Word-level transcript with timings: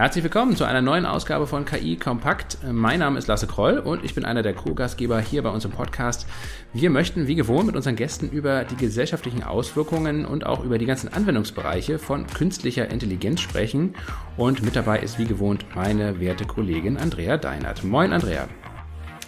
Herzlich 0.00 0.24
willkommen 0.24 0.56
zu 0.56 0.64
einer 0.64 0.80
neuen 0.80 1.04
Ausgabe 1.04 1.46
von 1.46 1.66
KI 1.66 1.94
Kompakt. 1.96 2.56
Mein 2.72 3.00
Name 3.00 3.18
ist 3.18 3.28
Lasse 3.28 3.46
Kroll 3.46 3.78
und 3.78 4.02
ich 4.02 4.14
bin 4.14 4.24
einer 4.24 4.40
der 4.40 4.54
Co-Gastgeber 4.54 5.20
hier 5.20 5.42
bei 5.42 5.50
uns 5.50 5.66
im 5.66 5.72
Podcast. 5.72 6.26
Wir 6.72 6.88
möchten 6.88 7.26
wie 7.26 7.34
gewohnt 7.34 7.66
mit 7.66 7.76
unseren 7.76 7.96
Gästen 7.96 8.30
über 8.30 8.64
die 8.64 8.76
gesellschaftlichen 8.76 9.42
Auswirkungen 9.42 10.24
und 10.24 10.46
auch 10.46 10.64
über 10.64 10.78
die 10.78 10.86
ganzen 10.86 11.12
Anwendungsbereiche 11.12 11.98
von 11.98 12.26
künstlicher 12.26 12.88
Intelligenz 12.88 13.42
sprechen. 13.42 13.94
Und 14.38 14.62
mit 14.62 14.74
dabei 14.74 15.00
ist 15.00 15.18
wie 15.18 15.26
gewohnt 15.26 15.66
meine 15.74 16.18
werte 16.18 16.46
Kollegin 16.46 16.96
Andrea 16.96 17.36
Deinert. 17.36 17.84
Moin, 17.84 18.14
Andrea. 18.14 18.48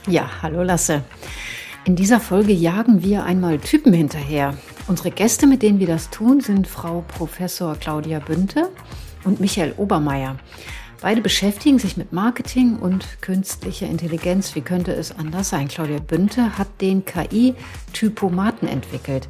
Ja, 0.06 0.30
hallo 0.40 0.62
Lasse. 0.62 1.04
In 1.84 1.96
dieser 1.96 2.18
Folge 2.18 2.54
jagen 2.54 3.02
wir 3.02 3.24
einmal 3.24 3.58
Typen 3.58 3.92
hinterher. 3.92 4.54
Unsere 4.86 5.10
Gäste, 5.10 5.46
mit 5.46 5.60
denen 5.60 5.80
wir 5.80 5.86
das 5.86 6.08
tun, 6.08 6.40
sind 6.40 6.66
Frau 6.66 7.04
Professor 7.08 7.76
Claudia 7.76 8.20
Bünte 8.20 8.70
und 9.24 9.40
Michael 9.40 9.74
Obermeier. 9.76 10.36
Beide 11.02 11.20
beschäftigen 11.20 11.80
sich 11.80 11.96
mit 11.96 12.12
Marketing 12.12 12.76
und 12.76 13.20
künstlicher 13.20 13.88
Intelligenz. 13.88 14.54
Wie 14.54 14.60
könnte 14.60 14.92
es 14.92 15.10
anders 15.10 15.48
sein? 15.48 15.66
Claudia 15.66 15.98
Bünte 15.98 16.56
hat 16.56 16.68
den 16.80 17.04
KI-Typomaten 17.04 18.68
entwickelt. 18.68 19.28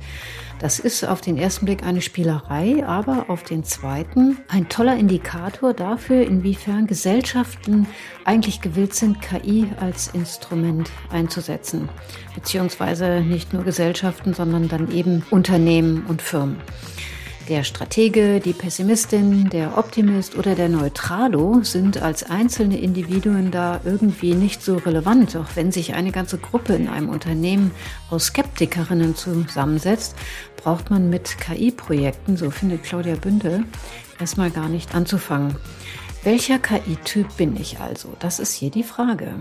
Das 0.59 0.79
ist 0.79 1.03
auf 1.03 1.23
den 1.23 1.39
ersten 1.39 1.65
Blick 1.65 1.83
eine 1.83 2.03
Spielerei, 2.03 2.87
aber 2.87 3.31
auf 3.31 3.43
den 3.43 3.65
zweiten 3.65 4.37
ein 4.49 4.69
toller 4.69 4.99
Indikator 4.99 5.73
dafür, 5.73 6.27
inwiefern 6.27 6.87
Gesellschaften 6.87 7.89
eigentlich 8.27 8.61
gewillt 8.61 8.95
sind, 8.95 9.23
KI 9.23 9.67
als 9.81 10.09
Instrument 10.09 10.91
einzusetzen. 11.11 11.89
Beziehungsweise 12.35 13.23
nicht 13.23 13.55
nur 13.55 13.65
Gesellschaften, 13.65 14.35
sondern 14.35 14.69
dann 14.69 14.93
eben 14.93 15.25
Unternehmen 15.31 16.05
und 16.07 16.21
Firmen. 16.21 16.59
Der 17.49 17.65
Stratege, 17.65 18.39
die 18.39 18.53
Pessimistin, 18.53 19.51
der 19.51 19.77
Optimist 19.77 20.37
oder 20.37 20.55
der 20.55 20.69
Neutralo 20.69 21.61
sind 21.65 22.01
als 22.01 22.23
einzelne 22.23 22.79
Individuen 22.79 23.51
da 23.51 23.81
irgendwie 23.85 24.35
nicht 24.35 24.63
so 24.63 24.77
relevant. 24.77 25.37
Auch 25.37 25.49
wenn 25.57 25.73
sich 25.73 25.95
eine 25.95 26.13
ganze 26.13 26.39
Gruppe 26.39 26.75
in 26.75 26.89
einem 26.89 27.09
Unternehmen 27.09 27.73
aus 28.11 28.27
Skeptikerinnen 28.27 29.17
zusammensetzt, 29.17 30.15
braucht 30.57 30.91
man 30.91 31.11
mit 31.11 31.37
KI-Projekten, 31.39 32.37
so 32.37 32.51
findet 32.51 32.85
Claudia 32.85 33.17
Bünde, 33.17 33.65
erstmal 34.21 34.51
gar 34.51 34.69
nicht 34.69 34.95
anzufangen. 34.95 35.57
Welcher 36.23 36.61
KI-Typ 36.61 37.37
bin 37.37 37.57
ich 37.61 37.81
also? 37.81 38.11
Das 38.21 38.39
ist 38.39 38.53
hier 38.53 38.71
die 38.71 38.85
Frage. 38.85 39.35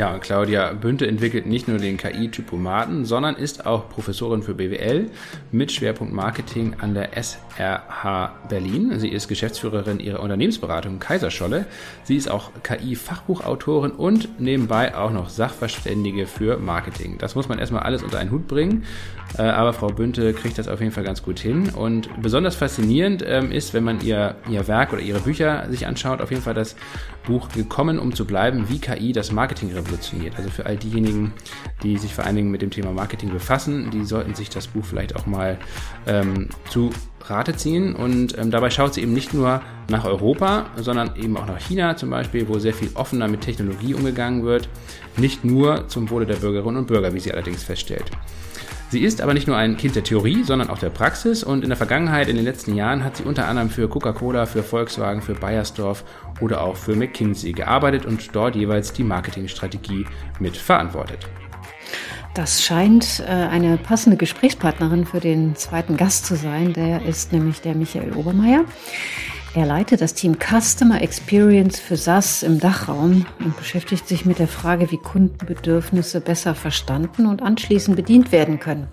Ja, 0.00 0.16
Claudia 0.16 0.72
Bünte 0.72 1.06
entwickelt 1.06 1.44
nicht 1.44 1.68
nur 1.68 1.76
den 1.76 1.98
KI-Typomaten, 1.98 3.04
sondern 3.04 3.34
ist 3.36 3.66
auch 3.66 3.90
Professorin 3.90 4.42
für 4.42 4.54
BWL 4.54 5.10
mit 5.52 5.72
Schwerpunkt 5.72 6.14
Marketing 6.14 6.74
an 6.80 6.94
der 6.94 7.10
SRH 7.22 8.32
Berlin. 8.48 8.98
Sie 8.98 9.10
ist 9.10 9.28
Geschäftsführerin 9.28 10.00
ihrer 10.00 10.20
Unternehmensberatung 10.20 11.00
Kaiserscholle. 11.00 11.66
Sie 12.04 12.16
ist 12.16 12.30
auch 12.30 12.50
KI-Fachbuchautorin 12.62 13.90
und 13.90 14.40
nebenbei 14.40 14.96
auch 14.96 15.10
noch 15.10 15.28
Sachverständige 15.28 16.26
für 16.26 16.56
Marketing. 16.56 17.18
Das 17.18 17.34
muss 17.34 17.50
man 17.50 17.58
erstmal 17.58 17.82
alles 17.82 18.02
unter 18.02 18.20
einen 18.20 18.30
Hut 18.30 18.48
bringen, 18.48 18.84
aber 19.42 19.72
Frau 19.72 19.88
Bünte 19.88 20.32
kriegt 20.34 20.58
das 20.58 20.68
auf 20.68 20.80
jeden 20.80 20.92
Fall 20.92 21.04
ganz 21.04 21.22
gut 21.22 21.38
hin. 21.38 21.70
Und 21.70 22.08
besonders 22.20 22.56
faszinierend 22.56 23.24
ähm, 23.26 23.52
ist, 23.52 23.74
wenn 23.74 23.84
man 23.84 24.00
ihr, 24.00 24.36
ihr 24.48 24.66
Werk 24.66 24.92
oder 24.92 25.02
ihre 25.02 25.20
Bücher 25.20 25.66
sich 25.70 25.86
anschaut, 25.86 26.20
auf 26.20 26.30
jeden 26.30 26.42
Fall 26.42 26.54
das 26.54 26.76
Buch 27.26 27.48
Gekommen, 27.48 27.98
um 27.98 28.14
zu 28.14 28.24
bleiben, 28.24 28.68
wie 28.68 28.78
KI 28.78 29.12
das 29.12 29.32
Marketing 29.32 29.72
revolutioniert. 29.72 30.34
Also 30.36 30.50
für 30.50 30.66
all 30.66 30.76
diejenigen, 30.76 31.32
die 31.82 31.96
sich 31.96 32.14
vor 32.14 32.24
allen 32.24 32.36
Dingen 32.36 32.50
mit 32.50 32.62
dem 32.62 32.70
Thema 32.70 32.92
Marketing 32.92 33.30
befassen, 33.30 33.90
die 33.90 34.04
sollten 34.04 34.34
sich 34.34 34.50
das 34.50 34.66
Buch 34.66 34.84
vielleicht 34.84 35.14
auch 35.16 35.26
mal 35.26 35.58
ähm, 36.06 36.48
zu 36.68 36.90
Rate 37.26 37.56
ziehen. 37.56 37.94
Und 37.94 38.36
ähm, 38.38 38.50
dabei 38.50 38.70
schaut 38.70 38.94
sie 38.94 39.02
eben 39.02 39.12
nicht 39.12 39.34
nur 39.34 39.62
nach 39.88 40.04
Europa, 40.04 40.66
sondern 40.76 41.16
eben 41.16 41.36
auch 41.36 41.46
nach 41.46 41.60
China 41.60 41.96
zum 41.96 42.10
Beispiel, 42.10 42.48
wo 42.48 42.58
sehr 42.58 42.74
viel 42.74 42.90
offener 42.94 43.28
mit 43.28 43.42
Technologie 43.42 43.94
umgegangen 43.94 44.44
wird. 44.44 44.68
Nicht 45.16 45.44
nur 45.44 45.88
zum 45.88 46.10
Wohle 46.10 46.26
der 46.26 46.36
Bürgerinnen 46.36 46.78
und 46.78 46.86
Bürger, 46.86 47.12
wie 47.14 47.20
sie 47.20 47.32
allerdings 47.32 47.62
feststellt. 47.62 48.10
Sie 48.90 49.04
ist 49.04 49.20
aber 49.20 49.34
nicht 49.34 49.46
nur 49.46 49.56
ein 49.56 49.76
Kind 49.76 49.94
der 49.94 50.02
Theorie, 50.02 50.42
sondern 50.42 50.68
auch 50.68 50.78
der 50.78 50.90
Praxis 50.90 51.44
und 51.44 51.62
in 51.62 51.70
der 51.70 51.76
Vergangenheit, 51.76 52.28
in 52.28 52.34
den 52.34 52.44
letzten 52.44 52.74
Jahren, 52.74 53.04
hat 53.04 53.18
sie 53.18 53.22
unter 53.22 53.46
anderem 53.46 53.70
für 53.70 53.88
Coca-Cola, 53.88 54.46
für 54.46 54.64
Volkswagen, 54.64 55.22
für 55.22 55.34
Bayersdorf 55.34 56.02
oder 56.40 56.60
auch 56.62 56.74
für 56.74 56.96
McKinsey 56.96 57.52
gearbeitet 57.52 58.04
und 58.04 58.34
dort 58.34 58.56
jeweils 58.56 58.92
die 58.92 59.04
Marketingstrategie 59.04 60.06
mit 60.40 60.56
verantwortet. 60.56 61.28
Das 62.34 62.64
scheint 62.64 63.20
äh, 63.20 63.30
eine 63.30 63.76
passende 63.76 64.16
Gesprächspartnerin 64.16 65.06
für 65.06 65.20
den 65.20 65.54
zweiten 65.54 65.96
Gast 65.96 66.26
zu 66.26 66.34
sein. 66.34 66.72
Der 66.72 67.04
ist 67.04 67.32
nämlich 67.32 67.60
der 67.60 67.76
Michael 67.76 68.14
Obermeier. 68.14 68.64
Er 69.52 69.66
leitet 69.66 70.00
das 70.00 70.14
Team 70.14 70.36
Customer 70.38 71.02
Experience 71.02 71.80
für 71.80 71.96
SAS 71.96 72.44
im 72.44 72.60
Dachraum 72.60 73.26
und 73.40 73.56
beschäftigt 73.56 74.06
sich 74.06 74.24
mit 74.24 74.38
der 74.38 74.46
Frage, 74.46 74.92
wie 74.92 74.96
Kundenbedürfnisse 74.96 76.20
besser 76.20 76.54
verstanden 76.54 77.26
und 77.26 77.42
anschließend 77.42 77.96
bedient 77.96 78.30
werden 78.30 78.60
können. 78.60 78.86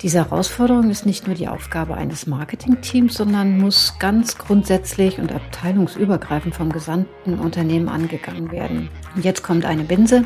Diese 0.00 0.18
Herausforderung 0.18 0.90
ist 0.90 1.04
nicht 1.04 1.26
nur 1.26 1.36
die 1.36 1.48
Aufgabe 1.48 1.94
eines 1.94 2.26
Marketingteams, 2.26 3.14
sondern 3.14 3.58
muss 3.58 3.94
ganz 3.98 4.38
grundsätzlich 4.38 5.18
und 5.18 5.32
abteilungsübergreifend 5.32 6.54
vom 6.54 6.72
gesamten 6.72 7.38
Unternehmen 7.38 7.88
angegangen 7.88 8.52
werden. 8.52 8.88
Und 9.14 9.24
jetzt 9.24 9.42
kommt 9.42 9.66
eine 9.66 9.84
Binse, 9.84 10.24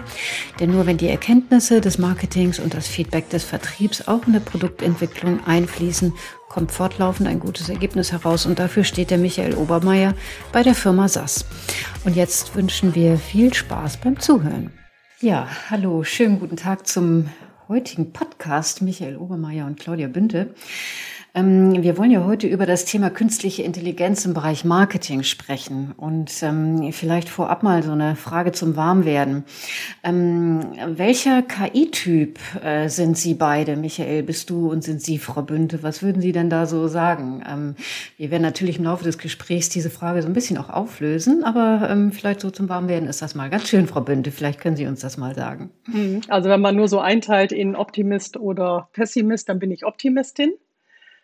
denn 0.61 0.71
nur 0.71 0.87
wenn 0.87 0.97
die 0.97 1.09
Erkenntnisse 1.09 1.81
des 1.81 1.99
Marketings 1.99 2.61
und 2.61 2.75
das 2.75 2.87
Feedback 2.87 3.31
des 3.31 3.45
Vertriebs 3.45 4.07
auch 4.07 4.27
in 4.27 4.33
der 4.33 4.41
Produktentwicklung 4.41 5.45
einfließen, 5.47 6.13
kommt 6.51 6.73
fortlaufend 6.73 7.29
ein 7.29 7.41
gutes 7.41 7.71
Ergebnis 7.71 8.13
heraus 8.13 8.45
und 8.45 8.59
dafür 8.59 8.85
steht 8.85 9.11
der 9.11 9.19
Michael 9.19 9.55
Obermeier 9.55 10.15
bei 10.53 10.63
der 10.63 10.75
Firma 10.75 11.09
SAS. 11.09 11.47
Und 12.05 12.17
jetzt 12.17 12.55
wünschen 12.57 12.95
wir 12.95 13.17
viel 13.17 13.55
Spaß 13.55 13.99
beim 13.99 14.19
Zuhören. 14.19 14.71
Ja, 15.21 15.49
hallo, 15.71 16.03
schönen 16.03 16.41
guten 16.41 16.57
Tag 16.57 16.87
zum 16.87 17.31
heutigen 17.69 18.13
Podcast 18.13 18.83
Michael 18.83 19.17
Obermeier 19.17 19.65
und 19.65 19.79
Claudia 19.79 20.09
Bünte. 20.09 20.55
Ähm, 21.35 21.83
wir 21.83 21.97
wollen 21.97 22.11
ja 22.11 22.25
heute 22.25 22.47
über 22.47 22.67
das 22.67 22.85
Thema 22.85 23.11
künstliche 23.11 23.63
Intelligenz 23.63 24.25
im 24.25 24.35
Bereich 24.35 24.65
Marketing 24.65 25.23
sprechen 25.23 25.93
und 25.97 26.43
ähm, 26.43 26.93
vielleicht 26.93 27.29
vorab 27.29 27.63
mal 27.63 27.83
so 27.83 27.93
eine 27.93 28.17
Frage 28.17 28.53
zum 28.53 28.77
Warmwerden. 28.77 29.45
Ähm, 30.03 30.61
welcher 30.87 31.43
KI-Typ 31.43 32.39
äh, 32.65 32.89
sind 32.89 33.17
Sie 33.17 33.35
beide, 33.35 33.77
Michael, 33.77 34.23
bist 34.25 34.51
du 34.51 34.71
und 34.71 34.83
sind 34.83 35.03
Sie, 35.03 35.19
Frau 35.19 35.43
Bünte? 35.43 35.83
Was 35.83 36.03
würden 36.03 36.21
Sie 36.21 36.33
denn 36.33 36.51
da 36.51 36.67
so 36.67 36.89
sagen? 36.89 37.45
Ähm, 37.49 37.75
wir 38.17 38.31
werden 38.31 38.43
natürlich 38.43 38.79
im 38.79 38.85
Laufe 38.85 39.05
des 39.05 39.19
Gesprächs 39.19 39.69
diese 39.69 39.91
Frage 39.91 40.23
so 40.23 40.29
ein 40.29 40.35
bisschen 40.35 40.59
auch 40.59 40.71
auflösen, 40.71 41.45
aber 41.45 41.89
ähm, 41.91 42.11
vielleicht 42.11 42.41
so 42.41 42.51
zum 42.51 42.69
Warmwerden 42.69 43.09
ist 43.09 43.23
das 43.23 43.35
mal 43.35 43.51
ganz 43.51 43.69
schön, 43.69 43.87
Frau 43.87 44.01
Bünte. 44.01 44.33
Vielleicht 44.33 44.61
können 44.61 44.77
Sie 44.77 44.87
uns 44.87 45.01
das 45.01 45.17
mal 45.17 45.35
sagen. 45.35 45.71
Mhm. 45.87 46.23
Also 46.29 46.49
wenn 46.49 46.61
man 46.61 46.75
nur 46.75 46.89
so 46.89 46.99
einteilt 46.99 47.53
in 47.53 47.77
Optimist 47.77 48.37
oder 48.37 48.89
Pessimist, 48.93 49.49
dann 49.49 49.61
bin 49.61 49.71
ich 49.71 49.85
Optimistin 49.85 50.53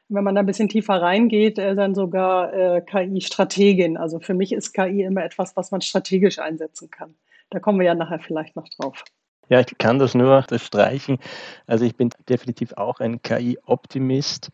wenn 0.08 0.24
man 0.24 0.34
da 0.34 0.40
ein 0.40 0.46
bisschen 0.46 0.68
tiefer 0.68 1.00
reingeht, 1.00 1.58
äh, 1.58 1.74
dann 1.74 1.94
sogar 1.94 2.52
äh, 2.52 2.80
KI-Strategin. 2.80 3.96
Also 3.96 4.20
für 4.20 4.34
mich 4.34 4.52
ist 4.52 4.72
KI 4.72 5.02
immer 5.02 5.24
etwas, 5.24 5.56
was 5.56 5.70
man 5.70 5.80
strategisch 5.80 6.38
einsetzen 6.38 6.90
kann. 6.90 7.14
Da 7.50 7.60
kommen 7.60 7.78
wir 7.78 7.86
ja 7.86 7.94
nachher 7.94 8.20
vielleicht 8.20 8.56
noch 8.56 8.68
drauf. 8.68 9.04
Ja, 9.48 9.60
ich 9.60 9.78
kann 9.78 9.98
das 9.98 10.14
nur 10.14 10.44
streichen. 10.56 11.18
Also 11.66 11.84
ich 11.84 11.96
bin 11.96 12.10
definitiv 12.28 12.72
auch 12.72 13.00
ein 13.00 13.22
KI-Optimist. 13.22 14.50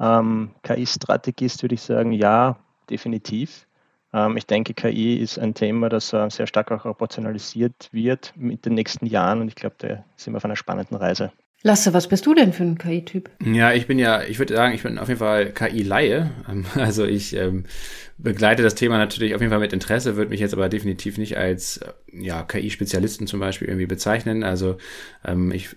Ähm, 0.00 0.50
KI-Strategist 0.62 1.62
würde 1.62 1.76
ich 1.76 1.82
sagen, 1.82 2.12
ja, 2.12 2.56
definitiv. 2.90 3.66
Ähm, 4.12 4.36
ich 4.36 4.46
denke, 4.46 4.74
KI 4.74 5.16
ist 5.16 5.38
ein 5.38 5.54
Thema, 5.54 5.88
das 5.88 6.12
äh, 6.12 6.28
sehr 6.30 6.46
stark 6.46 6.72
auch 6.72 6.84
operationalisiert 6.84 7.88
wird 7.92 8.32
mit 8.36 8.66
den 8.66 8.74
nächsten 8.74 9.06
Jahren 9.06 9.40
und 9.40 9.48
ich 9.48 9.54
glaube, 9.54 9.76
da 9.78 10.04
sind 10.16 10.32
wir 10.32 10.38
auf 10.38 10.44
einer 10.44 10.56
spannenden 10.56 10.96
Reise. 10.96 11.32
Lasse, 11.64 11.94
was 11.94 12.08
bist 12.08 12.26
du 12.26 12.34
denn 12.34 12.52
für 12.52 12.64
ein 12.64 12.76
KI-Typ? 12.76 13.30
Ja, 13.44 13.72
ich 13.72 13.86
bin 13.86 13.98
ja, 13.98 14.22
ich 14.22 14.38
würde 14.40 14.54
sagen, 14.54 14.74
ich 14.74 14.82
bin 14.82 14.98
auf 14.98 15.08
jeden 15.08 15.20
Fall 15.20 15.52
KI-Laie. 15.52 16.30
Ähm, 16.50 16.66
also 16.74 17.04
ich 17.04 17.36
ähm, 17.36 17.64
begleite 18.18 18.62
das 18.64 18.74
Thema 18.74 18.98
natürlich 18.98 19.34
auf 19.34 19.40
jeden 19.40 19.50
Fall 19.50 19.60
mit 19.60 19.72
Interesse, 19.72 20.16
würde 20.16 20.30
mich 20.30 20.40
jetzt 20.40 20.54
aber 20.54 20.68
definitiv 20.68 21.18
nicht 21.18 21.36
als 21.36 21.80
ja, 22.12 22.42
KI-Spezialisten 22.42 23.28
zum 23.28 23.38
Beispiel 23.38 23.68
irgendwie 23.68 23.86
bezeichnen. 23.86 24.42
Also 24.42 24.76
ähm, 25.24 25.52
ich 25.52 25.76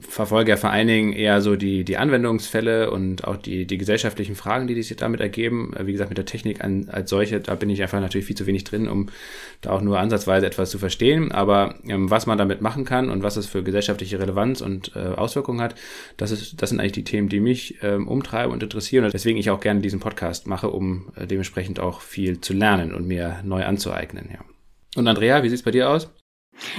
verfolge 0.00 0.50
ja 0.50 0.56
vor 0.56 0.70
allen 0.70 0.88
Dingen 0.88 1.12
eher 1.12 1.40
so 1.40 1.54
die, 1.54 1.84
die 1.84 1.96
Anwendungsfälle 1.96 2.90
und 2.90 3.24
auch 3.24 3.36
die, 3.36 3.66
die 3.66 3.78
gesellschaftlichen 3.78 4.34
Fragen, 4.34 4.66
die 4.66 4.82
sich 4.82 4.96
damit 4.96 5.20
ergeben. 5.20 5.74
Wie 5.80 5.92
gesagt, 5.92 6.10
mit 6.10 6.18
der 6.18 6.24
Technik 6.24 6.64
an, 6.64 6.88
als 6.90 7.08
solche, 7.08 7.38
da 7.38 7.54
bin 7.54 7.70
ich 7.70 7.80
einfach 7.82 8.00
natürlich 8.00 8.26
viel 8.26 8.36
zu 8.36 8.46
wenig 8.46 8.64
drin, 8.64 8.88
um 8.88 9.06
da 9.60 9.70
auch 9.70 9.82
nur 9.82 10.00
ansatzweise 10.00 10.44
etwas 10.44 10.70
zu 10.70 10.78
verstehen. 10.78 11.30
Aber 11.30 11.76
ähm, 11.86 12.10
was 12.10 12.26
man 12.26 12.36
damit 12.36 12.62
machen 12.62 12.84
kann 12.84 13.10
und 13.10 13.22
was 13.22 13.36
es 13.36 13.46
für 13.46 13.62
gesellschaftliche 13.62 14.18
Relevanz 14.18 14.60
und 14.60 14.90
äh, 14.96 14.98
Auswirkungen 14.98 15.60
hat, 15.60 15.76
das, 16.16 16.32
ist, 16.32 16.60
das 16.60 16.70
sind 16.70 16.80
eigentlich 16.80 16.92
die 16.92 17.04
Themen, 17.04 17.28
die 17.28 17.40
mich 17.40 17.76
ähm, 17.82 18.08
umtreiben 18.08 18.52
und 18.52 18.64
interessieren. 18.64 19.04
Und 19.04 19.14
deswegen 19.14 19.38
ich 19.38 19.50
auch 19.50 19.60
gerne 19.60 19.80
diesen 19.80 20.00
Podcast 20.00 20.48
mache, 20.48 20.70
um 20.70 21.12
äh, 21.14 21.28
dementsprechend 21.28 21.78
auch 21.78 22.00
viel 22.00 22.40
zu 22.40 22.54
lernen 22.54 22.92
und 22.92 23.06
mir 23.06 23.38
neu 23.44 23.64
anzueignen. 23.64 24.30
Ja. 24.32 24.40
Und 24.96 25.06
Andrea, 25.06 25.44
wie 25.44 25.48
sieht's 25.48 25.62
bei 25.62 25.70
dir 25.70 25.88
aus? 25.88 26.10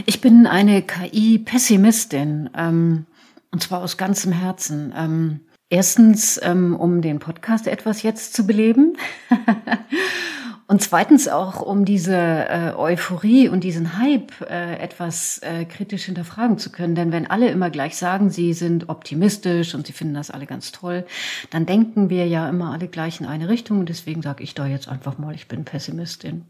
Ich 0.06 0.22
bin 0.22 0.48
eine 0.48 0.82
KI-Pessimistin, 0.82 2.50
ähm, 2.56 3.06
und 3.52 3.64
zwar 3.64 3.82
aus 3.82 3.98
ganzem 3.98 4.32
Herzen. 4.32 4.94
Ähm, 4.96 5.40
erstens, 5.70 6.40
ähm, 6.44 6.76
um 6.76 7.02
den 7.02 7.20
Podcast 7.20 7.68
etwas 7.68 8.04
jetzt 8.04 8.34
zu 8.34 8.46
beleben. 8.46 8.98
Und 10.70 10.82
zweitens 10.82 11.30
auch, 11.30 11.62
um 11.62 11.86
diese 11.86 12.14
äh, 12.14 12.74
Euphorie 12.76 13.48
und 13.48 13.64
diesen 13.64 13.98
Hype 13.98 14.42
äh, 14.42 14.76
etwas 14.76 15.38
äh, 15.38 15.64
kritisch 15.64 16.04
hinterfragen 16.04 16.58
zu 16.58 16.74
können. 16.74 16.94
Denn 16.94 17.14
wenn 17.14 17.26
alle 17.26 17.50
immer 17.50 17.70
gleich 17.70 17.96
sagen, 17.96 18.30
sie 18.30 18.52
sind 18.52 18.90
optimistisch 18.90 19.76
und 19.76 19.88
sie 19.88 19.94
finden 19.94 20.16
das 20.16 20.30
alle 20.30 20.46
ganz 20.46 20.74
toll, 20.74 21.06
dann 21.52 21.66
denken 21.66 22.10
wir 22.10 22.28
ja 22.28 22.50
immer 22.50 22.74
alle 22.74 22.90
gleich 22.90 23.22
in 23.22 23.26
eine 23.26 23.48
Richtung. 23.48 23.80
Und 23.80 23.88
deswegen 23.88 24.22
sage 24.22 24.44
ich 24.44 24.56
da 24.56 24.68
jetzt 24.68 24.90
einfach 24.90 25.18
mal, 25.18 25.34
ich 25.34 25.48
bin 25.48 25.64
Pessimistin. 25.64 26.44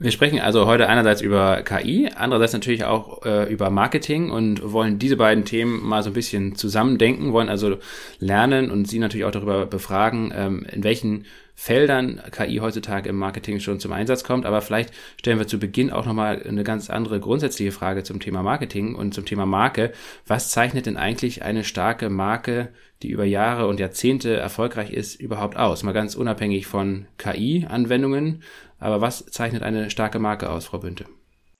Wir 0.00 0.12
sprechen 0.12 0.38
also 0.38 0.66
heute 0.66 0.88
einerseits 0.88 1.20
über 1.20 1.62
KI, 1.62 2.08
andererseits 2.14 2.52
natürlich 2.52 2.84
auch 2.84 3.24
äh, 3.26 3.52
über 3.52 3.68
Marketing 3.68 4.30
und 4.30 4.72
wollen 4.72 5.00
diese 5.00 5.16
beiden 5.16 5.44
Themen 5.44 5.84
mal 5.84 6.04
so 6.04 6.10
ein 6.10 6.12
bisschen 6.12 6.54
zusammendenken, 6.54 7.32
wollen 7.32 7.48
also 7.48 7.78
lernen 8.20 8.70
und 8.70 8.86
Sie 8.86 9.00
natürlich 9.00 9.24
auch 9.24 9.32
darüber 9.32 9.66
befragen, 9.66 10.32
ähm, 10.32 10.64
in 10.70 10.84
welchen 10.84 11.24
Feldern 11.56 12.22
KI 12.30 12.58
heutzutage 12.58 13.08
im 13.08 13.16
Marketing 13.16 13.58
schon 13.58 13.80
zum 13.80 13.90
Einsatz 13.90 14.22
kommt. 14.22 14.46
Aber 14.46 14.62
vielleicht 14.62 14.94
stellen 15.18 15.40
wir 15.40 15.48
zu 15.48 15.58
Beginn 15.58 15.90
auch 15.90 16.06
nochmal 16.06 16.40
eine 16.48 16.62
ganz 16.62 16.88
andere 16.88 17.18
grundsätzliche 17.18 17.72
Frage 17.72 18.04
zum 18.04 18.20
Thema 18.20 18.44
Marketing 18.44 18.94
und 18.94 19.12
zum 19.12 19.24
Thema 19.24 19.46
Marke. 19.46 19.90
Was 20.24 20.50
zeichnet 20.50 20.86
denn 20.86 20.96
eigentlich 20.96 21.42
eine 21.42 21.64
starke 21.64 22.08
Marke, 22.10 22.68
die 23.02 23.10
über 23.10 23.24
Jahre 23.24 23.66
und 23.66 23.80
Jahrzehnte 23.80 24.36
erfolgreich 24.36 24.92
ist, 24.92 25.20
überhaupt 25.20 25.56
aus? 25.56 25.82
Mal 25.82 25.90
ganz 25.90 26.14
unabhängig 26.14 26.68
von 26.68 27.06
KI-Anwendungen. 27.18 28.44
Aber 28.78 29.00
was 29.00 29.26
zeichnet 29.26 29.62
eine 29.62 29.90
starke 29.90 30.18
Marke 30.18 30.50
aus, 30.50 30.66
Frau 30.66 30.78
Bünte? 30.78 31.06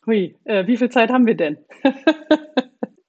Hui, 0.06 0.36
äh, 0.44 0.66
wie 0.66 0.76
viel 0.76 0.90
Zeit 0.90 1.10
haben 1.10 1.26
wir 1.26 1.36
denn? 1.36 1.58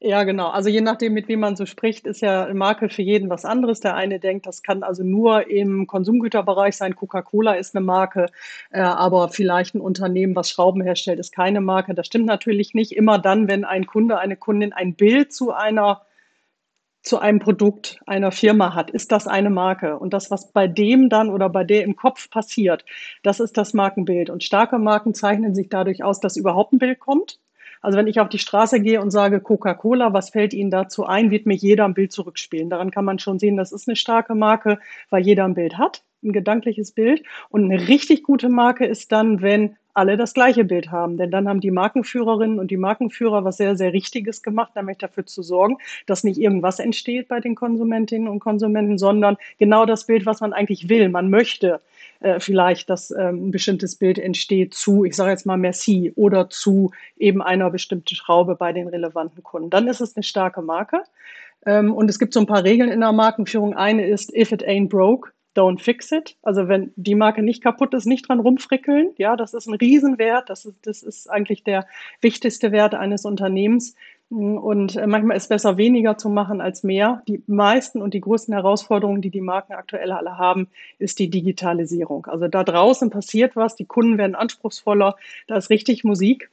Ja, 0.02 0.24
genau. 0.24 0.48
Also 0.48 0.70
je 0.70 0.80
nachdem, 0.80 1.14
mit 1.14 1.28
wem 1.28 1.42
man 1.42 1.58
so 1.58 1.66
spricht, 1.66 2.08
ist 2.08 2.22
ja 2.22 2.46
eine 2.46 2.54
Marke 2.54 2.88
für 2.88 3.02
jeden 3.02 3.30
was 3.30 3.44
anderes. 3.44 3.82
Der 3.82 3.96
eine 3.96 4.18
denkt, 4.20 4.48
das 4.48 4.64
kann 4.64 4.82
also 4.82 5.04
nur 5.04 5.50
im 5.50 5.88
Konsumgüterbereich 5.88 6.78
sein. 6.78 6.96
Coca-Cola 6.96 7.56
ist 7.56 7.76
eine 7.76 7.86
Marke, 7.86 8.28
äh, 8.72 8.80
aber 8.80 9.28
vielleicht 9.28 9.76
ein 9.76 9.82
Unternehmen, 9.82 10.38
was 10.38 10.50
Schrauben 10.50 10.82
herstellt, 10.82 11.20
ist 11.20 11.34
keine 11.34 11.60
Marke. 11.60 11.94
Das 11.96 12.08
stimmt 12.08 12.28
natürlich 12.28 12.74
nicht. 12.74 12.94
Immer 12.94 13.20
dann, 13.20 13.50
wenn 13.50 13.66
ein 13.66 13.88
Kunde, 13.88 14.18
eine 14.20 14.38
Kundin 14.38 14.72
ein 14.72 14.96
Bild 14.96 15.34
zu 15.34 15.52
einer 15.52 16.02
zu 17.02 17.20
einem 17.20 17.40
Produkt 17.40 18.00
einer 18.06 18.32
Firma 18.32 18.76
hat, 18.76 18.92
ist 18.92 19.12
das 19.12 19.28
eine 19.28 19.50
Marke. 19.50 19.98
Und 19.98 20.14
das, 20.14 20.32
was 20.32 20.52
bei 20.52 20.68
dem 20.68 21.10
dann 21.10 21.30
oder 21.30 21.50
bei 21.50 21.64
der 21.64 21.84
im 21.84 21.96
Kopf 21.96 22.30
passiert, 22.30 22.86
das 23.24 23.40
ist 23.40 23.58
das 23.58 23.74
Markenbild. 23.74 24.30
Und 24.30 24.44
starke 24.44 24.78
Marken 24.78 25.14
zeichnen 25.14 25.56
sich 25.56 25.70
dadurch 25.70 26.04
aus, 26.04 26.20
dass 26.20 26.38
überhaupt 26.38 26.74
ein 26.74 26.80
Bild 26.80 27.00
kommt 27.00 27.40
also 27.82 27.98
wenn 27.98 28.08
ich 28.08 28.20
auf 28.20 28.30
die 28.30 28.40
Straße 28.40 28.82
gehe 28.82 29.02
und 29.02 29.12
sage 29.12 29.40
Coca-Cola, 29.40 30.14
was 30.14 30.32
fällt 30.32 30.54
Ihnen 30.54 30.72
dazu 30.72 31.06
ein, 31.06 31.32
wird 31.32 31.46
mir 31.46 31.56
jeder 31.56 31.86
ein 31.86 31.94
Bild 31.94 32.12
zurückspielen. 32.12 32.70
Daran 32.70 32.92
kann 32.92 33.06
man 33.06 33.20
schon 33.20 33.40
sehen, 33.40 33.56
das 33.56 33.72
ist 33.72 33.88
eine 33.88 33.96
starke 33.96 34.36
Marke, 34.36 34.80
weil 35.10 35.26
jeder 35.26 35.46
ein 35.46 35.54
Bild 35.54 35.78
hat, 35.78 36.04
ein 36.24 36.34
gedankliches 36.34 36.92
Bild. 36.92 37.24
Und 37.50 37.66
eine 37.66 37.88
richtig 37.88 38.24
gute 38.24 38.50
Marke 38.50 38.86
ist 38.86 39.12
dann, 39.12 39.42
wenn 39.42 39.76
alle 39.94 40.18
das 40.18 40.34
gleiche 40.34 40.64
Bild 40.64 40.92
haben. 40.92 41.18
Denn 41.18 41.30
dann 41.30 41.48
haben 41.48 41.60
die 41.60 41.72
Markenführerinnen 41.72 42.60
und 42.60 42.72
die 42.72 42.78
Markenführer 42.78 43.44
was 43.44 43.58
sehr, 43.58 43.76
sehr 43.76 43.92
Richtiges 43.92 44.42
gemacht, 44.42 44.76
nämlich 44.76 44.98
dafür 44.98 45.26
zu 45.26 45.44
sorgen, 45.44 45.78
dass 46.06 46.24
nicht 46.24 46.40
irgendwas 46.40 46.80
entsteht 46.80 47.28
bei 47.28 47.40
den 47.40 47.56
Konsumentinnen 47.56 48.28
und 48.28 48.40
Konsumenten, 48.40 48.98
sondern 48.98 49.38
genau 49.58 49.86
das 49.86 50.06
Bild, 50.06 50.26
was 50.26 50.42
man 50.42 50.54
eigentlich 50.54 50.90
will. 50.90 51.10
Man 51.10 51.30
möchte 51.30 51.82
äh, 52.22 52.40
vielleicht, 52.40 52.90
dass 52.90 53.12
ähm, 53.12 53.48
ein 53.48 53.52
bestimmtes 53.52 53.96
Bild 53.96 54.20
entsteht 54.20 54.74
zu, 54.74 55.04
ich 55.04 55.16
sage 55.16 55.32
jetzt 55.32 55.46
mal 55.46 55.58
Merci 55.58 56.14
oder 56.16 56.50
zu 56.50 56.92
eben 57.18 57.42
einer 57.42 57.70
bestimmten 57.70 58.16
Schraube 58.16 58.56
bei 58.56 58.72
den 58.72 58.88
relevanten 58.88 59.44
Kunden. 59.44 59.70
Dann 59.70 59.88
ist 59.88 60.02
es 60.02 60.16
eine 60.16 60.24
starke 60.24 60.62
Marke. 60.62 61.04
Ähm, 61.66 61.94
und 61.94 62.10
es 62.10 62.20
gibt 62.20 62.34
so 62.34 62.40
ein 62.40 62.46
paar 62.46 62.64
Regeln 62.64 62.90
in 62.90 63.02
der 63.02 63.12
Markenführung. 63.12 63.76
Eine 63.76 64.08
ist, 64.08 64.34
if 64.34 64.52
it 64.52 64.64
ain't 64.64 64.88
broke, 64.88 65.32
don't 65.56 65.80
fix 65.80 66.12
it. 66.12 66.38
Also 66.42 66.68
wenn 66.68 66.94
die 66.96 67.16
Marke 67.16 67.42
nicht 67.42 67.64
kaputt 67.64 67.94
ist, 67.94 68.06
nicht 68.06 68.28
dran 68.28 68.40
rumfrickeln. 68.40 69.12
Ja, 69.18 69.36
das 69.36 69.54
ist 69.54 69.68
ein 69.68 69.74
Riesenwert. 69.74 70.50
Das 70.50 70.66
ist, 70.66 70.76
das 70.84 71.04
ist 71.04 71.30
eigentlich 71.30 71.64
der 71.64 71.88
wichtigste 72.22 72.72
Wert 72.72 72.96
eines 72.96 73.26
Unternehmens. 73.26 73.96
Und 74.30 74.96
äh, 74.96 75.08
manchmal 75.08 75.38
ist 75.38 75.50
besser 75.50 75.78
weniger 75.78 76.18
zu 76.18 76.30
machen 76.30 76.62
als 76.62 76.84
mehr. 76.84 77.24
Die 77.28 77.42
meisten 77.48 78.02
und 78.02 78.14
die 78.14 78.22
größten 78.22 78.54
Herausforderungen, 78.54 79.24
die 79.24 79.32
die 79.32 79.42
Marken 79.42 79.74
aktuell 79.74 80.12
alle 80.12 80.38
haben, 80.38 80.68
ist 81.00 81.18
die 81.18 81.32
Digitalisierung. 81.32 82.28
Also 82.28 82.48
da 82.48 82.64
draußen 82.64 83.10
passiert 83.10 83.56
was, 83.56 83.76
die 83.76 83.86
Kunden 83.86 84.20
werden 84.20 84.36
anspruchsvoller, 84.36 85.16
da 85.48 85.58
ist 85.58 85.72
richtig 85.72 86.04
Musik. 86.04 86.52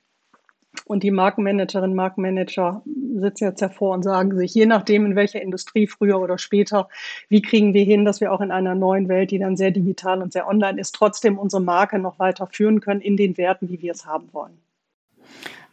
Und 0.85 1.03
die 1.03 1.11
Markenmanagerinnen, 1.11 1.97
Markenmanager 1.97 2.83
sitzen 3.17 3.45
jetzt 3.45 3.61
hervor 3.61 3.95
und 3.95 4.03
sagen 4.03 4.37
sich, 4.37 4.55
je 4.55 4.67
nachdem, 4.67 5.07
in 5.07 5.17
welcher 5.17 5.41
Industrie, 5.41 5.87
früher 5.87 6.21
oder 6.21 6.39
später, 6.39 6.89
wie 7.29 7.43
kriegen 7.43 7.75
wir 7.75 7.85
hin, 7.85 8.05
dass 8.05 8.21
wir 8.21 8.33
auch 8.33 8.41
in 8.41 8.51
einer 8.51 8.75
neuen 8.75 9.09
Welt, 9.09 9.31
die 9.31 9.39
dann 9.39 9.57
sehr 9.57 9.71
digital 9.71 10.23
und 10.23 10.33
sehr 10.33 10.49
online 10.49 10.81
ist, 10.81 10.95
trotzdem 10.95 11.39
unsere 11.39 11.63
Marke 11.63 11.99
noch 11.99 12.19
weiter 12.19 12.47
führen 12.47 12.81
können 12.81 13.01
in 13.01 13.17
den 13.17 13.37
Werten, 13.37 13.69
wie 13.69 13.81
wir 13.81 13.93
es 13.93 14.07
haben 14.07 14.29
wollen. 14.33 14.59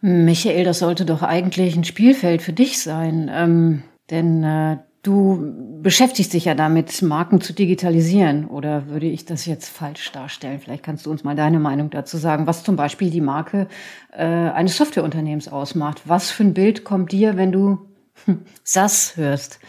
Michael, 0.01 0.65
das 0.65 0.79
sollte 0.79 1.05
doch 1.05 1.21
eigentlich 1.21 1.75
ein 1.75 1.85
Spielfeld 1.85 2.41
für 2.41 2.53
dich 2.53 2.81
sein, 2.81 3.31
ähm, 3.33 3.83
denn 4.09 4.43
äh, 4.43 4.77
du 5.03 5.53
beschäftigst 5.81 6.33
dich 6.33 6.45
ja 6.45 6.55
damit, 6.55 7.01
Marken 7.01 7.41
zu 7.41 7.53
digitalisieren. 7.53 8.47
Oder 8.47 8.87
würde 8.87 9.05
ich 9.05 9.25
das 9.25 9.45
jetzt 9.45 9.69
falsch 9.69 10.11
darstellen? 10.11 10.59
Vielleicht 10.59 10.83
kannst 10.83 11.05
du 11.05 11.11
uns 11.11 11.23
mal 11.23 11.35
deine 11.35 11.59
Meinung 11.59 11.89
dazu 11.89 12.17
sagen, 12.17 12.47
was 12.47 12.63
zum 12.63 12.75
Beispiel 12.75 13.11
die 13.11 13.21
Marke 13.21 13.67
äh, 14.11 14.23
eines 14.23 14.77
Softwareunternehmens 14.77 15.49
ausmacht. 15.49 16.01
Was 16.05 16.31
für 16.31 16.43
ein 16.43 16.53
Bild 16.53 16.83
kommt 16.83 17.11
dir, 17.11 17.37
wenn 17.37 17.51
du 17.51 17.85
SAS 18.63 19.15
hörst? 19.17 19.59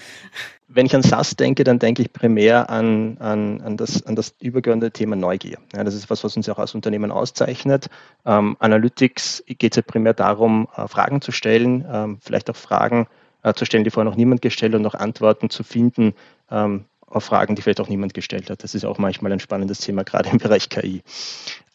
wenn 0.67 0.87
ich 0.87 0.95
an 0.97 1.03
SaaS 1.03 1.37
denke, 1.37 1.63
dann 1.63 1.79
denke 1.79 2.03
ich 2.03 2.13
primär 2.13 2.69
an, 2.69 3.17
an, 3.19 3.61
an, 3.61 3.77
das, 3.77 4.05
an 4.07 4.17
das 4.17 4.35
übergeordnete 4.41 4.91
Thema 4.91 5.15
Neugier. 5.15 5.59
Ja, 5.73 5.85
das 5.85 5.95
ist 5.95 6.11
was, 6.11 6.25
was 6.25 6.37
uns 6.37 6.49
auch 6.49 6.59
als 6.59 6.75
Unternehmen 6.75 7.13
auszeichnet. 7.13 7.89
Ähm, 8.27 8.57
Analytics 8.59 9.45
geht 9.47 9.73
es 9.73 9.77
ja 9.77 9.83
primär 9.83 10.15
darum, 10.15 10.67
äh, 10.75 10.89
Fragen 10.89 11.21
zu 11.21 11.31
stellen, 11.31 11.85
ähm, 11.89 12.19
vielleicht 12.21 12.51
auch 12.51 12.57
Fragen 12.57 13.03
äh, 13.03 13.24
zu 13.53 13.67
stellen, 13.67 13.85
die 13.85 13.91
vorher 13.91 14.11
noch 14.11 14.17
niemand 14.17 14.41
gestellt 14.41 14.73
hat 14.73 14.81
und 14.81 14.87
auch 14.87 14.95
Antworten 14.95 15.51
zu 15.51 15.63
finden 15.63 16.15
ähm, 16.51 16.87
auf 17.07 17.25
Fragen, 17.25 17.55
die 17.55 17.63
vielleicht 17.63 17.81
auch 17.81 17.89
niemand 17.89 18.15
gestellt 18.15 18.49
hat. 18.49 18.65
Das 18.65 18.75
ist 18.75 18.85
auch 18.85 18.99
manchmal 18.99 19.33
ein 19.33 19.41
spannendes 19.41 19.81
Thema, 19.81 20.05
gerade 20.05 20.31
im 20.31 20.39
Bereich 20.39 20.69
KI. 20.69 21.03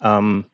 Ähm, 0.02 0.46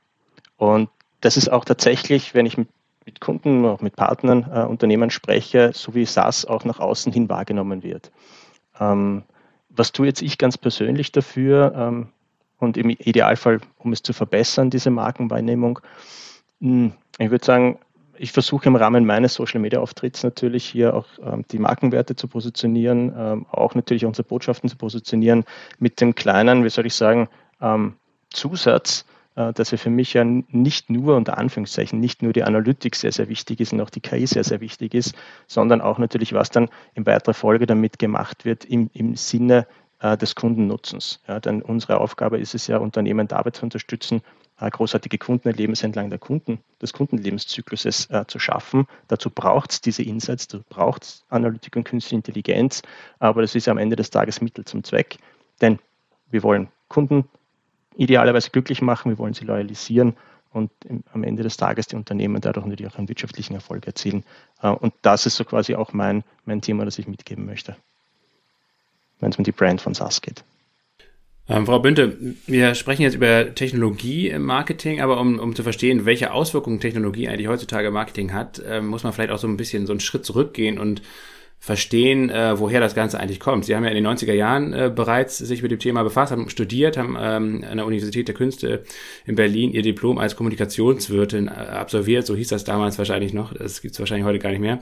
und 0.58 0.90
das 1.22 1.38
ist 1.38 1.50
auch 1.50 1.66
tatsächlich, 1.66 2.34
wenn 2.34 2.46
ich 2.46 2.58
mit 2.58 2.68
mit 3.06 3.22
Kunden, 3.22 3.66
auch 3.66 3.82
mit 3.82 3.96
Partnern, 3.96 4.46
äh, 4.52 4.62
Unternehmen 4.62 5.12
spreche, 5.12 5.72
so 5.74 5.94
wie 5.94 6.06
SaaS 6.06 6.46
auch 6.46 6.66
nach 6.66 6.80
außen 6.80 7.14
hin 7.14 7.30
wahrgenommen 7.30 7.84
wird. 7.84 8.12
Ähm, 8.80 9.24
was 9.70 9.92
tue 9.92 10.08
jetzt 10.08 10.22
ich 10.22 10.38
ganz 10.38 10.58
persönlich 10.58 11.12
dafür 11.12 11.74
ähm, 11.76 12.08
und 12.58 12.78
im 12.78 12.90
Idealfall, 12.90 13.62
um 13.78 13.94
es 13.94 14.02
zu 14.02 14.14
verbessern, 14.14 14.70
diese 14.70 14.90
Markenwahrnehmung? 14.90 15.80
Hm, 16.62 16.94
ich 17.20 17.30
würde 17.30 17.46
sagen, 17.46 17.80
ich 18.18 18.32
versuche 18.32 18.68
im 18.68 18.76
Rahmen 18.76 19.06
meines 19.06 19.34
Social 19.34 19.60
Media 19.60 19.80
Auftritts 19.80 20.24
natürlich 20.24 20.66
hier 20.66 20.94
auch 20.94 21.08
ähm, 21.24 21.46
die 21.52 21.60
Markenwerte 21.60 22.16
zu 22.16 22.28
positionieren, 22.28 23.14
ähm, 23.18 23.46
auch 23.52 23.76
natürlich 23.76 24.06
unsere 24.06 24.28
Botschaften 24.28 24.70
zu 24.70 24.78
positionieren 24.78 25.46
mit 25.80 26.02
dem 26.02 26.16
kleinen, 26.16 26.64
wie 26.64 26.70
soll 26.70 26.86
ich 26.86 26.96
sagen, 26.96 27.30
ähm, 27.62 27.96
Zusatz, 28.30 29.06
äh, 29.36 29.54
dass 29.54 29.72
ja 29.72 29.78
für 29.78 29.90
mich 29.90 30.14
ja 30.14 30.24
nicht 30.24 30.90
nur, 30.90 31.16
unter 31.16 31.38
Anführungszeichen, 31.38 32.00
nicht 32.00 32.24
nur 32.24 32.34
die 32.34 32.44
Analytik 32.44 32.96
sehr, 32.96 33.12
sehr 33.12 33.30
wichtig 33.30 33.60
ist 33.60 33.74
und 33.74 33.82
auch 33.82 33.90
die 33.90 34.02
KI 34.02 34.26
sehr, 34.28 34.44
sehr 34.44 34.62
wichtig 34.62 34.94
ist, 34.94 35.16
sondern 35.48 35.82
auch 35.82 35.98
natürlich, 35.98 36.34
was 36.34 36.50
dann 36.50 36.70
in 36.94 37.06
weiterer 37.06 37.34
Folge 37.34 37.66
damit 37.66 38.00
gemacht 38.00 38.46
wird 38.46 38.66
im, 38.66 38.90
im 38.94 39.16
Sinne 39.16 39.68
äh, 40.00 40.18
des 40.18 40.36
Kundennutzens. 40.36 41.22
Ja, 41.28 41.40
denn 41.40 41.62
unsere 41.62 42.00
Aufgabe 42.00 42.38
ist 42.40 42.56
es 42.56 42.68
ja, 42.68 42.78
Unternehmen 42.78 43.28
dabei 43.28 43.52
zu 43.52 43.64
unterstützen, 43.64 44.22
großartige 44.58 45.18
Kundenerlebnisse 45.18 45.86
entlang 45.86 46.10
der 46.10 46.20
Kunden, 46.20 46.60
des 46.82 46.94
Kundenlebenszykluses 46.94 48.10
äh, 48.10 48.26
zu 48.28 48.40
schaffen. 48.40 48.88
Dazu 49.08 49.30
braucht 49.30 49.72
es 49.72 49.82
diese 49.82 50.04
Insights, 50.04 50.48
dazu 50.48 50.64
braucht 50.70 51.04
es 51.04 51.26
Analytik 51.30 51.76
und 51.76 51.84
Künstliche 51.84 52.16
Intelligenz, 52.16 52.82
aber 53.20 53.42
das 53.42 53.56
ist 53.56 53.68
am 53.68 53.78
Ende 53.78 53.96
des 53.96 54.10
Tages 54.10 54.42
Mittel 54.42 54.66
zum 54.66 54.84
Zweck, 54.84 55.18
denn 55.62 55.80
wir 56.32 56.44
wollen 56.44 56.70
Kunden 56.88 57.28
idealerweise 57.96 58.50
glücklich 58.50 58.82
machen, 58.82 59.12
wir 59.12 59.18
wollen 59.18 59.34
sie 59.34 59.46
loyalisieren 59.46 60.16
und 60.52 60.72
am 61.12 61.24
Ende 61.24 61.44
des 61.44 61.58
Tages 61.58 61.88
die 61.88 61.98
Unternehmen 61.98 62.40
dadurch 62.40 62.66
natürlich 62.66 62.92
auch 62.92 62.98
einen 62.98 63.10
wirtschaftlichen 63.10 63.56
Erfolg 63.56 63.86
erzielen. 63.88 64.24
Äh, 64.62 64.70
und 64.70 64.94
das 65.02 65.26
ist 65.26 65.36
so 65.36 65.44
quasi 65.44 65.76
auch 65.76 65.92
mein, 65.92 66.24
mein 66.46 66.62
Thema, 66.62 66.86
das 66.86 66.98
ich 66.98 67.08
mitgeben 67.08 67.46
möchte, 67.46 67.76
wenn 69.20 69.32
es 69.32 69.38
um 69.38 69.44
die 69.44 69.52
Brand 69.52 69.82
von 69.82 69.94
SAS 69.94 70.22
geht. 70.22 70.46
Ähm, 71.48 71.68
Frau 71.68 71.80
Bünte, 71.80 72.18
wir 72.48 72.74
sprechen 72.74 73.04
jetzt 73.04 73.16
über 73.16 73.54
Technologie 73.54 74.30
im 74.30 74.44
Marketing, 74.44 75.00
aber 75.00 75.20
um, 75.20 75.38
um 75.38 75.56
zu 75.56 75.62
verstehen, 75.62 76.06
welche 76.06 76.32
Auswirkungen 76.32 76.80
Technologie 76.80 77.28
eigentlich 77.28 77.48
heutzutage 77.48 77.90
im 77.90 77.94
Marketing 77.94 78.34
hat, 78.34 78.60
äh, 78.60 78.82
muss 78.82 79.04
man 79.04 79.14
vielleicht 79.14 79.30
auch 79.30 79.38
so 79.38 79.48
ein 79.48 79.58
bisschen 79.58 79.86
so 79.86 79.94
einen 79.94 80.00
Schritt 80.00 80.26
zurückgehen 80.26 80.80
und 80.80 81.04
verstehen, 81.60 82.30
äh, 82.30 82.60
woher 82.60 82.80
das 82.80 82.94
Ganze 82.94 83.20
eigentlich 83.20 83.40
kommt. 83.40 83.66
Sie 83.66 83.76
haben 83.76 83.84
ja 83.84 83.90
in 83.90 83.96
den 83.96 84.06
90er 84.06 84.34
Jahren 84.34 84.72
äh, 84.72 84.92
bereits 84.94 85.40
sich 85.40 85.64
mit 85.64 85.72
dem 85.72 85.80
Thema 85.80 86.04
befasst, 86.04 86.32
haben 86.32 86.48
studiert, 86.50 86.96
haben 86.96 87.18
ähm, 87.20 87.66
an 87.68 87.78
der 87.78 87.88
Universität 87.88 88.28
der 88.28 88.36
Künste 88.36 88.84
in 89.26 89.36
Berlin 89.36 89.72
ihr 89.72 89.82
Diplom 89.82 90.20
als 90.20 90.36
Kommunikationswirtin 90.36 91.48
äh, 91.48 91.52
absolviert, 91.52 92.28
so 92.28 92.36
hieß 92.36 92.50
das 92.50 92.66
damals 92.66 93.00
wahrscheinlich 93.00 93.34
noch, 93.34 93.52
das 93.52 93.82
gibt 93.82 93.96
es 93.96 94.00
wahrscheinlich 94.00 94.28
heute 94.28 94.38
gar 94.38 94.52
nicht 94.52 94.60
mehr. 94.60 94.80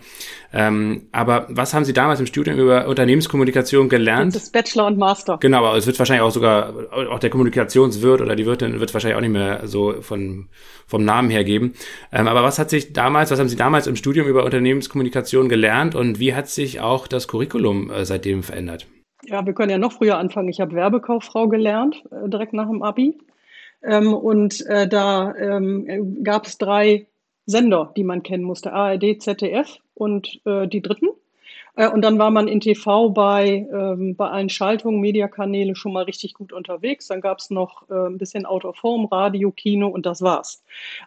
Ähm, 0.52 1.04
aber 1.14 1.48
was 1.50 1.74
haben 1.74 1.86
Sie 1.86 1.94
damals 1.94 2.20
im 2.20 2.26
Studium 2.26 2.60
über 2.60 2.86
Unternehmenskommunikation 2.88 3.88
gelernt? 3.88 4.36
Das 4.36 4.50
Bachelor 4.50 4.88
und 4.88 4.98
Master. 4.98 5.38
Genau, 5.40 5.66
aber 5.66 5.78
es 5.78 5.88
wird 5.88 5.98
wahrscheinlich 6.00 6.24
auch 6.24 6.32
sogar, 6.32 6.74
auch 6.92 7.20
der 7.20 7.30
Kommunikationswirt 7.30 8.20
oder 8.20 8.36
die 8.36 8.46
Wirtin 8.46 8.82
wird 8.82 8.94
wahrscheinlich 8.94 9.16
auch 9.16 9.22
nicht 9.22 9.32
mehr 9.32 9.62
so 9.68 10.02
von, 10.02 10.50
vom 10.86 11.06
Namen 11.06 11.30
her 11.30 11.46
geben. 11.46 11.76
Ähm, 12.12 12.28
aber 12.28 12.44
was 12.44 12.60
hat 12.60 12.70
sich 12.70 12.92
damals, 12.92 13.32
was 13.32 13.40
haben 13.40 13.48
Sie 13.48 13.56
damals 13.56 13.88
im 13.88 13.96
Studium 13.96 14.28
über 14.28 14.44
Unternehmenskommunikation 14.44 15.48
gelernt 15.48 15.96
und 15.96 16.20
wie 16.20 16.34
hat 16.34 16.50
sich 16.50 16.73
sich 16.74 16.82
auch 16.82 17.08
das 17.08 17.28
Curriculum 17.28 17.90
äh, 17.92 18.06
seitdem 18.06 18.44
verändert? 18.44 18.88
Ja, 19.26 19.46
wir 19.46 19.54
können 19.54 19.70
ja 19.70 19.78
noch 19.78 19.94
früher 19.94 20.18
anfangen. 20.18 20.50
Ich 20.50 20.60
habe 20.60 20.76
Werbekauffrau 20.76 21.48
gelernt, 21.48 22.04
äh, 22.12 22.28
direkt 22.28 22.54
nach 22.54 22.68
dem 22.68 22.84
Abi. 22.84 23.18
Ähm, 23.82 24.14
und 24.14 24.66
äh, 24.66 24.88
da 24.88 25.34
ähm, 25.36 26.24
gab 26.24 26.46
es 26.46 26.58
drei 26.58 27.08
Sender, 27.46 27.94
die 27.96 28.04
man 28.04 28.24
kennen 28.24 28.44
musste, 28.44 28.72
ARD, 28.72 29.22
ZDF 29.22 29.80
und 29.96 30.42
die 30.46 30.82
dritten. 30.82 31.10
Äh, 31.76 31.90
und 31.90 32.02
dann 32.02 32.20
war 32.20 32.30
man 32.30 32.48
in 32.48 32.60
TV 32.60 33.10
bei, 33.10 33.68
ähm, 33.72 34.16
bei 34.16 34.30
allen 34.30 34.50
Schaltungen, 34.50 35.00
Mediakanäle 35.00 35.76
schon 35.76 35.94
mal 35.94 36.04
richtig 36.04 36.34
gut 36.34 36.54
unterwegs. 36.54 37.08
Dann 37.08 37.22
gab 37.22 37.40
es 37.40 37.50
noch 37.50 37.90
äh, 37.90 38.08
ein 38.08 38.18
bisschen 38.18 38.46
Out 38.46 38.66
of 38.66 38.82
Home, 38.84 39.08
Radio, 39.12 39.52
Kino 39.52 39.88
und 39.88 40.06
das 40.06 40.22
war's. 40.22 40.64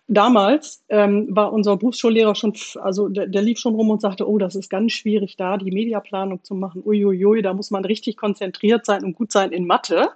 Damals 0.09 0.85
ähm, 0.89 1.29
war 1.31 1.53
unser 1.53 1.77
Berufsschullehrer 1.77 2.35
schon, 2.35 2.55
also 2.83 3.09
der, 3.09 3.27
der, 3.27 3.43
lief 3.43 3.59
schon 3.59 3.75
rum 3.75 3.91
und 3.91 4.01
sagte, 4.01 4.29
oh, 4.29 4.39
das 4.39 4.57
ist 4.57 4.69
ganz 4.69 4.93
schwierig 4.93 5.37
da, 5.37 5.57
die 5.57 5.71
Mediaplanung 5.71 6.43
zu 6.43 6.55
machen. 6.55 6.83
Uiuiui, 6.85 7.43
da 7.43 7.55
muss 7.55 7.71
man 7.71 7.85
richtig 7.85 8.17
konzentriert 8.17 8.87
sein 8.87 9.05
und 9.05 9.15
gut 9.15 9.33
sein 9.33 9.53
in 9.53 9.67
Mathe. 9.67 10.11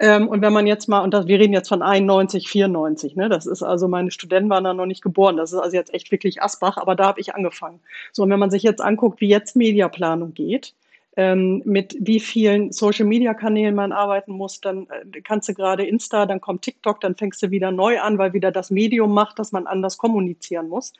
Ähm, 0.00 0.28
und 0.28 0.42
wenn 0.42 0.52
man 0.52 0.66
jetzt 0.66 0.88
mal, 0.88 1.00
und 1.00 1.14
das, 1.14 1.26
wir 1.26 1.38
reden 1.38 1.52
jetzt 1.52 1.68
von 1.68 1.82
91, 1.82 2.48
94, 2.48 3.14
ne? 3.14 3.28
das 3.28 3.46
ist 3.46 3.62
also, 3.62 3.86
meine 3.86 4.10
Studenten 4.10 4.50
waren 4.50 4.64
da 4.64 4.74
noch 4.74 4.86
nicht 4.86 5.02
geboren, 5.02 5.36
das 5.36 5.52
ist 5.52 5.58
also 5.58 5.76
jetzt 5.76 5.94
echt 5.94 6.10
wirklich 6.10 6.42
Asbach, 6.42 6.76
aber 6.78 6.96
da 6.96 7.06
habe 7.06 7.20
ich 7.20 7.34
angefangen. 7.34 7.80
So, 8.12 8.24
und 8.24 8.30
wenn 8.30 8.40
man 8.40 8.50
sich 8.50 8.64
jetzt 8.64 8.82
anguckt, 8.82 9.20
wie 9.20 9.28
jetzt 9.28 9.54
Mediaplanung 9.54 10.34
geht, 10.34 10.74
ähm, 11.16 11.62
mit 11.64 11.96
wie 12.00 12.20
vielen 12.20 12.72
Social-Media-Kanälen 12.72 13.74
man 13.74 13.92
arbeiten 13.92 14.32
muss. 14.32 14.60
Dann 14.60 14.86
äh, 14.88 15.20
kannst 15.20 15.48
du 15.48 15.54
gerade 15.54 15.84
Insta, 15.84 16.26
dann 16.26 16.40
kommt 16.40 16.62
TikTok, 16.62 17.00
dann 17.00 17.14
fängst 17.14 17.42
du 17.42 17.50
wieder 17.50 17.70
neu 17.70 18.00
an, 18.00 18.18
weil 18.18 18.32
wieder 18.32 18.50
das 18.50 18.70
Medium 18.70 19.14
macht, 19.14 19.38
dass 19.38 19.52
man 19.52 19.66
anders 19.66 19.98
kommunizieren 19.98 20.68
muss. 20.68 20.92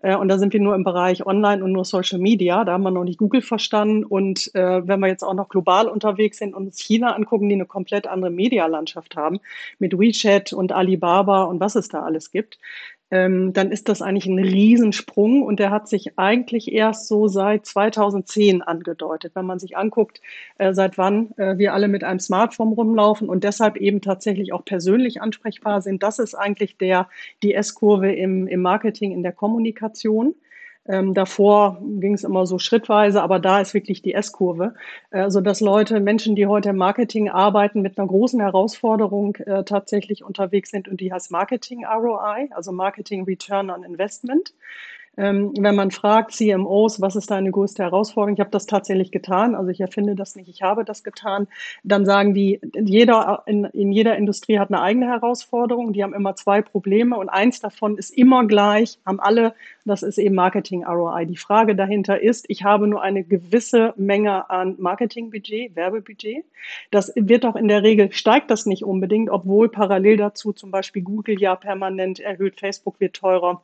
Äh, 0.00 0.16
und 0.16 0.28
da 0.28 0.38
sind 0.38 0.52
wir 0.52 0.60
nur 0.60 0.74
im 0.74 0.84
Bereich 0.84 1.26
Online 1.26 1.62
und 1.62 1.72
nur 1.72 1.84
Social 1.84 2.18
Media. 2.18 2.64
Da 2.64 2.72
haben 2.72 2.82
wir 2.82 2.90
noch 2.90 3.04
nicht 3.04 3.18
Google 3.18 3.42
verstanden. 3.42 4.04
Und 4.04 4.54
äh, 4.54 4.86
wenn 4.86 5.00
wir 5.00 5.08
jetzt 5.08 5.22
auch 5.22 5.34
noch 5.34 5.48
global 5.48 5.88
unterwegs 5.88 6.38
sind 6.38 6.54
und 6.54 6.66
uns 6.66 6.78
China 6.78 7.14
angucken, 7.14 7.48
die 7.48 7.54
eine 7.54 7.66
komplett 7.66 8.06
andere 8.06 8.30
Medialandschaft 8.30 9.16
haben, 9.16 9.40
mit 9.78 9.98
WeChat 9.98 10.52
und 10.52 10.72
Alibaba 10.72 11.44
und 11.44 11.60
was 11.60 11.74
es 11.74 11.88
da 11.88 12.02
alles 12.02 12.30
gibt, 12.30 12.58
ähm, 13.10 13.52
dann 13.52 13.70
ist 13.70 13.88
das 13.88 14.02
eigentlich 14.02 14.26
ein 14.26 14.38
Riesensprung 14.38 15.42
und 15.42 15.60
der 15.60 15.70
hat 15.70 15.88
sich 15.88 16.18
eigentlich 16.18 16.72
erst 16.72 17.08
so 17.08 17.28
seit 17.28 17.64
2010 17.64 18.62
angedeutet. 18.62 19.32
Wenn 19.34 19.46
man 19.46 19.58
sich 19.58 19.76
anguckt, 19.76 20.20
äh, 20.58 20.74
seit 20.74 20.98
wann 20.98 21.32
äh, 21.36 21.56
wir 21.56 21.72
alle 21.72 21.88
mit 21.88 22.04
einem 22.04 22.20
Smartphone 22.20 22.72
rumlaufen 22.72 23.28
und 23.28 23.44
deshalb 23.44 23.76
eben 23.76 24.00
tatsächlich 24.02 24.52
auch 24.52 24.64
persönlich 24.64 25.22
ansprechbar 25.22 25.80
sind, 25.80 26.02
das 26.02 26.18
ist 26.18 26.34
eigentlich 26.34 26.76
der, 26.76 27.08
die 27.42 27.54
S-Kurve 27.54 28.12
im, 28.12 28.46
im 28.46 28.60
Marketing, 28.60 29.12
in 29.12 29.22
der 29.22 29.32
Kommunikation. 29.32 30.34
Ähm, 30.88 31.12
davor 31.12 31.78
ging 31.82 32.14
es 32.14 32.24
immer 32.24 32.46
so 32.46 32.58
schrittweise, 32.58 33.22
aber 33.22 33.38
da 33.38 33.60
ist 33.60 33.74
wirklich 33.74 34.00
die 34.00 34.14
S-Kurve, 34.14 34.74
äh, 35.10 35.30
so 35.30 35.40
dass 35.42 35.60
Leute, 35.60 36.00
Menschen, 36.00 36.34
die 36.34 36.46
heute 36.46 36.70
im 36.70 36.76
Marketing 36.76 37.28
arbeiten, 37.28 37.82
mit 37.82 37.98
einer 37.98 38.08
großen 38.08 38.40
Herausforderung 38.40 39.36
äh, 39.36 39.64
tatsächlich 39.64 40.24
unterwegs 40.24 40.70
sind 40.70 40.88
und 40.88 41.00
die 41.00 41.12
heißt 41.12 41.30
Marketing 41.30 41.84
ROI, 41.84 42.48
also 42.52 42.72
Marketing 42.72 43.24
Return 43.24 43.70
on 43.70 43.84
Investment. 43.84 44.54
Ähm, 45.18 45.52
wenn 45.58 45.74
man 45.74 45.90
fragt 45.90 46.30
CMOs, 46.30 47.00
was 47.00 47.16
ist 47.16 47.32
deine 47.32 47.50
größte 47.50 47.82
Herausforderung? 47.82 48.34
Ich 48.34 48.40
habe 48.40 48.50
das 48.50 48.66
tatsächlich 48.66 49.10
getan. 49.10 49.56
Also 49.56 49.70
ich 49.70 49.80
erfinde 49.80 50.14
das 50.14 50.36
nicht, 50.36 50.48
ich 50.48 50.62
habe 50.62 50.84
das 50.84 51.02
getan. 51.02 51.48
Dann 51.82 52.06
sagen 52.06 52.34
die, 52.34 52.60
jeder 52.80 53.42
in, 53.46 53.64
in 53.64 53.90
jeder 53.90 54.16
Industrie 54.16 54.60
hat 54.60 54.70
eine 54.70 54.80
eigene 54.80 55.06
Herausforderung. 55.06 55.92
Die 55.92 56.04
haben 56.04 56.14
immer 56.14 56.36
zwei 56.36 56.62
Probleme 56.62 57.16
und 57.16 57.30
eins 57.30 57.58
davon 57.58 57.98
ist 57.98 58.10
immer 58.10 58.46
gleich, 58.46 59.00
haben 59.04 59.18
alle, 59.18 59.54
das 59.84 60.04
ist 60.04 60.18
eben 60.18 60.36
Marketing 60.36 60.84
ROI. 60.84 61.24
Die 61.24 61.36
Frage 61.36 61.74
dahinter 61.74 62.20
ist, 62.22 62.44
ich 62.48 62.62
habe 62.62 62.86
nur 62.86 63.02
eine 63.02 63.24
gewisse 63.24 63.94
Menge 63.96 64.48
an 64.50 64.76
Marketingbudget, 64.78 65.74
Werbebudget. 65.74 66.44
Das 66.92 67.12
wird 67.16 67.44
auch 67.44 67.56
in 67.56 67.66
der 67.66 67.82
Regel, 67.82 68.12
steigt 68.12 68.52
das 68.52 68.66
nicht 68.66 68.84
unbedingt, 68.84 69.30
obwohl 69.30 69.68
parallel 69.68 70.16
dazu 70.16 70.52
zum 70.52 70.70
Beispiel 70.70 71.02
Google 71.02 71.40
ja 71.40 71.56
permanent 71.56 72.20
erhöht, 72.20 72.60
Facebook 72.60 73.00
wird 73.00 73.16
teurer. 73.16 73.62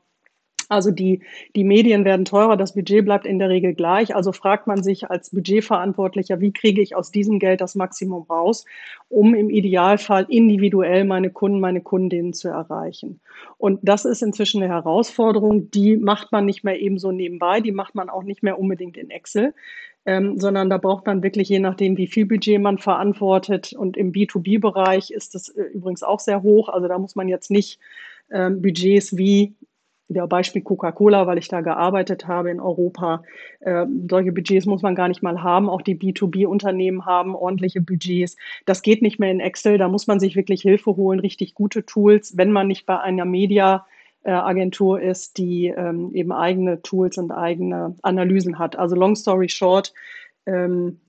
Also 0.68 0.90
die, 0.90 1.20
die 1.54 1.64
Medien 1.64 2.04
werden 2.04 2.24
teurer, 2.24 2.56
das 2.56 2.74
Budget 2.74 3.04
bleibt 3.04 3.26
in 3.26 3.38
der 3.38 3.48
Regel 3.48 3.74
gleich. 3.74 4.14
Also 4.14 4.32
fragt 4.32 4.66
man 4.66 4.82
sich 4.82 5.10
als 5.10 5.30
Budgetverantwortlicher, 5.30 6.40
wie 6.40 6.52
kriege 6.52 6.82
ich 6.82 6.96
aus 6.96 7.10
diesem 7.10 7.38
Geld 7.38 7.60
das 7.60 7.74
Maximum 7.74 8.24
raus, 8.24 8.64
um 9.08 9.34
im 9.34 9.50
Idealfall 9.50 10.26
individuell 10.28 11.04
meine 11.04 11.30
Kunden, 11.30 11.60
meine 11.60 11.80
Kundinnen 11.80 12.32
zu 12.32 12.48
erreichen. 12.48 13.20
Und 13.58 13.80
das 13.82 14.04
ist 14.04 14.22
inzwischen 14.22 14.62
eine 14.62 14.72
Herausforderung, 14.72 15.70
die 15.70 15.96
macht 15.96 16.32
man 16.32 16.46
nicht 16.46 16.64
mehr 16.64 16.80
eben 16.80 16.98
so 16.98 17.12
nebenbei, 17.12 17.60
die 17.60 17.72
macht 17.72 17.94
man 17.94 18.08
auch 18.08 18.22
nicht 18.22 18.42
mehr 18.42 18.58
unbedingt 18.58 18.96
in 18.96 19.10
Excel. 19.10 19.54
Ähm, 20.06 20.38
sondern 20.38 20.68
da 20.68 20.76
braucht 20.76 21.06
man 21.06 21.22
wirklich, 21.22 21.48
je 21.48 21.60
nachdem, 21.60 21.96
wie 21.96 22.06
viel 22.06 22.26
Budget 22.26 22.60
man 22.60 22.76
verantwortet. 22.76 23.72
Und 23.72 23.96
im 23.96 24.12
B2B-Bereich 24.12 25.10
ist 25.10 25.34
das 25.34 25.48
äh, 25.48 25.62
übrigens 25.62 26.02
auch 26.02 26.20
sehr 26.20 26.42
hoch. 26.42 26.68
Also 26.68 26.88
da 26.88 26.98
muss 26.98 27.16
man 27.16 27.26
jetzt 27.26 27.50
nicht 27.50 27.80
ähm, 28.30 28.60
Budgets 28.60 29.16
wie 29.16 29.54
wieder 30.08 30.26
Beispiel 30.26 30.62
Coca-Cola, 30.62 31.26
weil 31.26 31.38
ich 31.38 31.48
da 31.48 31.60
gearbeitet 31.60 32.26
habe 32.26 32.50
in 32.50 32.60
Europa. 32.60 33.22
Äh, 33.60 33.86
solche 34.10 34.32
Budgets 34.32 34.66
muss 34.66 34.82
man 34.82 34.94
gar 34.94 35.08
nicht 35.08 35.22
mal 35.22 35.42
haben. 35.42 35.68
Auch 35.68 35.82
die 35.82 35.96
B2B-Unternehmen 35.96 37.06
haben 37.06 37.34
ordentliche 37.34 37.80
Budgets. 37.80 38.36
Das 38.66 38.82
geht 38.82 39.02
nicht 39.02 39.18
mehr 39.18 39.30
in 39.30 39.40
Excel. 39.40 39.78
Da 39.78 39.88
muss 39.88 40.06
man 40.06 40.20
sich 40.20 40.36
wirklich 40.36 40.62
Hilfe 40.62 40.96
holen, 40.96 41.20
richtig 41.20 41.54
gute 41.54 41.86
Tools, 41.86 42.36
wenn 42.36 42.52
man 42.52 42.66
nicht 42.66 42.86
bei 42.86 43.00
einer 43.00 43.24
Media 43.24 43.86
Agentur 44.26 45.02
ist, 45.02 45.36
die 45.36 45.66
ähm, 45.66 46.10
eben 46.14 46.32
eigene 46.32 46.80
Tools 46.80 47.18
und 47.18 47.30
eigene 47.30 47.94
Analysen 48.00 48.58
hat. 48.58 48.74
Also 48.74 48.96
long 48.96 49.16
story 49.16 49.50
short, 49.50 49.92
ähm, 50.46 51.00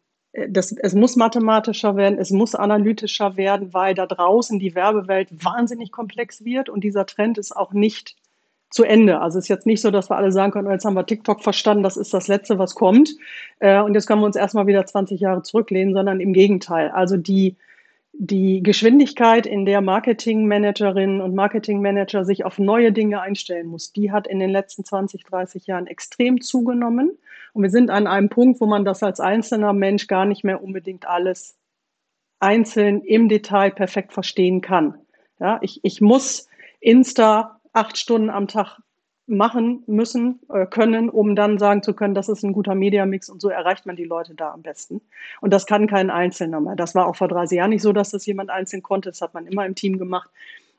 das, 0.50 0.74
es 0.74 0.94
muss 0.94 1.16
mathematischer 1.16 1.96
werden, 1.96 2.20
es 2.20 2.32
muss 2.32 2.56
analytischer 2.56 3.38
werden, 3.38 3.74
weil 3.74 3.94
da 3.94 4.06
draußen 4.06 4.60
die 4.60 4.76
Werbewelt 4.76 5.30
wahnsinnig 5.46 5.92
komplex 5.92 6.44
wird 6.44 6.68
und 6.68 6.84
dieser 6.84 7.06
Trend 7.06 7.38
ist 7.38 7.56
auch 7.56 7.72
nicht 7.72 8.18
zu 8.70 8.84
Ende. 8.84 9.22
Also 9.22 9.40
es 9.40 9.46
ist 9.46 9.50
jetzt 9.50 9.66
nicht 9.66 9.82
so, 9.82 9.92
dass 9.92 10.10
wir 10.10 10.18
alle 10.18 10.32
sagen 10.32 10.52
können, 10.52 10.68
oh, 10.68 10.72
jetzt 10.72 10.86
haben 10.86 10.96
wir 10.96 11.06
TikTok 11.06 11.44
verstanden, 11.44 11.84
das 11.84 11.98
ist 11.98 12.14
das 12.14 12.28
Letzte, 12.28 12.60
was 12.60 12.76
kommt. 12.76 13.10
Äh, 13.60 13.82
und 13.82 13.94
jetzt 13.94 14.08
können 14.08 14.22
wir 14.22 14.26
uns 14.26 14.36
erstmal 14.36 14.68
wieder 14.68 14.86
20 14.86 15.20
Jahre 15.20 15.44
zurücklehnen, 15.44 15.94
sondern 15.94 16.20
im 16.20 16.34
Gegenteil. 16.34 16.90
Also 16.90 17.18
die, 17.18 17.56
die 18.14 18.64
Geschwindigkeit, 18.64 19.46
in 19.46 19.66
der 19.66 19.82
Marketingmanagerinnen 19.82 21.22
und 21.22 21.36
Marketingmanager 21.36 22.26
sich 22.26 22.44
auf 22.44 22.60
neue 22.60 22.92
Dinge 22.92 23.22
einstellen 23.22 23.68
muss, 23.68 23.94
die 23.94 24.12
hat 24.12 24.28
in 24.28 24.40
den 24.40 24.50
letzten 24.50 24.84
20, 24.84 25.24
30 25.24 25.68
Jahren 25.68 25.88
extrem 25.88 26.42
zugenommen. 26.42 27.18
Und 27.54 27.64
wir 27.64 27.70
sind 27.70 27.90
an 27.90 28.08
einem 28.08 28.30
Punkt, 28.30 28.60
wo 28.60 28.66
man 28.66 28.84
das 28.84 29.04
als 29.04 29.20
einzelner 29.20 29.74
Mensch 29.74 30.08
gar 30.08 30.26
nicht 30.26 30.44
mehr 30.44 30.62
unbedingt 30.62 31.08
alles 31.08 31.56
einzeln 32.40 33.02
im 33.02 33.30
Detail 33.30 33.72
perfekt 33.72 34.12
verstehen 34.12 34.62
kann. 34.62 34.96
Ja, 35.40 35.60
ich, 35.62 35.80
ich 35.84 36.02
muss 36.02 36.48
Insta 36.80 37.55
acht 37.76 37.98
Stunden 37.98 38.30
am 38.30 38.48
Tag 38.48 38.80
machen 39.28 39.84
müssen, 39.88 40.40
äh, 40.50 40.68
können, 40.68 41.10
um 41.10 41.36
dann 41.36 41.58
sagen 41.58 41.82
zu 41.82 41.94
können, 41.94 42.14
das 42.14 42.30
ist 42.30 42.44
ein 42.44 42.54
guter 42.54 42.76
Mediamix 42.76 43.28
und 43.28 43.42
so 43.42 43.50
erreicht 43.50 43.86
man 43.86 43.96
die 43.96 44.04
Leute 44.04 44.36
da 44.36 44.52
am 44.52 44.62
besten. 44.62 45.02
Und 45.42 45.52
das 45.52 45.66
kann 45.66 45.88
kein 45.88 46.12
Einzelner 46.12 46.62
mehr. 46.62 46.76
Das 46.76 46.94
war 46.94 47.08
auch 47.08 47.16
vor 47.16 47.28
30 47.28 47.58
Jahren 47.58 47.72
nicht 47.72 47.82
so, 47.82 47.92
dass 47.92 48.12
das 48.12 48.26
jemand 48.28 48.52
einzeln 48.52 48.84
konnte. 48.84 49.10
Das 49.10 49.22
hat 49.22 49.34
man 49.34 49.48
immer 49.48 49.66
im 49.66 49.74
Team 49.74 49.98
gemacht. 49.98 50.30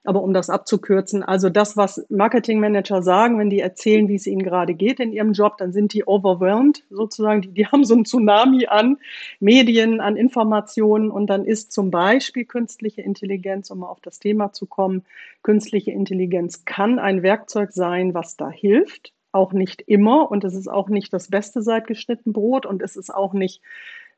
Aber 0.06 0.22
um 0.22 0.32
das 0.32 0.50
abzukürzen, 0.50 1.24
also 1.24 1.50
das, 1.50 1.76
was 1.76 2.06
Marketingmanager 2.08 3.02
sagen, 3.02 3.40
wenn 3.40 3.50
die 3.50 3.58
erzählen, 3.58 4.08
wie 4.08 4.14
es 4.14 4.28
ihnen 4.28 4.44
gerade 4.44 4.74
geht 4.74 5.00
in 5.00 5.12
ihrem 5.12 5.32
Job, 5.32 5.58
dann 5.58 5.72
sind 5.72 5.92
die 5.92 6.06
overwhelmed 6.06 6.84
sozusagen. 6.90 7.42
Die, 7.42 7.48
die 7.48 7.66
haben 7.66 7.84
so 7.84 7.96
ein 7.96 8.04
Tsunami 8.04 8.66
an 8.66 8.98
Medien, 9.40 10.00
an 10.00 10.16
Informationen 10.16 11.10
und 11.10 11.26
dann 11.26 11.44
ist 11.44 11.72
zum 11.72 11.90
Beispiel 11.90 12.44
künstliche 12.44 13.02
Intelligenz, 13.02 13.68
um 13.70 13.80
mal 13.80 13.88
auf 13.88 14.00
das 14.00 14.20
Thema 14.20 14.52
zu 14.52 14.66
kommen, 14.66 15.04
künstliche 15.42 15.90
Intelligenz 15.90 16.64
kann 16.64 17.00
ein 17.00 17.24
Werkzeug 17.24 17.72
sein, 17.72 18.14
was 18.14 18.36
da 18.36 18.48
hilft. 18.48 19.12
Auch 19.32 19.52
nicht 19.52 19.82
immer 19.82 20.30
und 20.30 20.44
es 20.44 20.54
ist 20.54 20.68
auch 20.68 20.88
nicht 20.88 21.12
das 21.12 21.28
Beste 21.28 21.62
seit 21.62 21.88
geschnitten 21.88 22.32
Brot 22.32 22.64
und 22.64 22.80
es 22.80 22.94
ist 22.96 23.12
auch 23.12 23.32
nicht, 23.32 23.60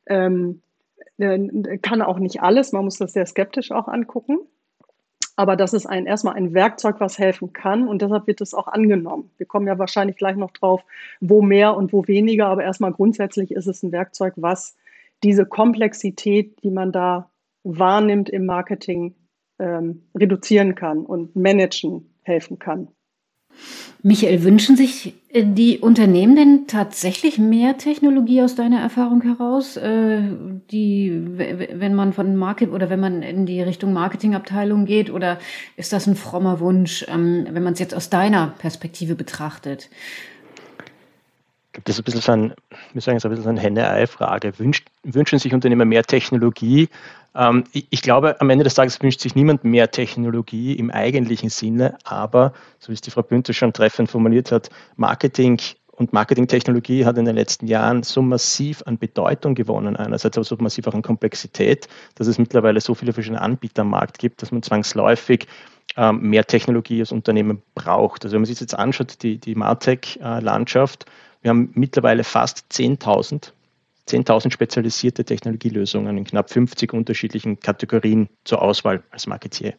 ähm, 0.05 0.61
äh, 1.17 1.77
kann 1.79 2.03
auch 2.03 2.19
nicht 2.19 2.41
alles. 2.41 2.73
Man 2.73 2.85
muss 2.85 2.99
das 2.99 3.13
sehr 3.13 3.25
skeptisch 3.25 3.71
auch 3.71 3.87
angucken. 3.87 4.37
Aber 5.39 5.55
das 5.55 5.71
ist 5.71 5.85
ein, 5.85 6.05
erstmal 6.05 6.33
ein 6.35 6.53
Werkzeug, 6.53 6.99
was 6.99 7.17
helfen 7.17 7.53
kann 7.53 7.87
und 7.87 8.01
deshalb 8.01 8.27
wird 8.27 8.41
es 8.41 8.53
auch 8.53 8.67
angenommen. 8.67 9.31
Wir 9.37 9.45
kommen 9.45 9.67
ja 9.67 9.79
wahrscheinlich 9.79 10.17
gleich 10.17 10.35
noch 10.35 10.51
drauf, 10.51 10.83
wo 11.21 11.41
mehr 11.41 11.77
und 11.77 11.93
wo 11.93 12.05
weniger, 12.07 12.47
aber 12.47 12.65
erstmal 12.65 12.91
grundsätzlich 12.91 13.51
ist 13.51 13.65
es 13.65 13.81
ein 13.81 13.93
Werkzeug, 13.93 14.33
was 14.35 14.75
diese 15.23 15.45
Komplexität, 15.45 16.61
die 16.61 16.71
man 16.71 16.91
da 16.91 17.31
wahrnimmt 17.63 18.29
im 18.29 18.45
Marketing, 18.45 19.15
ähm, 19.59 20.09
reduzieren 20.13 20.75
kann 20.75 21.05
und 21.05 21.37
managen 21.37 22.13
helfen 22.23 22.59
kann. 22.59 22.89
Michael, 24.01 24.43
wünschen 24.43 24.77
sich 24.77 25.13
äh, 25.33 25.43
die 25.45 25.79
Unternehmen 25.79 26.35
denn 26.35 26.67
tatsächlich 26.67 27.37
mehr 27.37 27.77
Technologie 27.77 28.41
aus 28.41 28.55
deiner 28.55 28.79
Erfahrung 28.79 29.21
heraus, 29.21 29.75
äh, 29.75 30.21
die, 30.71 31.21
wenn 31.35 31.95
man 31.95 32.13
von 32.13 32.35
Market 32.37 32.71
oder 32.71 32.89
wenn 32.89 33.01
man 33.01 33.23
in 33.23 33.45
die 33.45 33.61
Richtung 33.61 33.91
Marketingabteilung 33.91 34.85
geht, 34.85 35.11
oder 35.11 35.37
ist 35.75 35.91
das 35.91 36.07
ein 36.07 36.15
frommer 36.15 36.61
Wunsch, 36.61 37.05
ähm, 37.09 37.45
wenn 37.51 37.63
man 37.63 37.73
es 37.73 37.79
jetzt 37.79 37.93
aus 37.93 38.09
deiner 38.09 38.53
Perspektive 38.57 39.15
betrachtet? 39.15 39.89
Gibt 41.73 41.87
es 41.87 41.99
ein 41.99 42.03
bisschen 42.03 42.21
so 42.21 42.31
ein, 42.31 42.53
wir 42.93 43.01
sagen 43.01 43.17
jetzt 43.17 43.25
ein 43.25 43.29
bisschen 43.29 43.43
so 43.43 43.49
eine 43.49 43.59
Henne-Ei-Frage. 43.59 44.53
Wünschen 44.57 45.39
sich 45.39 45.53
Unternehmen 45.53 45.87
mehr 45.87 46.03
Technologie? 46.03 46.89
Ähm, 47.35 47.63
ich, 47.73 47.85
ich, 47.91 48.01
glaube, 48.01 48.41
am 48.41 48.49
Ende 48.49 48.63
des 48.63 48.73
Tages 48.73 49.01
wünscht 49.01 49.21
sich 49.21 49.35
niemand 49.35 49.63
mehr 49.63 49.91
Technologie 49.91 50.73
im 50.73 50.89
eigentlichen 50.89 51.49
Sinne, 51.49 51.97
aber, 52.03 52.53
so 52.79 52.89
wie 52.89 52.93
es 52.93 53.01
die 53.01 53.11
Frau 53.11 53.21
Bünter 53.21 53.53
schon 53.53 53.71
treffend 53.71 54.09
formuliert 54.09 54.51
hat, 54.51 54.69
Marketing 54.95 55.59
und 55.91 56.13
Marketingtechnologie 56.13 57.05
hat 57.05 57.17
in 57.17 57.25
den 57.25 57.35
letzten 57.35 57.67
Jahren 57.67 58.03
so 58.03 58.21
massiv 58.21 58.81
an 58.85 58.97
Bedeutung 58.97 59.53
gewonnen, 59.53 59.95
einerseits 59.95 60.37
aber 60.37 60.45
so 60.45 60.55
massiv 60.59 60.87
auch 60.87 60.93
an 60.93 61.01
Komplexität, 61.01 61.87
dass 62.15 62.27
es 62.27 62.39
mittlerweile 62.39 62.79
so 62.79 62.95
viele 62.95 63.13
verschiedene 63.13 63.41
Anbieter 63.41 63.81
am 63.81 63.89
Markt 63.89 64.17
gibt, 64.17 64.41
dass 64.41 64.51
man 64.51 64.63
zwangsläufig 64.63 65.45
ähm, 65.97 66.21
mehr 66.21 66.45
Technologie 66.45 67.01
als 67.01 67.11
Unternehmen 67.11 67.61
braucht. 67.75 68.23
Also 68.23 68.33
wenn 68.33 68.41
man 68.41 68.45
sich 68.45 68.59
jetzt 68.59 68.75
anschaut, 68.75 69.21
die, 69.21 69.37
die 69.37 69.55
Martech-Landschaft, 69.55 71.05
wir 71.41 71.49
haben 71.49 71.71
mittlerweile 71.73 72.23
fast 72.23 72.65
10.000 72.71 73.51
10.000 74.09 74.51
spezialisierte 74.51 75.23
Technologielösungen 75.23 76.17
in 76.17 76.23
knapp 76.23 76.49
50 76.49 76.93
unterschiedlichen 76.93 77.59
Kategorien 77.59 78.27
zur 78.43 78.61
Auswahl 78.61 79.03
als 79.11 79.27
Marketier. 79.27 79.73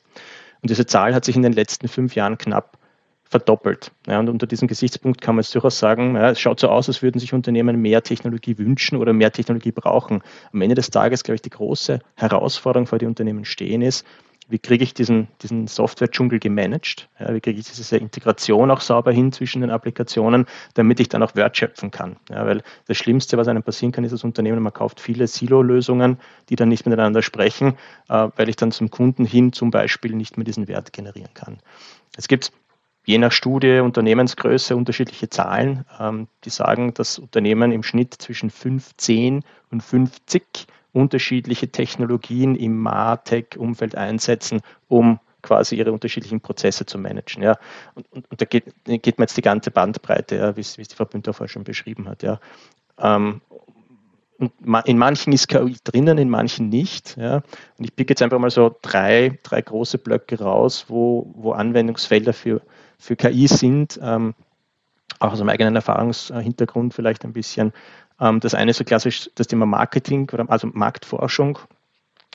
Und 0.63 0.71
diese 0.71 0.87
Zahl 0.87 1.15
hat 1.15 1.25
sich 1.25 1.37
in 1.37 1.43
den 1.43 1.53
letzten 1.53 1.89
fünf 1.89 2.15
Jahren 2.15 2.39
knapp 2.39 2.79
verdoppelt. 3.25 3.93
Ja, 4.07 4.19
und 4.19 4.29
unter 4.29 4.47
diesem 4.47 4.67
Gesichtspunkt 4.67 5.21
kann 5.21 5.37
man 5.37 5.43
jetzt 5.43 5.55
durchaus 5.55 5.79
sagen, 5.79 6.17
ja, 6.17 6.31
es 6.31 6.41
schaut 6.41 6.59
so 6.59 6.69
aus, 6.69 6.89
als 6.89 7.01
würden 7.01 7.21
sich 7.21 7.33
Unternehmen 7.33 7.81
mehr 7.81 8.03
Technologie 8.03 8.59
wünschen 8.59 8.97
oder 8.97 9.13
mehr 9.13 9.31
Technologie 9.31 9.71
brauchen. 9.71 10.23
Am 10.53 10.61
Ende 10.61 10.75
des 10.75 10.91
Tages, 10.91 11.23
glaube 11.23 11.37
ich, 11.37 11.43
die 11.43 11.51
große 11.51 12.01
Herausforderung, 12.17 12.87
vor 12.87 12.99
die 12.99 13.07
Unternehmen 13.07 13.45
stehen, 13.45 13.83
ist, 13.83 14.05
wie 14.51 14.59
kriege 14.59 14.85
ich 14.85 14.95
diesen, 14.95 15.29
diesen 15.43 15.67
Software-Dschungel 15.67 16.41
gemanagt? 16.41 17.09
Ja, 17.19 17.33
wie 17.33 17.41
kriege 17.41 17.59
ich 17.61 17.67
diese 17.67 17.97
Integration 17.97 18.71
auch 18.71 18.81
sauber 18.81 19.13
hin 19.13 19.33
zwischen 19.33 19.61
den 19.61 19.71
Applikationen, 19.71 20.47
damit 20.75 21.01
ich 21.01 21.09
dann 21.09 21.23
auch 21.23 21.35
wertschöpfen 21.35 21.91
kann? 21.91 22.17
Ja, 22.29 22.45
weil 22.45 22.63
das 22.87 22.97
Schlimmste, 22.97 23.39
was 23.39 23.49
einem 23.49 23.63
passieren 23.63 23.93
kann, 23.93 24.05
ist 24.05 24.13
als 24.13 24.25
Unternehmen, 24.25 24.63
man 24.63 24.73
kauft 24.73 25.01
viele 25.01 25.27
Silo-Lösungen, 25.27 26.19
die 26.49 26.57
dann 26.57 26.69
nicht 26.69 26.85
miteinander 26.85 27.23
sprechen, 27.23 27.79
äh, 28.09 28.29
weil 28.37 28.49
ich 28.49 28.57
dann 28.57 28.73
zum 28.73 28.91
Kunden 28.91 29.25
hin 29.25 29.53
zum 29.53 29.71
Beispiel 29.71 30.15
nicht 30.15 30.37
mehr 30.37 30.45
diesen 30.45 30.69
Wert 30.69 30.93
generieren 30.93 31.33
kann. 31.35 31.59
Es 32.17 32.29
gibt 32.29 32.53
je 33.07 33.19
nach 33.19 33.33
Studie, 33.33 33.81
Unternehmensgröße 33.81 34.77
unterschiedliche 34.77 35.31
Zahlen, 35.31 35.85
ähm, 35.99 36.29
die 36.45 36.51
sagen, 36.51 36.93
dass 36.95 37.19
Unternehmen 37.19 37.73
im 37.73 37.83
Schnitt 37.83 38.15
zwischen 38.15 38.51
15 38.51 39.45
und 39.71 39.83
50 39.83 40.67
unterschiedliche 40.93 41.69
Technologien 41.69 42.57
im 42.57 42.79
MarTech-Umfeld 42.81 43.95
einsetzen, 43.95 44.61
um 44.89 45.21
quasi 45.43 45.77
ihre 45.77 45.93
unterschiedlichen 45.93 46.41
Prozesse 46.41 46.87
zu 46.87 46.99
managen. 46.99 47.43
Ja. 47.43 47.57
Und, 47.95 48.11
und, 48.13 48.31
und 48.31 48.41
da 48.41 48.45
geht, 48.45 48.75
geht 48.85 49.19
man 49.19 49.25
jetzt 49.25 49.37
die 49.37 49.43
ganze 49.43 49.71
Bandbreite, 49.71 50.37
ja, 50.37 50.57
wie 50.57 50.61
es 50.61 50.75
die 50.75 50.95
Frau 50.95 51.05
Bündner 51.05 51.33
vorher 51.33 51.51
schon 51.51 51.65
beschrieben 51.65 52.09
hat. 52.09 52.23
Ja. 52.23 52.41
Ähm, 52.99 53.41
und 54.39 54.53
in 54.87 54.97
manchen 54.97 55.35
ist 55.35 55.49
KI 55.49 55.77
drinnen, 55.85 56.17
in 56.17 56.31
manchen 56.31 56.71
nicht. 56.71 57.17
Ja. 57.19 57.37
Und 57.77 57.85
ich 57.85 57.95
picke 57.95 58.13
jetzt 58.13 58.23
einfach 58.23 58.39
mal 58.39 58.51
so 58.51 58.75
drei, 58.81 59.39
drei 59.43 59.61
große 59.61 59.99
Blöcke 59.99 60.39
raus, 60.39 60.87
wo, 60.89 61.31
wo 61.35 61.53
Anwendungsfelder 61.53 62.33
für, 62.33 62.63
für 62.99 63.17
KI 63.17 63.47
sind. 63.49 64.01
Ähm, 64.03 64.35
auch 65.19 65.33
aus 65.33 65.41
einem 65.41 65.51
eigenen 65.51 65.77
Erfahrungshintergrund 65.77 66.95
vielleicht 66.95 67.25
ein 67.25 67.35
bisschen. 67.35 67.75
Ähm, 68.21 68.41
das 68.41 68.55
eine 68.55 68.71
ist 68.71 68.79
so 68.79 68.85
klassisch 68.85 69.31
das 69.35 69.47
Thema 69.47 69.67
Marketing, 69.67 70.31
also 70.49 70.69
Marktforschung 70.73 71.59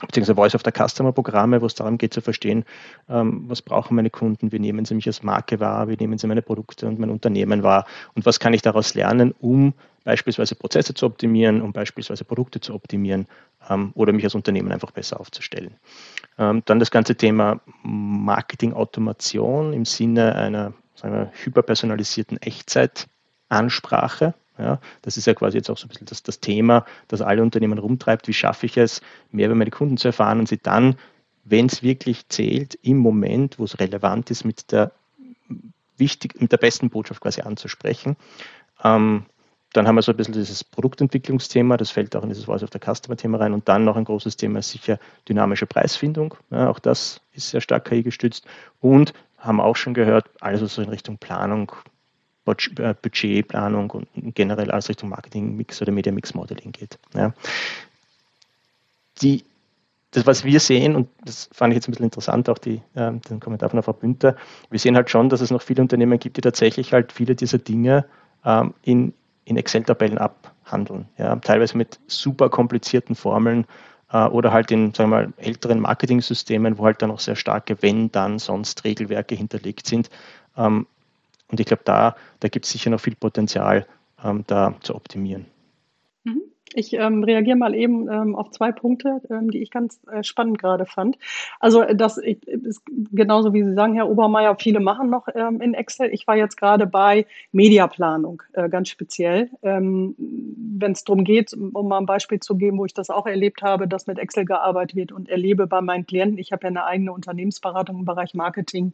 beziehungsweise 0.01 0.35
Voice 0.35 0.55
of 0.55 0.61
the 0.65 0.71
Customer 0.71 1.11
Programme, 1.13 1.61
wo 1.61 1.65
es 1.65 1.75
darum 1.75 1.97
geht 1.97 2.13
zu 2.13 2.21
verstehen, 2.21 2.65
ähm, 3.09 3.45
was 3.47 3.61
brauchen 3.61 3.95
meine 3.95 4.09
Kunden, 4.09 4.51
wie 4.51 4.59
nehmen 4.59 4.83
sie 4.85 4.93
mich 4.93 5.07
als 5.07 5.23
Marke 5.23 5.59
wahr, 5.59 5.87
wie 5.87 5.95
nehmen 5.95 6.17
sie 6.17 6.27
meine 6.27 6.41
Produkte 6.41 6.87
und 6.87 6.99
mein 6.99 7.09
Unternehmen 7.09 7.63
wahr 7.63 7.85
und 8.13 8.25
was 8.25 8.39
kann 8.39 8.53
ich 8.53 8.61
daraus 8.61 8.93
lernen, 8.93 9.33
um 9.39 9.73
beispielsweise 10.03 10.55
Prozesse 10.55 10.93
zu 10.93 11.05
optimieren, 11.05 11.61
um 11.61 11.71
beispielsweise 11.71 12.25
Produkte 12.25 12.59
zu 12.59 12.73
optimieren 12.73 13.27
ähm, 13.69 13.91
oder 13.95 14.11
mich 14.11 14.25
als 14.25 14.35
Unternehmen 14.35 14.71
einfach 14.71 14.91
besser 14.91 15.19
aufzustellen. 15.19 15.75
Ähm, 16.37 16.61
dann 16.65 16.79
das 16.79 16.91
ganze 16.91 17.15
Thema 17.15 17.61
Marketing-Automation 17.83 19.71
im 19.73 19.85
Sinne 19.85 20.35
einer 20.35 20.73
wir, 21.01 21.31
hyperpersonalisierten 21.33 22.41
Echtzeitansprache. 22.41 24.33
Ja, 24.57 24.79
das 25.01 25.17
ist 25.17 25.27
ja 25.27 25.33
quasi 25.33 25.57
jetzt 25.57 25.69
auch 25.69 25.77
so 25.77 25.85
ein 25.85 25.89
bisschen 25.89 26.07
das, 26.07 26.23
das 26.23 26.39
Thema, 26.39 26.85
das 27.07 27.21
alle 27.21 27.41
Unternehmen 27.41 27.77
rumtreibt. 27.77 28.27
Wie 28.27 28.33
schaffe 28.33 28.65
ich 28.65 28.77
es, 28.77 29.01
mehr 29.31 29.47
über 29.47 29.55
meine 29.55 29.71
Kunden 29.71 29.97
zu 29.97 30.07
erfahren 30.07 30.39
und 30.39 30.47
sie 30.47 30.57
dann, 30.57 30.95
wenn 31.43 31.65
es 31.65 31.83
wirklich 31.83 32.29
zählt, 32.29 32.75
im 32.81 32.97
Moment, 32.97 33.59
wo 33.59 33.65
es 33.65 33.79
relevant 33.79 34.31
ist, 34.31 34.45
mit 34.45 34.71
der, 34.71 34.91
wichtig, 35.97 36.39
mit 36.39 36.51
der 36.51 36.57
besten 36.57 36.89
Botschaft 36.89 37.21
quasi 37.21 37.41
anzusprechen. 37.41 38.15
Ähm, 38.83 39.25
dann 39.73 39.87
haben 39.87 39.95
wir 39.95 40.01
so 40.01 40.13
ein 40.13 40.17
bisschen 40.17 40.33
dieses 40.33 40.63
Produktentwicklungsthema, 40.63 41.75
das 41.75 41.91
fällt 41.91 42.15
auch 42.15 42.23
in 42.23 42.29
dieses 42.29 42.45
Voice 42.45 42.63
of 42.63 42.69
the 42.71 42.79
Customer-Thema 42.79 43.39
rein. 43.39 43.53
Und 43.53 43.67
dann 43.67 43.83
noch 43.83 43.97
ein 43.97 44.05
großes 44.05 44.37
Thema 44.37 44.59
ist 44.59 44.71
sicher 44.71 44.99
dynamische 45.27 45.65
Preisfindung. 45.65 46.35
Ja, 46.49 46.69
auch 46.69 46.79
das 46.79 47.19
ist 47.33 47.49
sehr 47.49 47.59
stark 47.59 47.85
KI 47.85 48.01
gestützt. 48.01 48.45
Und 48.79 49.13
haben 49.37 49.59
auch 49.59 49.75
schon 49.75 49.93
gehört, 49.93 50.29
alles 50.39 50.61
was 50.61 50.75
so 50.75 50.81
in 50.81 50.89
Richtung 50.89 51.17
Planung, 51.17 51.73
Budgetplanung 52.45 53.89
und 53.89 54.07
generell 54.35 54.71
alles 54.71 54.89
Richtung 54.89 55.09
Marketing-Mix 55.09 55.81
oder 55.81 55.91
Media-Mix-Modeling 55.91 56.71
geht. 56.71 56.99
Ja. 57.13 57.33
Die, 59.21 59.43
das, 60.11 60.25
was 60.25 60.43
wir 60.43 60.59
sehen, 60.59 60.95
und 60.95 61.09
das 61.25 61.49
fand 61.51 61.73
ich 61.73 61.75
jetzt 61.75 61.87
ein 61.87 61.91
bisschen 61.91 62.05
interessant, 62.05 62.47
auch 62.49 62.57
die, 62.57 62.81
äh, 62.93 63.11
den 63.29 63.39
Kommentar 63.39 63.69
von 63.69 63.77
der 63.77 63.83
Frau 63.83 63.93
Bünter, 63.93 64.35
wir 64.69 64.79
sehen 64.79 64.95
halt 64.95 65.09
schon, 65.09 65.29
dass 65.29 65.41
es 65.41 65.51
noch 65.51 65.61
viele 65.61 65.81
Unternehmen 65.81 66.19
gibt, 66.19 66.37
die 66.37 66.41
tatsächlich 66.41 66.93
halt 66.93 67.11
viele 67.11 67.35
dieser 67.35 67.57
Dinge 67.57 68.05
ähm, 68.45 68.73
in, 68.83 69.13
in 69.45 69.57
Excel-Tabellen 69.57 70.17
abhandeln. 70.17 71.07
Ja, 71.17 71.35
teilweise 71.37 71.77
mit 71.77 71.99
super 72.07 72.49
komplizierten 72.49 73.15
Formeln 73.15 73.65
äh, 74.11 74.25
oder 74.25 74.51
halt 74.51 74.69
in 74.71 74.93
sagen 74.93 75.09
wir 75.09 75.17
mal, 75.17 75.33
älteren 75.37 75.79
Marketing-Systemen, 75.79 76.77
wo 76.77 76.85
halt 76.85 77.01
dann 77.01 77.09
noch 77.09 77.19
sehr 77.19 77.35
starke 77.35 77.81
Wenn, 77.81 78.11
dann, 78.11 78.37
sonst 78.37 78.83
Regelwerke 78.83 79.35
hinterlegt 79.35 79.87
sind. 79.87 80.09
Ähm, 80.55 80.87
und 81.47 81.59
ich 81.59 81.65
glaube, 81.65 81.83
da, 81.85 82.15
da 82.39 82.47
gibt 82.47 82.65
es 82.65 82.71
sicher 82.71 82.89
noch 82.89 82.99
viel 82.99 83.15
Potenzial, 83.15 83.87
ähm, 84.23 84.43
da 84.47 84.75
zu 84.81 84.95
optimieren. 84.95 85.45
Ich 86.73 86.93
ähm, 86.93 87.23
reagiere 87.23 87.55
mal 87.55 87.75
eben 87.75 88.09
ähm, 88.09 88.35
auf 88.35 88.49
zwei 88.49 88.71
Punkte, 88.71 89.21
ähm, 89.29 89.51
die 89.51 89.61
ich 89.61 89.69
ganz 89.69 89.99
äh, 90.11 90.23
spannend 90.23 90.57
gerade 90.57 90.85
fand. 90.85 91.17
Also 91.59 91.83
das 91.83 92.17
ist 92.17 92.81
genauso 93.11 93.53
wie 93.53 93.63
Sie 93.63 93.73
sagen, 93.75 93.93
Herr 93.93 94.09
Obermeier, 94.09 94.55
viele 94.59 94.79
machen 94.79 95.09
noch 95.09 95.27
ähm, 95.33 95.61
in 95.61 95.75
Excel. 95.75 96.09
Ich 96.11 96.25
war 96.25 96.35
jetzt 96.35 96.57
gerade 96.57 96.87
bei 96.87 97.27
Mediaplanung, 97.51 98.41
äh, 98.53 98.67
ganz 98.67 98.89
speziell. 98.89 99.49
Ähm, 99.61 100.15
Wenn 100.17 100.93
es 100.93 101.03
darum 101.03 101.23
geht, 101.23 101.53
um 101.53 101.87
mal 101.87 101.99
ein 101.99 102.07
Beispiel 102.07 102.39
zu 102.39 102.55
geben, 102.55 102.79
wo 102.79 102.85
ich 102.85 102.93
das 102.93 103.11
auch 103.11 103.27
erlebt 103.27 103.61
habe, 103.61 103.87
dass 103.87 104.07
mit 104.07 104.17
Excel 104.17 104.45
gearbeitet 104.45 104.95
wird 104.95 105.11
und 105.11 105.29
erlebe 105.29 105.67
bei 105.67 105.81
meinen 105.81 106.07
Klienten, 106.07 106.39
ich 106.39 106.51
habe 106.51 106.63
ja 106.63 106.69
eine 106.69 106.85
eigene 106.85 107.13
Unternehmensberatung 107.13 107.99
im 107.99 108.05
Bereich 108.05 108.33
Marketing 108.33 108.93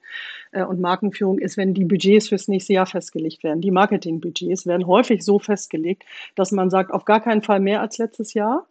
äh, 0.51 0.63
und 0.63 0.81
Markenführung, 0.81 1.39
ist, 1.39 1.55
wenn 1.55 1.73
die 1.73 1.85
Budgets 1.85 2.27
fürs 2.27 2.49
nächste 2.49 2.73
Jahr 2.73 2.85
festgelegt 2.85 3.43
werden. 3.43 3.61
Die 3.61 3.71
Marketingbudgets 3.71 4.67
werden 4.67 4.85
häufig 4.85 5.23
so 5.23 5.39
festgelegt, 5.39 6.03
dass 6.35 6.51
man 6.51 6.69
sagt, 6.69 6.91
auf 6.91 7.05
gar 7.05 7.21
keinen 7.21 7.41
Fall 7.41 7.60
mehr 7.61 7.81
als 7.81 7.97
letztes 7.97 8.33
Jahr. 8.33 8.67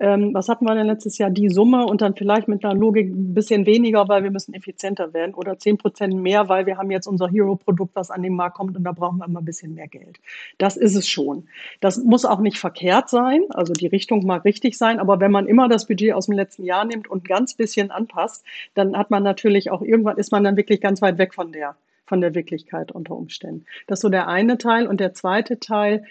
Ähm, 0.00 0.32
was 0.32 0.48
hatten 0.48 0.64
wir 0.64 0.74
denn 0.74 0.86
letztes 0.86 1.18
Jahr? 1.18 1.28
Die 1.28 1.50
Summe 1.50 1.84
und 1.84 2.00
dann 2.00 2.14
vielleicht 2.16 2.48
mit 2.48 2.64
einer 2.64 2.74
Logik 2.74 3.08
ein 3.08 3.34
bisschen 3.34 3.66
weniger, 3.66 4.08
weil 4.08 4.22
wir 4.22 4.30
müssen 4.30 4.54
effizienter 4.54 5.12
werden 5.12 5.34
oder 5.34 5.58
10 5.58 5.76
Prozent 5.76 6.14
mehr, 6.14 6.48
weil 6.48 6.64
wir 6.64 6.78
haben 6.78 6.90
jetzt 6.90 7.06
unser 7.06 7.28
Hero-Produkt, 7.28 7.94
was 7.94 8.10
an 8.10 8.22
den 8.22 8.34
Markt 8.34 8.56
kommt 8.56 8.76
und 8.78 8.84
da 8.84 8.92
brauchen 8.92 9.18
wir 9.18 9.26
immer 9.26 9.40
ein 9.40 9.44
bisschen 9.44 9.74
mehr 9.74 9.88
Geld. 9.88 10.18
Das 10.56 10.78
ist 10.78 10.94
es 10.94 11.06
schon. 11.06 11.48
Das 11.80 11.98
muss 11.98 12.24
auch 12.24 12.40
nicht 12.40 12.58
verkehrt 12.58 13.10
sein, 13.10 13.42
also 13.50 13.74
die 13.74 13.88
Richtung 13.88 14.24
mag 14.24 14.46
richtig 14.46 14.78
sein, 14.78 15.00
aber 15.00 15.20
wenn 15.20 15.32
man 15.32 15.46
immer 15.46 15.68
das 15.68 15.86
Budget 15.86 16.14
aus 16.14 16.26
dem 16.26 16.34
letzten 16.34 16.64
Jahr 16.64 16.86
nimmt 16.86 17.06
und 17.08 17.28
ganz 17.28 17.52
bisschen 17.52 17.90
anpasst, 17.90 18.42
dann 18.72 18.96
hat 18.96 19.10
man 19.10 19.22
natürlich 19.22 19.70
auch 19.70 19.82
irgendwann 19.82 20.16
ist 20.16 20.32
man 20.32 20.44
dann 20.44 20.56
wirklich 20.56 20.80
ganz 20.80 21.02
weit 21.02 21.18
weg 21.18 21.34
von 21.34 21.52
der 21.52 21.76
von 22.06 22.20
der 22.20 22.34
Wirklichkeit 22.34 22.90
unter 22.90 23.14
Umständen. 23.14 23.66
Das 23.86 23.98
ist 23.98 24.02
so 24.02 24.08
der 24.08 24.26
eine 24.26 24.58
Teil 24.58 24.88
und 24.88 24.98
der 24.98 25.14
zweite 25.14 25.60
Teil, 25.60 26.04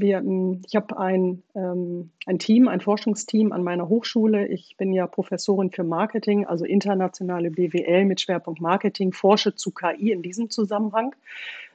wir, 0.00 0.20
mm, 0.20 0.62
ich 0.66 0.76
habe 0.76 0.98
ein, 0.98 1.42
ähm, 1.54 2.10
ein 2.26 2.38
Team, 2.38 2.68
ein 2.68 2.80
Forschungsteam 2.80 3.52
an 3.52 3.62
meiner 3.62 3.88
Hochschule. 3.88 4.46
Ich 4.48 4.76
bin 4.76 4.92
ja 4.92 5.06
Professorin 5.06 5.70
für 5.70 5.84
Marketing, 5.84 6.46
also 6.46 6.64
internationale 6.64 7.50
BWL 7.50 8.04
mit 8.04 8.20
Schwerpunkt 8.20 8.60
Marketing, 8.60 9.12
forsche 9.12 9.54
zu 9.54 9.70
KI 9.70 10.12
in 10.12 10.22
diesem 10.22 10.50
Zusammenhang. 10.50 11.14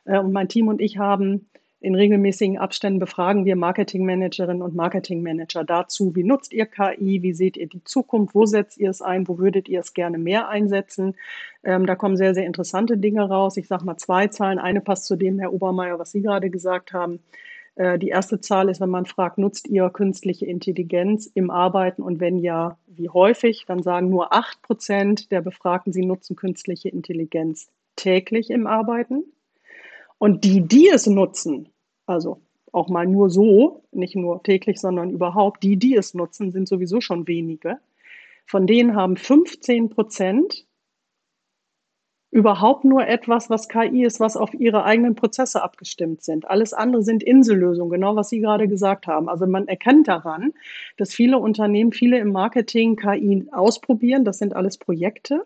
Äh, 0.06 0.20
und 0.20 0.32
mein 0.32 0.50
Team 0.50 0.68
und 0.68 0.82
ich 0.82 0.98
haben 0.98 1.48
in 1.84 1.96
regelmäßigen 1.96 2.58
Abständen 2.58 3.00
befragen 3.00 3.44
wir 3.44 3.58
Marketingmanagerinnen 3.58 4.62
und 4.62 4.74
Marketingmanager 4.74 5.66
dazu, 5.66 6.16
wie 6.16 6.24
nutzt 6.24 6.54
ihr 6.54 6.66
KI, 6.66 7.22
wie 7.22 7.34
seht 7.34 7.58
ihr 7.58 7.68
die 7.68 7.84
Zukunft, 7.84 8.34
wo 8.34 8.46
setzt 8.46 8.78
ihr 8.78 8.90
es 8.90 9.02
ein, 9.02 9.28
wo 9.28 9.38
würdet 9.38 9.68
ihr 9.68 9.82
es 9.82 9.94
gerne 9.94 10.18
mehr 10.18 10.48
einsetzen. 10.48 11.16
Ähm, 11.62 11.86
da 11.86 11.96
kommen 11.96 12.16
sehr, 12.16 12.34
sehr 12.34 12.46
interessante 12.46 12.98
Dinge 12.98 13.28
raus. 13.28 13.58
Ich 13.58 13.68
sage 13.68 13.84
mal 13.84 13.98
zwei 13.98 14.28
Zahlen. 14.28 14.60
Eine 14.60 14.80
passt 14.80 15.06
zu 15.08 15.18
dem, 15.18 15.40
Herr 15.40 15.52
Obermeier, 15.52 16.00
was 16.00 16.12
Sie 16.14 16.22
gerade 16.22 16.50
gesagt 16.50 16.94
haben. 16.94 17.20
Äh, 17.76 18.00
die 18.00 18.10
erste 18.10 18.40
Zahl 18.40 18.70
ist, 18.70 18.82
wenn 18.82 18.90
man 18.90 19.06
fragt, 19.06 19.38
nutzt 19.38 19.68
ihr 19.68 19.90
künstliche 19.90 20.46
Intelligenz 20.46 21.30
im 21.34 21.50
Arbeiten 21.50 22.02
und 22.02 22.20
wenn 22.20 22.38
ja, 22.38 22.78
wie 22.88 23.10
häufig, 23.10 23.66
dann 23.68 23.82
sagen 23.82 24.10
nur 24.10 24.34
acht 24.34 24.62
Prozent 24.62 25.32
der 25.32 25.42
Befragten, 25.42 25.94
sie 25.94 26.06
nutzen 26.06 26.36
künstliche 26.36 26.90
Intelligenz 26.90 27.70
täglich 27.96 28.50
im 28.50 28.68
Arbeiten. 28.68 29.24
Und 30.18 30.44
die, 30.44 30.62
die 30.62 30.88
es 30.88 31.08
nutzen, 31.08 31.70
also 32.06 32.42
auch 32.72 32.90
mal 32.90 33.06
nur 33.06 33.30
so, 33.30 33.84
nicht 33.92 34.16
nur 34.16 34.42
täglich, 34.42 34.80
sondern 34.80 35.12
überhaupt, 35.12 35.64
die, 35.64 35.78
die 35.78 35.96
es 35.96 36.14
nutzen, 36.14 36.52
sind 36.52 36.68
sowieso 36.68 37.02
schon 37.02 37.28
wenige. 37.28 37.78
Von 38.46 38.68
denen 38.68 38.96
haben 38.96 39.16
15 39.16 39.90
Prozent 39.90 40.66
überhaupt 42.34 42.84
nur 42.84 43.08
etwas, 43.08 43.50
was 43.50 43.70
KI 43.70 44.04
ist, 44.04 44.20
was 44.20 44.36
auf 44.36 44.54
ihre 44.54 44.84
eigenen 44.84 45.16
Prozesse 45.16 45.62
abgestimmt 45.62 46.24
sind. 46.24 46.50
Alles 46.50 46.74
andere 46.74 47.04
sind 47.04 47.22
Insellösungen, 47.22 47.92
genau 47.92 48.16
was 48.16 48.30
Sie 48.30 48.40
gerade 48.40 48.68
gesagt 48.68 49.06
haben. 49.06 49.30
Also 49.30 49.46
man 49.46 49.68
erkennt 49.68 50.08
daran, 50.08 50.52
dass 50.98 51.14
viele 51.14 51.38
Unternehmen, 51.38 51.92
viele 51.92 52.18
im 52.18 52.32
Marketing 52.32 52.96
KI 52.96 53.48
ausprobieren. 53.52 54.26
Das 54.26 54.40
sind 54.40 54.56
alles 54.56 54.78
Projekte 54.78 55.46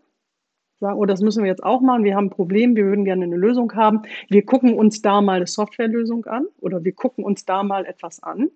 sagen, 0.80 1.00
oh, 1.00 1.06
das 1.06 1.22
müssen 1.22 1.44
wir 1.44 1.50
jetzt 1.50 1.64
auch 1.64 1.82
machen, 1.82 2.04
wir 2.04 2.16
haben 2.16 2.28
ein 2.28 2.30
Problem, 2.30 2.76
wir 2.76 2.86
würden 2.86 3.04
gerne 3.04 3.24
eine 3.24 3.36
Lösung 3.36 3.74
haben. 3.74 4.04
Wir 4.30 4.46
gucken 4.46 4.76
uns 4.76 5.02
da 5.02 5.22
mal 5.22 5.38
eine 5.38 5.48
Softwarelösung 5.48 6.26
an 6.26 6.46
oder 6.60 6.84
wir 6.84 6.94
gucken 6.94 7.24
uns 7.24 7.46
da 7.46 7.64
mal 7.64 7.86
etwas 7.86 8.22
an. 8.22 8.50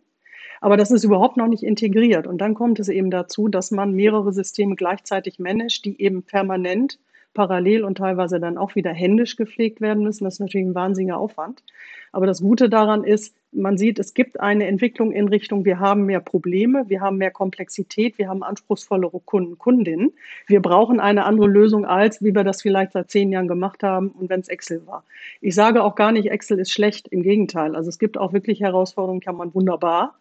Aber 0.59 0.77
das 0.77 0.91
ist 0.91 1.03
überhaupt 1.03 1.37
noch 1.37 1.47
nicht 1.47 1.63
integriert. 1.63 2.27
Und 2.27 2.37
dann 2.39 2.53
kommt 2.53 2.79
es 2.79 2.87
eben 2.87 3.09
dazu, 3.09 3.47
dass 3.47 3.71
man 3.71 3.93
mehrere 3.93 4.31
Systeme 4.31 4.75
gleichzeitig 4.75 5.39
managt, 5.39 5.85
die 5.85 5.99
eben 5.99 6.21
permanent 6.21 6.99
parallel 7.33 7.83
und 7.83 7.97
teilweise 7.97 8.39
dann 8.39 8.57
auch 8.57 8.75
wieder 8.75 8.91
händisch 8.91 9.35
gepflegt 9.35 9.81
werden 9.81 10.03
müssen. 10.03 10.23
Das 10.23 10.35
ist 10.35 10.39
natürlich 10.39 10.67
ein 10.67 10.75
wahnsinniger 10.75 11.17
Aufwand. 11.17 11.63
Aber 12.11 12.25
das 12.25 12.41
Gute 12.41 12.69
daran 12.69 13.03
ist, 13.03 13.35
man 13.53 13.77
sieht, 13.77 13.99
es 13.99 14.13
gibt 14.13 14.39
eine 14.39 14.67
Entwicklung 14.67 15.11
in 15.11 15.27
Richtung, 15.27 15.65
wir 15.65 15.79
haben 15.79 16.05
mehr 16.05 16.19
Probleme, 16.19 16.85
wir 16.87 17.01
haben 17.01 17.17
mehr 17.17 17.31
Komplexität, 17.31 18.17
wir 18.17 18.29
haben 18.29 18.43
anspruchsvollere 18.43 19.19
Kunden, 19.23 19.57
Kundinnen. 19.57 20.13
Wir 20.47 20.61
brauchen 20.61 20.99
eine 20.99 21.25
andere 21.25 21.47
Lösung 21.47 21.85
als, 21.85 22.21
wie 22.21 22.33
wir 22.33 22.43
das 22.43 22.61
vielleicht 22.61 22.93
seit 22.93 23.11
zehn 23.11 23.31
Jahren 23.31 23.47
gemacht 23.47 23.83
haben 23.83 24.09
und 24.09 24.29
wenn 24.29 24.39
es 24.39 24.47
Excel 24.47 24.85
war. 24.87 25.03
Ich 25.41 25.55
sage 25.55 25.83
auch 25.83 25.95
gar 25.95 26.11
nicht, 26.11 26.29
Excel 26.29 26.59
ist 26.59 26.71
schlecht, 26.71 27.07
im 27.09 27.23
Gegenteil. 27.23 27.75
Also 27.75 27.89
es 27.89 27.99
gibt 27.99 28.17
auch 28.17 28.33
wirklich 28.33 28.61
Herausforderungen, 28.61 29.21
kann 29.21 29.35
man 29.35 29.53
wunderbar 29.53 30.15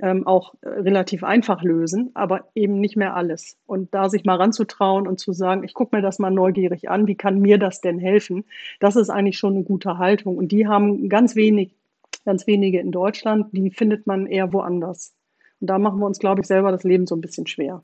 ähm, 0.00 0.26
auch 0.26 0.54
äh, 0.60 0.68
relativ 0.68 1.24
einfach 1.24 1.62
lösen, 1.62 2.10
aber 2.14 2.48
eben 2.54 2.80
nicht 2.80 2.96
mehr 2.96 3.14
alles. 3.14 3.56
Und 3.66 3.94
da 3.94 4.08
sich 4.08 4.24
mal 4.24 4.36
ranzutrauen 4.36 5.06
und 5.06 5.20
zu 5.20 5.32
sagen, 5.32 5.64
ich 5.64 5.74
gucke 5.74 5.96
mir 5.96 6.02
das 6.02 6.18
mal 6.18 6.30
neugierig 6.30 6.90
an, 6.90 7.06
wie 7.06 7.14
kann 7.14 7.40
mir 7.40 7.58
das 7.58 7.80
denn 7.80 7.98
helfen, 7.98 8.44
das 8.80 8.96
ist 8.96 9.10
eigentlich 9.10 9.38
schon 9.38 9.54
eine 9.54 9.64
gute 9.64 9.98
Haltung. 9.98 10.36
Und 10.36 10.52
die 10.52 10.66
haben 10.66 11.08
ganz 11.08 11.36
wenig, 11.36 11.74
ganz 12.24 12.46
wenige 12.46 12.80
in 12.80 12.90
Deutschland, 12.90 13.48
die 13.52 13.70
findet 13.70 14.06
man 14.06 14.26
eher 14.26 14.52
woanders. 14.52 15.14
Und 15.60 15.68
da 15.68 15.78
machen 15.78 16.00
wir 16.00 16.06
uns, 16.06 16.18
glaube 16.18 16.40
ich, 16.40 16.46
selber 16.46 16.72
das 16.72 16.84
Leben 16.84 17.06
so 17.06 17.14
ein 17.14 17.20
bisschen 17.20 17.46
schwer. 17.46 17.82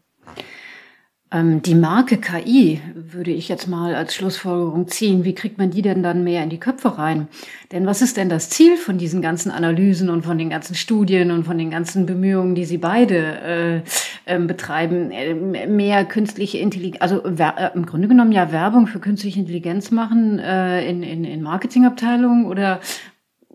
Ähm, 1.32 1.62
die 1.62 1.76
Marke 1.76 2.16
KI 2.16 2.80
würde 2.94 3.30
ich 3.30 3.48
jetzt 3.48 3.68
mal 3.68 3.94
als 3.94 4.14
Schlussfolgerung 4.14 4.88
ziehen. 4.88 5.24
Wie 5.24 5.34
kriegt 5.34 5.58
man 5.58 5.70
die 5.70 5.82
denn 5.82 6.02
dann 6.02 6.24
mehr 6.24 6.42
in 6.42 6.50
die 6.50 6.58
Köpfe 6.58 6.98
rein? 6.98 7.28
Denn 7.70 7.86
was 7.86 8.02
ist 8.02 8.16
denn 8.16 8.28
das 8.28 8.50
Ziel 8.50 8.76
von 8.76 8.98
diesen 8.98 9.22
ganzen 9.22 9.52
Analysen 9.52 10.10
und 10.10 10.22
von 10.22 10.38
den 10.38 10.50
ganzen 10.50 10.74
Studien 10.74 11.30
und 11.30 11.44
von 11.44 11.56
den 11.56 11.70
ganzen 11.70 12.04
Bemühungen, 12.04 12.56
die 12.56 12.64
Sie 12.64 12.78
beide 12.78 13.16
äh, 13.16 13.80
ähm, 14.26 14.48
betreiben? 14.48 15.12
Äh, 15.12 15.34
mehr 15.34 16.04
künstliche 16.04 16.58
Intelligenz, 16.58 17.00
also 17.00 17.22
äh, 17.24 17.70
im 17.74 17.86
Grunde 17.86 18.08
genommen 18.08 18.32
ja 18.32 18.50
Werbung 18.50 18.88
für 18.88 18.98
künstliche 18.98 19.38
Intelligenz 19.38 19.92
machen 19.92 20.40
äh, 20.40 20.88
in, 20.88 21.04
in, 21.04 21.24
in 21.24 21.42
Marketingabteilungen 21.42 22.46
oder 22.46 22.80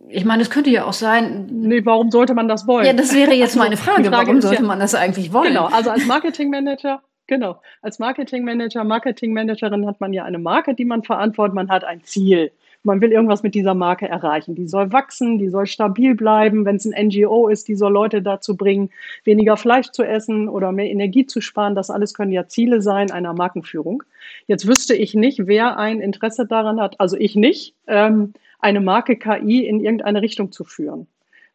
ich 0.08 0.24
meine, 0.24 0.44
es 0.44 0.52
könnte 0.52 0.70
ja 0.70 0.86
auch 0.86 0.94
sein. 0.94 1.48
Nee, 1.52 1.84
warum 1.84 2.12
sollte 2.12 2.36
man 2.36 2.48
das 2.48 2.68
wollen? 2.68 2.86
Ja, 2.86 2.94
das 2.94 3.14
wäre 3.14 3.34
jetzt 3.34 3.56
meine 3.58 3.76
Frage. 3.76 4.06
Frage 4.06 4.28
warum 4.28 4.40
sollte 4.40 4.62
ja, 4.62 4.68
man 4.68 4.80
das 4.80 4.96
eigentlich 4.96 5.34
wollen? 5.34 5.50
Genau, 5.50 5.66
also 5.66 5.90
als 5.90 6.06
Marketingmanager 6.06 7.02
Genau. 7.28 7.60
Als 7.82 7.98
Marketingmanager, 7.98 8.84
Marketingmanagerin 8.84 9.88
hat 9.88 10.00
man 10.00 10.14
ja 10.14 10.26
eine 10.26 10.38
Marke, 10.38 10.76
die 10.76 10.86
man 10.86 11.02
verantwortet. 11.04 11.56
Man 11.56 11.70
hat 11.70 11.84
ein 11.84 12.04
Ziel. 12.04 12.52
Man 12.84 13.02
will 13.02 13.12
irgendwas 13.12 13.42
mit 13.42 13.56
dieser 13.56 13.74
Marke 13.74 14.08
erreichen. 14.08 14.54
Die 14.54 14.68
soll 14.68 14.92
wachsen, 14.94 15.40
die 15.40 15.50
soll 15.50 15.66
stabil 15.66 16.14
bleiben. 16.14 16.66
Wenn 16.66 16.76
es 16.76 16.86
ein 16.86 17.08
NGO 17.08 17.48
ist, 17.48 17.68
die 17.68 17.74
soll 17.74 17.92
Leute 17.92 18.22
dazu 18.22 18.56
bringen, 18.56 18.92
weniger 19.24 19.58
Fleisch 19.58 19.90
zu 19.90 20.04
essen 20.04 20.48
oder 20.48 20.72
mehr 20.72 20.86
Energie 20.92 21.26
zu 21.26 21.42
sparen. 21.42 21.74
Das 21.74 21.90
alles 21.90 22.14
können 22.14 22.32
ja 22.32 22.48
Ziele 22.48 22.84
sein 22.84 23.10
einer 23.10 23.34
Markenführung. 23.34 24.04
Jetzt 24.46 24.68
wüsste 24.68 24.94
ich 24.94 25.16
nicht, 25.16 25.48
wer 25.48 25.78
ein 25.80 26.02
Interesse 26.02 26.46
daran 26.46 26.80
hat, 26.80 27.00
also 27.00 27.18
ich 27.18 27.36
nicht, 27.36 27.74
ähm, 27.88 28.34
eine 28.60 28.82
Marke 28.82 29.16
KI 29.18 29.66
in 29.66 29.80
irgendeine 29.84 30.22
Richtung 30.22 30.52
zu 30.52 30.64
führen. 30.64 31.08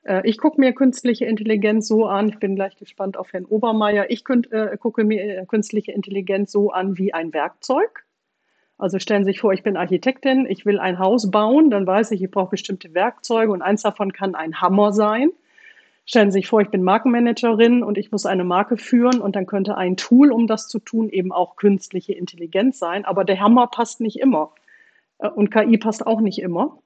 Äh, 0.02 0.22
ich 0.28 0.38
gucke 0.38 0.60
mir 0.60 0.72
künstliche 0.72 1.26
Intelligenz 1.26 1.88
so 1.88 2.06
an, 2.06 2.28
ich 2.28 2.38
bin 2.38 2.54
gleich 2.54 2.76
gespannt 2.76 3.16
auf 3.16 3.32
Herrn 3.32 3.44
Obermeier, 3.44 4.06
ich 4.10 4.24
könnt, 4.24 4.50
äh, 4.52 4.76
gucke 4.78 5.04
mir 5.04 5.22
äh, 5.22 5.46
künstliche 5.46 5.92
Intelligenz 5.92 6.52
so 6.52 6.70
an 6.70 6.98
wie 6.98 7.12
ein 7.14 7.32
Werkzeug. 7.32 8.04
Also 8.78 8.98
stellen 8.98 9.24
Sie 9.24 9.32
sich 9.32 9.40
vor, 9.40 9.52
ich 9.52 9.62
bin 9.62 9.76
Architektin, 9.76 10.46
ich 10.48 10.64
will 10.64 10.78
ein 10.78 10.98
Haus 10.98 11.30
bauen, 11.30 11.70
dann 11.70 11.86
weiß 11.86 12.12
ich, 12.12 12.22
ich 12.22 12.30
brauche 12.30 12.52
bestimmte 12.52 12.94
Werkzeuge 12.94 13.52
und 13.52 13.60
eins 13.60 13.82
davon 13.82 14.12
kann 14.12 14.34
ein 14.34 14.60
Hammer 14.62 14.92
sein. 14.92 15.32
Stellen 16.06 16.30
Sie 16.30 16.38
sich 16.38 16.48
vor, 16.48 16.62
ich 16.62 16.70
bin 16.70 16.82
Markenmanagerin 16.82 17.82
und 17.82 17.98
ich 17.98 18.10
muss 18.10 18.24
eine 18.24 18.42
Marke 18.42 18.78
führen 18.78 19.20
und 19.20 19.36
dann 19.36 19.46
könnte 19.46 19.76
ein 19.76 19.98
Tool, 19.98 20.32
um 20.32 20.46
das 20.46 20.66
zu 20.66 20.78
tun, 20.78 21.10
eben 21.10 21.30
auch 21.30 21.56
künstliche 21.56 22.14
Intelligenz 22.14 22.78
sein. 22.78 23.04
Aber 23.04 23.24
der 23.24 23.38
Hammer 23.38 23.66
passt 23.66 24.00
nicht 24.00 24.18
immer 24.18 24.52
äh, 25.18 25.28
und 25.28 25.50
KI 25.50 25.76
passt 25.76 26.06
auch 26.06 26.22
nicht 26.22 26.40
immer. 26.40 26.78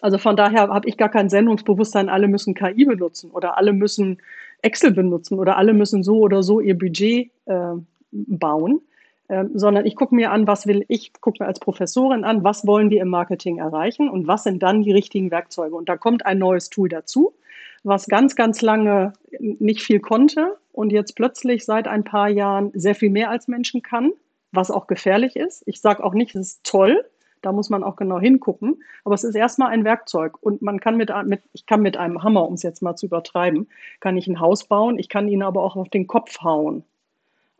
Also 0.00 0.18
von 0.18 0.36
daher 0.36 0.68
habe 0.68 0.88
ich 0.88 0.96
gar 0.96 1.08
kein 1.08 1.28
Sendungsbewusstsein, 1.28 2.08
alle 2.08 2.28
müssen 2.28 2.54
KI 2.54 2.84
benutzen 2.84 3.30
oder 3.30 3.58
alle 3.58 3.72
müssen 3.72 4.18
Excel 4.62 4.92
benutzen 4.92 5.38
oder 5.38 5.56
alle 5.56 5.72
müssen 5.74 6.02
so 6.02 6.18
oder 6.18 6.42
so 6.42 6.60
ihr 6.60 6.78
Budget 6.78 7.30
äh, 7.46 7.72
bauen, 8.10 8.80
äh, 9.28 9.44
sondern 9.54 9.86
ich 9.86 9.96
gucke 9.96 10.14
mir 10.14 10.30
an, 10.32 10.46
was 10.46 10.66
will 10.66 10.84
ich, 10.88 11.12
gucke 11.20 11.42
mir 11.42 11.46
als 11.46 11.60
Professorin 11.60 12.24
an, 12.24 12.44
was 12.44 12.66
wollen 12.66 12.90
wir 12.90 13.00
im 13.00 13.08
Marketing 13.08 13.58
erreichen 13.58 14.08
und 14.08 14.26
was 14.26 14.44
sind 14.44 14.62
dann 14.62 14.82
die 14.82 14.92
richtigen 14.92 15.30
Werkzeuge. 15.30 15.74
Und 15.74 15.88
da 15.88 15.96
kommt 15.96 16.26
ein 16.26 16.38
neues 16.38 16.70
Tool 16.70 16.88
dazu, 16.88 17.34
was 17.82 18.06
ganz, 18.06 18.36
ganz 18.36 18.60
lange 18.60 19.12
nicht 19.38 19.82
viel 19.82 20.00
konnte 20.00 20.56
und 20.72 20.92
jetzt 20.92 21.14
plötzlich 21.16 21.64
seit 21.64 21.88
ein 21.88 22.04
paar 22.04 22.28
Jahren 22.28 22.70
sehr 22.74 22.94
viel 22.94 23.10
mehr 23.10 23.30
als 23.30 23.48
Menschen 23.48 23.82
kann, 23.82 24.12
was 24.52 24.70
auch 24.70 24.86
gefährlich 24.86 25.36
ist. 25.36 25.62
Ich 25.66 25.80
sage 25.80 26.04
auch 26.04 26.14
nicht, 26.14 26.34
es 26.34 26.48
ist 26.48 26.64
toll, 26.64 27.04
da 27.42 27.52
muss 27.52 27.70
man 27.70 27.82
auch 27.82 27.96
genau 27.96 28.18
hingucken. 28.18 28.82
Aber 29.04 29.14
es 29.14 29.24
ist 29.24 29.34
erstmal 29.34 29.70
ein 29.70 29.84
Werkzeug 29.84 30.42
und 30.42 30.62
man 30.62 30.80
kann 30.80 30.96
mit, 30.96 31.10
mit 31.24 31.42
ich 31.52 31.66
kann 31.66 31.82
mit 31.82 31.96
einem 31.96 32.22
Hammer, 32.22 32.46
um 32.46 32.54
es 32.54 32.62
jetzt 32.62 32.82
mal 32.82 32.96
zu 32.96 33.06
übertreiben, 33.06 33.68
kann 34.00 34.16
ich 34.16 34.26
ein 34.26 34.40
Haus 34.40 34.64
bauen. 34.64 34.98
Ich 34.98 35.08
kann 35.08 35.28
ihn 35.28 35.42
aber 35.42 35.62
auch 35.62 35.76
auf 35.76 35.88
den 35.88 36.06
Kopf 36.06 36.42
hauen. 36.42 36.84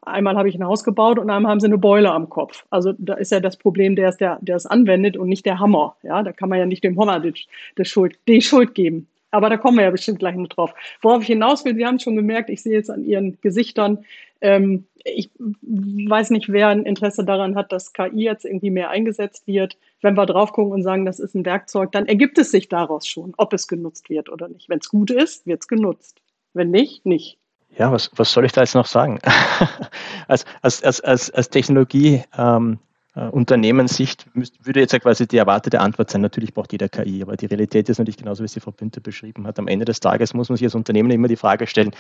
Einmal 0.03 0.37
habe 0.37 0.49
ich 0.49 0.55
ein 0.55 0.65
Haus 0.65 0.83
gebaut 0.83 1.19
und 1.19 1.29
einmal 1.29 1.51
haben 1.51 1.61
sie 1.61 1.67
eine 1.67 1.77
Beule 1.77 2.11
am 2.11 2.31
Kopf. 2.31 2.65
Also 2.71 2.95
da 2.97 3.15
ist 3.15 3.33
ja 3.33 3.41
das 3.41 3.59
Problem, 3.59 3.97
der 3.97 4.09
es, 4.09 4.17
der, 4.17 4.39
der 4.41 4.57
es 4.57 4.65
anwendet 4.65 5.17
und 5.17 5.29
nicht 5.29 5.45
der 5.45 5.59
Hammer. 5.59 5.97
Ja, 6.03 6.23
da 6.23 6.33
kann 6.33 6.49
man 6.49 6.59
ja 6.59 6.67
nicht 6.67 6.83
dem 6.85 6.99
Hammer 6.99 7.21
die, 7.21 7.35
die, 7.77 7.85
Schuld, 7.85 8.19
die 8.27 8.41
Schuld 8.41 8.75
geben. 8.75 9.09
Aber 9.31 9.49
da 9.49 9.57
kommen 9.57 9.79
wir 9.79 9.85
ja 9.85 9.91
bestimmt 9.91 10.19
gleich 10.19 10.35
noch 10.35 10.49
drauf. 10.49 10.75
Worauf 11.03 11.23
ich 11.23 11.29
hinaus 11.29 11.65
will, 11.65 11.75
Sie 11.75 11.87
haben 11.87 11.99
schon 11.99 12.17
gemerkt, 12.17 12.51
ich 12.51 12.63
sehe 12.63 12.73
jetzt 12.73 12.91
an 12.91 13.05
Ihren 13.05 13.39
Gesichtern, 13.41 14.05
ähm, 14.41 14.87
ich 15.05 15.31
weiß 15.39 16.31
nicht, 16.31 16.51
wer 16.51 16.69
ein 16.69 16.85
Interesse 16.85 17.25
daran 17.25 17.57
hat, 17.57 17.73
dass 17.73 17.93
KI 17.93 18.23
jetzt 18.23 18.45
irgendwie 18.45 18.71
mehr 18.71 18.91
eingesetzt 18.91 19.47
wird. 19.47 19.77
Wenn 20.03 20.17
wir 20.17 20.27
drauf 20.27 20.53
gucken 20.53 20.73
und 20.73 20.83
sagen, 20.83 21.05
das 21.05 21.21
ist 21.21 21.35
ein 21.35 21.45
Werkzeug, 21.45 21.93
dann 21.93 22.07
ergibt 22.07 22.39
es 22.39 22.51
sich 22.51 22.69
daraus 22.69 23.07
schon, 23.07 23.35
ob 23.37 23.53
es 23.53 23.69
genutzt 23.69 24.11
wird 24.11 24.29
oder 24.29 24.49
nicht. 24.49 24.69
Wenn 24.69 24.79
es 24.79 24.89
gut 24.89 25.11
ist, 25.11 25.47
wird 25.47 25.63
es 25.63 25.69
genutzt. 25.69 26.21
Wenn 26.53 26.71
nicht, 26.71 27.07
nicht. 27.07 27.39
Ja, 27.77 27.93
was, 27.93 28.11
was 28.17 28.33
soll 28.33 28.45
ich 28.45 28.53
da 28.53 28.63
jetzt 28.63 28.75
noch 28.75 28.87
sagen? 28.87 29.21
als, 30.29 30.45
als, 30.61 30.83
als, 30.83 31.01
als, 31.01 31.31
als 31.31 31.51
Technologie 31.51 32.23
ähm, 32.37 32.79
äh, 33.15 33.27
Unternehmenssicht 33.27 34.27
würde 34.35 34.81
jetzt 34.81 34.93
ja 34.93 34.99
quasi 34.99 35.27
die 35.27 35.39
erwartete 35.39 35.81
Antwort 35.81 36.11
sein, 36.11 36.21
natürlich 36.21 36.55
braucht 36.55 36.73
jeder 36.73 36.89
KI, 36.89 37.23
aber 37.23 37.37
die 37.37 37.47
Realität 37.47 37.89
ist 37.89 37.99
natürlich 37.99 38.19
genauso, 38.19 38.43
wie 38.43 38.47
es 38.47 38.53
die 38.53 38.61
Frau 38.61 38.71
Bünte 38.71 39.01
beschrieben 39.01 39.47
hat. 39.47 39.59
Am 39.59 39.69
Ende 39.69 39.85
des 39.85 40.01
Tages 40.01 40.35
muss 40.35 40.49
man 40.49 40.57
sich 40.57 40.67
als 40.67 40.75
Unternehmen 40.75 41.11
immer 41.11 41.29
die 41.29 41.37
Frage 41.37 41.67
stellen, 41.67 41.91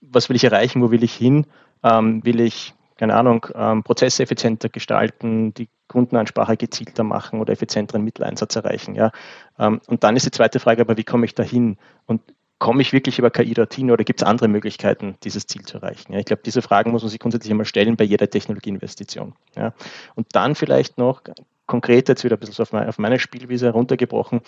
was 0.00 0.28
will 0.28 0.36
ich 0.36 0.44
erreichen, 0.44 0.82
wo 0.82 0.90
will 0.90 1.02
ich 1.02 1.14
hin? 1.14 1.46
Ähm, 1.82 2.24
will 2.24 2.40
ich, 2.40 2.74
keine 2.96 3.14
Ahnung, 3.14 3.46
ähm, 3.54 3.82
Prozesse 3.82 4.22
effizienter 4.22 4.68
gestalten, 4.68 5.52
die 5.54 5.68
Kundenansprache 5.88 6.56
gezielter 6.56 7.04
machen 7.04 7.40
oder 7.40 7.52
effizienteren 7.52 8.02
Mitteleinsatz 8.02 8.56
erreichen? 8.56 8.94
Ja? 8.94 9.12
Ähm, 9.58 9.80
und 9.86 10.04
dann 10.04 10.16
ist 10.16 10.26
die 10.26 10.30
zweite 10.30 10.60
Frage, 10.60 10.82
aber 10.82 10.96
wie 10.96 11.04
komme 11.04 11.26
ich 11.26 11.34
da 11.34 11.42
hin? 11.42 11.76
Und 12.06 12.22
komme 12.58 12.82
ich 12.82 12.92
wirklich 12.92 13.18
über 13.18 13.30
KI 13.30 13.54
dorthin 13.54 13.90
oder 13.90 14.04
gibt 14.04 14.20
es 14.20 14.26
andere 14.26 14.48
Möglichkeiten, 14.48 15.16
dieses 15.22 15.46
Ziel 15.46 15.62
zu 15.62 15.78
erreichen? 15.78 16.12
Ja, 16.12 16.18
ich 16.18 16.24
glaube, 16.24 16.42
diese 16.44 16.62
Fragen 16.62 16.90
muss 16.90 17.02
man 17.02 17.10
sich 17.10 17.20
grundsätzlich 17.20 17.50
immer 17.50 17.64
stellen 17.64 17.96
bei 17.96 18.04
jeder 18.04 18.30
Technologieinvestition. 18.30 19.34
Ja. 19.56 19.74
Und 20.14 20.28
dann 20.32 20.54
vielleicht 20.54 20.98
noch 20.98 21.22
konkret 21.66 22.08
jetzt 22.08 22.24
wieder 22.24 22.36
ein 22.36 22.40
bisschen 22.40 22.64
auf 22.64 22.98
meine, 22.98 23.18
Spielwiese 23.18 23.66
heruntergebrochen, 23.66 24.40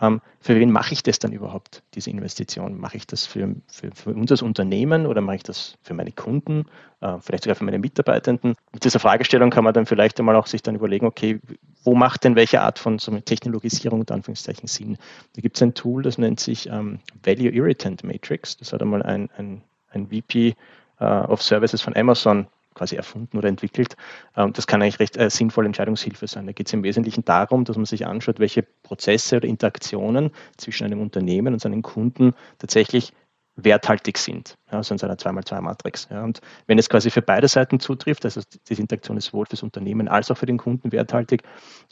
ähm, 0.00 0.20
für 0.40 0.56
wen 0.56 0.70
mache 0.70 0.92
ich 0.92 1.02
das 1.02 1.18
dann 1.18 1.32
überhaupt, 1.32 1.82
diese 1.94 2.10
Investition? 2.10 2.78
Mache 2.78 2.96
ich 2.96 3.06
das 3.06 3.26
für, 3.26 3.54
für, 3.68 3.90
für 3.94 4.10
uns 4.10 4.30
als 4.30 4.42
Unternehmen 4.42 5.06
oder 5.06 5.20
mache 5.20 5.36
ich 5.36 5.42
das 5.42 5.76
für 5.82 5.94
meine 5.94 6.12
Kunden, 6.12 6.64
äh, 7.00 7.18
vielleicht 7.20 7.44
sogar 7.44 7.56
für 7.56 7.64
meine 7.64 7.78
Mitarbeitenden? 7.78 8.54
Mit 8.72 8.84
dieser 8.84 8.98
Fragestellung 8.98 9.50
kann 9.50 9.64
man 9.64 9.74
dann 9.74 9.86
vielleicht 9.86 10.18
einmal 10.18 10.36
auch 10.36 10.46
sich 10.46 10.62
dann 10.62 10.74
überlegen, 10.74 11.06
okay, 11.06 11.40
wo 11.84 11.94
macht 11.94 12.24
denn 12.24 12.36
welche 12.36 12.62
Art 12.62 12.78
von 12.78 12.98
so 12.98 13.12
Technologisierung 13.20 14.00
unter 14.00 14.14
Anführungszeichen 14.14 14.66
Sinn? 14.66 14.96
Da 15.34 15.42
gibt 15.42 15.56
es 15.56 15.62
ein 15.62 15.74
Tool, 15.74 16.02
das 16.02 16.18
nennt 16.18 16.40
sich 16.40 16.68
ähm, 16.68 17.00
Value 17.22 17.50
Irritant 17.50 18.02
Matrix. 18.04 18.56
Das 18.56 18.72
hat 18.72 18.82
einmal 18.82 19.02
ein, 19.02 19.28
ein, 19.36 19.62
ein 19.90 20.08
VP 20.08 20.54
äh, 21.00 21.04
of 21.04 21.42
Services 21.42 21.82
von 21.82 21.94
Amazon 21.96 22.46
quasi 22.74 22.96
erfunden 22.96 23.38
oder 23.38 23.48
entwickelt. 23.48 23.96
Ähm, 24.36 24.52
das 24.52 24.66
kann 24.66 24.82
eigentlich 24.82 25.00
recht 25.00 25.16
äh, 25.16 25.30
sinnvolle 25.30 25.66
Entscheidungshilfe 25.66 26.26
sein. 26.26 26.46
Da 26.46 26.52
geht 26.52 26.66
es 26.66 26.72
im 26.72 26.82
Wesentlichen 26.82 27.24
darum, 27.24 27.64
dass 27.64 27.76
man 27.76 27.84
sich 27.84 28.06
anschaut, 28.06 28.38
welche 28.38 28.62
Prozesse 28.62 29.36
oder 29.36 29.48
Interaktionen 29.48 30.30
zwischen 30.56 30.84
einem 30.84 31.00
Unternehmen 31.00 31.52
und 31.52 31.60
seinen 31.60 31.82
Kunden 31.82 32.34
tatsächlich 32.58 33.12
werthaltig 33.56 34.16
sind, 34.18 34.56
also 34.68 34.94
in 34.94 34.98
seiner 34.98 35.16
2x2-Matrix. 35.16 36.08
Ja. 36.10 36.24
Und 36.24 36.40
wenn 36.66 36.78
es 36.78 36.88
quasi 36.88 37.10
für 37.10 37.22
beide 37.22 37.48
Seiten 37.48 37.80
zutrifft, 37.80 38.24
also 38.24 38.40
diese 38.68 38.80
Interaktion 38.80 39.16
ist 39.18 39.26
sowohl 39.26 39.46
fürs 39.46 39.62
Unternehmen 39.62 40.08
als 40.08 40.30
auch 40.30 40.36
für 40.36 40.46
den 40.46 40.56
Kunden 40.56 40.90
werthaltig, 40.90 41.42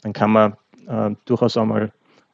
dann 0.01 0.13
kann 0.13 0.31
man 0.31 0.57
äh, 0.87 1.11
durchaus 1.25 1.57
einmal 1.57 1.91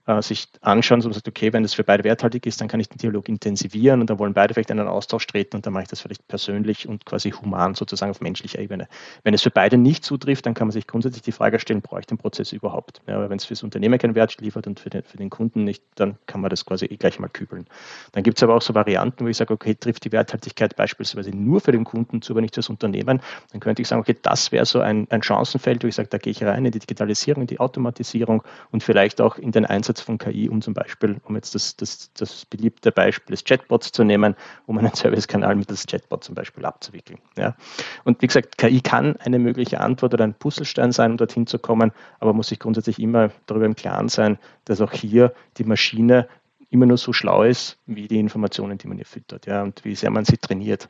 äh, 0.08 0.22
sich 0.22 0.48
anschauen, 0.62 1.02
so 1.02 1.10
man 1.10 1.14
sagt, 1.14 1.28
okay, 1.28 1.54
wenn 1.54 1.64
das 1.64 1.74
für 1.74 1.84
beide 1.84 2.04
werthaltig 2.04 2.46
ist, 2.46 2.60
dann 2.62 2.68
kann 2.68 2.80
ich 2.80 2.90
den 2.90 2.98
Dialog 2.98 3.30
intensivieren 3.30 4.02
und 4.02 4.10
dann 4.10 4.20
wollen 4.20 4.34
beide 4.34 4.54
vielleicht 4.54 4.70
in 4.70 4.80
einen 4.80 4.88
Austausch 4.88 5.28
treten 5.28 5.58
und 5.58 5.66
dann 5.66 5.74
mache 5.74 5.84
ich 5.84 5.90
das 5.90 6.02
vielleicht 6.02 6.28
persönlich 6.28 6.88
und 6.88 7.06
quasi 7.06 7.32
human 7.32 7.76
sozusagen 7.76 8.10
auf 8.10 8.22
menschlicher 8.22 8.60
Ebene. 8.60 8.88
Wenn 9.24 9.34
es 9.34 9.44
für 9.44 9.52
beide 9.52 9.78
nicht 9.78 10.04
zutrifft, 10.04 10.46
dann 10.46 10.54
kann 10.54 10.68
man 10.68 10.72
sich 10.72 10.88
grundsätzlich 10.88 11.24
die 11.24 11.32
Frage 11.32 11.60
stellen, 11.60 11.82
brauche 11.82 12.00
ich 12.00 12.06
den 12.06 12.18
Prozess 12.18 12.52
überhaupt? 12.54 13.02
Ja, 13.08 13.18
aber 13.18 13.30
wenn 13.30 13.38
es 13.38 13.46
für 13.46 13.54
das 13.54 13.64
Unternehmen 13.64 14.00
keinen 14.00 14.16
Wert 14.16 14.40
liefert 14.40 14.66
und 14.66 14.80
für 14.80 14.90
den, 14.90 15.04
für 15.04 15.18
den 15.18 15.30
Kunden 15.30 15.64
nicht, 15.64 15.84
dann 15.96 16.18
kann 16.26 16.42
man 16.42 16.50
das 16.50 16.66
quasi 16.66 16.86
eh 16.86 16.98
gleich 16.98 17.20
mal 17.20 17.28
kübeln. 17.30 17.66
Dann 18.14 18.24
gibt 18.24 18.38
es 18.38 18.44
aber 18.44 18.56
auch 18.56 18.62
so 18.62 18.74
Varianten, 18.74 19.26
wo 19.26 19.30
ich 19.30 19.38
sage, 19.38 19.54
okay, 19.54 19.76
trifft 19.76 20.06
die 20.06 20.12
Werthaltigkeit 20.12 20.76
beispielsweise 20.76 21.32
nur 21.32 21.62
für 21.62 21.72
den 21.72 21.84
Kunden 21.84 22.22
zu, 22.22 22.34
aber 22.34 22.42
nicht 22.42 22.54
fürs 22.54 22.70
Unternehmen, 22.70 23.22
dann 23.52 23.60
könnte 23.60 23.82
ich 23.82 23.88
sagen, 23.88 24.02
okay, 24.02 24.16
das 24.22 24.52
wäre 24.52 24.66
so 24.66 24.80
ein, 24.80 25.08
ein 25.10 25.22
Chancenfeld, 25.22 25.84
wo 25.84 25.88
ich 25.88 25.96
sage, 25.96 26.10
da 26.10 26.18
gehe 26.18 26.32
ich 26.32 26.44
rein 26.44 26.66
in 26.66 26.72
die 26.72 26.80
Digitalisierung, 26.80 27.42
in 27.42 27.48
die 27.48 27.60
Automatisierung 27.60 28.44
und 28.72 28.84
vielleicht 28.84 29.22
auch 29.22 29.38
in 29.38 29.52
den 29.52 29.66
Einsatz 29.66 29.97
von 30.02 30.18
KI, 30.18 30.50
um 30.50 30.62
zum 30.62 30.74
Beispiel, 30.74 31.20
um 31.24 31.36
jetzt 31.36 31.56
das, 31.56 31.76
das, 31.76 32.12
das 32.14 32.46
beliebte 32.46 32.92
Beispiel 32.92 33.34
des 33.34 33.44
Chatbots 33.44 33.92
zu 33.92 34.04
nehmen, 34.04 34.36
um 34.66 34.78
einen 34.78 34.92
Servicekanal 34.96 35.56
mittels 35.56 35.86
Chatbot 35.86 36.24
zum 36.24 36.36
Beispiel 36.36 36.66
abzuwickeln. 36.66 37.20
Ja. 37.38 37.56
Und 38.04 38.22
wie 38.22 38.28
gesagt, 38.28 38.58
KI 38.58 38.82
kann 38.82 39.16
eine 39.18 39.40
mögliche 39.40 39.80
Antwort 39.80 40.14
oder 40.14 40.24
ein 40.24 40.34
Puzzlestein 40.34 40.92
sein, 40.92 41.12
um 41.12 41.18
dorthin 41.18 41.48
zu 41.48 41.60
kommen, 41.60 41.92
aber 42.20 42.34
muss 42.34 42.50
sich 42.50 42.60
grundsätzlich 42.60 43.00
immer 43.00 43.32
darüber 43.46 43.66
im 43.66 43.76
Klaren 43.76 44.10
sein, 44.10 44.38
dass 44.66 44.82
auch 44.82 44.92
hier 44.92 45.34
die 45.58 45.64
Maschine 45.64 46.28
immer 46.70 46.86
nur 46.86 46.98
so 46.98 47.14
schlau 47.14 47.44
ist, 47.44 47.78
wie 47.86 48.08
die 48.08 48.20
Informationen, 48.20 48.78
die 48.78 48.88
man 48.88 48.98
ihr 48.98 49.06
füttert, 49.06 49.46
ja, 49.46 49.64
und 49.64 49.84
wie 49.86 49.96
sehr 49.96 50.10
man 50.10 50.26
sie 50.26 50.38
trainiert. 50.38 50.90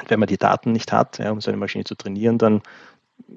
Und 0.00 0.10
wenn 0.10 0.20
man 0.20 0.26
die 0.26 0.36
Daten 0.36 0.72
nicht 0.72 0.92
hat, 0.92 1.18
ja, 1.18 1.30
um 1.30 1.40
so 1.40 1.50
eine 1.50 1.58
Maschine 1.58 1.84
zu 1.84 1.94
trainieren, 1.94 2.38
dann 2.38 2.62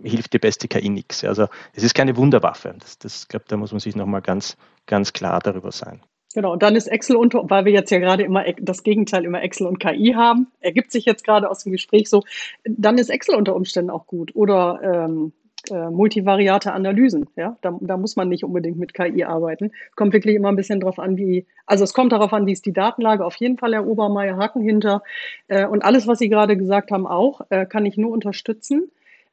hilft 0.04 0.34
die 0.34 0.40
beste 0.40 0.68
KI 0.68 0.90
nichts. 0.90 1.24
Also 1.24 1.48
es 1.74 1.84
ist 1.84 1.96
keine 1.96 2.18
Wunderwaffe. 2.18 2.76
Das, 2.80 2.98
das 2.98 3.28
glaube 3.28 3.46
da 3.48 3.58
muss 3.58 3.72
man 3.72 3.80
sich 3.80 3.96
nochmal 3.96 4.22
ganz, 4.22 4.58
ganz 4.86 5.14
klar 5.14 5.40
darüber 5.40 5.72
sein. 5.72 6.02
Genau, 6.36 6.54
und 6.54 6.62
dann 6.62 6.76
ist 6.76 6.88
Excel 6.88 7.16
unter, 7.16 7.50
weil 7.50 7.66
wir 7.66 7.72
jetzt 7.72 7.90
ja 7.90 7.98
gerade 7.98 8.22
immer 8.22 8.46
das 8.60 8.84
Gegenteil 8.84 9.26
immer 9.26 9.42
Excel 9.42 9.66
und 9.66 9.80
KI 9.80 10.14
haben, 10.16 10.48
ergibt 10.60 10.92
sich 10.92 11.06
jetzt 11.06 11.24
gerade 11.24 11.50
aus 11.50 11.64
dem 11.64 11.72
Gespräch 11.72 12.08
so, 12.08 12.24
dann 12.64 13.00
ist 13.00 13.10
Excel 13.10 13.36
unter 13.36 13.56
Umständen 13.56 13.90
auch 13.90 14.06
gut. 14.06 14.36
Oder 14.36 14.80
ähm, 14.84 15.34
äh, 15.70 15.90
multivariate 15.90 16.72
Analysen. 16.72 17.28
Ja, 17.36 17.58
da, 17.62 17.78
da, 17.82 17.98
muss 17.98 18.16
man 18.16 18.30
nicht 18.30 18.44
unbedingt 18.44 18.78
mit 18.78 18.94
KI 18.94 19.24
arbeiten. 19.24 19.72
Kommt 19.96 20.14
wirklich 20.14 20.36
immer 20.36 20.50
ein 20.50 20.56
bisschen 20.56 20.80
darauf 20.80 21.00
an, 21.00 21.18
wie, 21.18 21.46
also 21.66 21.84
es 21.84 21.94
kommt 21.94 22.12
darauf 22.12 22.32
an, 22.32 22.46
wie 22.46 22.54
ist 22.54 22.66
die 22.66 22.74
Datenlage. 22.74 23.26
Auf 23.26 23.36
jeden 23.36 23.58
Fall, 23.58 23.74
Herr 23.74 23.86
Obermeier, 23.86 24.38
Haken 24.38 24.62
hinter. 24.62 25.04
Äh, 25.48 25.66
und 25.66 25.84
alles, 25.84 26.08
was 26.08 26.20
Sie 26.20 26.30
gerade 26.30 26.58
gesagt 26.58 26.92
haben, 26.92 27.06
auch, 27.06 27.42
äh, 27.50 27.66
kann 27.66 27.86
ich 27.86 27.98
nur 27.98 28.12
unterstützen. 28.12 28.90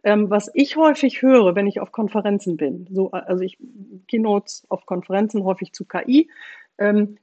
Ähm, 0.07 0.31
was 0.31 0.49
ich 0.55 0.77
häufig 0.77 1.21
höre, 1.21 1.57
wenn 1.57 1.67
ich 1.67 1.81
auf 1.81 1.91
Konferenzen 1.91 2.57
bin, 2.57 2.87
so, 2.93 3.11
also 3.11 3.43
ich 3.43 3.59
Keynotes 4.07 4.65
auf 4.69 4.87
Konferenzen 4.87 5.43
häufig 5.43 5.73
zu 5.73 5.85
KI, 5.85 6.31
ähm, 6.79 7.19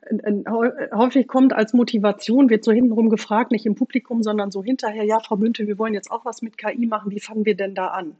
häufig 0.94 1.30
kommt 1.30 1.54
als 1.54 1.72
Motivation, 1.72 2.50
wird 2.50 2.66
so 2.66 2.74
hintenrum 2.74 3.10
gefragt, 3.10 3.54
nicht 3.54 3.66
im 3.66 3.76
Publikum, 3.76 4.22
sondern 4.22 4.52
so 4.52 4.62
hinterher, 4.62 5.06
ja, 5.06 5.22
Frau 5.22 5.38
Bünte, 5.38 5.66
wir 5.66 5.78
wollen 5.78 5.94
jetzt 5.94 6.12
auch 6.12 6.26
was 6.26 6.42
mit 6.42 6.58
KI 6.58 6.86
machen, 6.86 7.10
wie 7.12 7.22
fangen 7.22 7.46
wir 7.46 7.56
denn 7.56 7.74
da 7.74 7.88
an? 7.88 8.18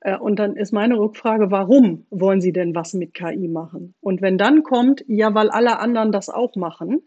Äh, 0.00 0.16
und 0.16 0.38
dann 0.38 0.56
ist 0.56 0.72
meine 0.72 0.98
Rückfrage, 0.98 1.50
warum 1.50 2.06
wollen 2.08 2.40
Sie 2.40 2.54
denn 2.54 2.74
was 2.74 2.94
mit 2.94 3.12
KI 3.12 3.48
machen? 3.48 3.94
Und 4.00 4.22
wenn 4.22 4.38
dann 4.38 4.62
kommt, 4.62 5.04
ja, 5.08 5.34
weil 5.34 5.50
alle 5.50 5.78
anderen 5.78 6.10
das 6.10 6.30
auch 6.30 6.56
machen, 6.56 7.02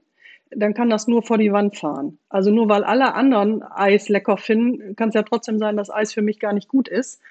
dann 0.52 0.74
kann 0.74 0.90
das 0.90 1.08
nur 1.08 1.24
vor 1.24 1.38
die 1.38 1.52
Wand 1.52 1.78
fahren. 1.78 2.20
Also 2.30 2.52
nur 2.52 2.70
weil 2.70 2.84
alle 2.84 3.14
anderen 3.14 3.64
Eis 3.64 4.10
lecker 4.10 4.38
finden, 4.38 4.96
kann 4.96 5.10
es 5.10 5.16
ja 5.16 5.24
trotzdem 5.24 5.60
sein, 5.60 5.78
dass 5.78 5.90
Eis 5.90 6.14
für 6.14 6.22
mich 6.22 6.40
gar 6.40 6.54
nicht 6.54 6.68
gut 6.68 6.88
ist. 6.88 7.22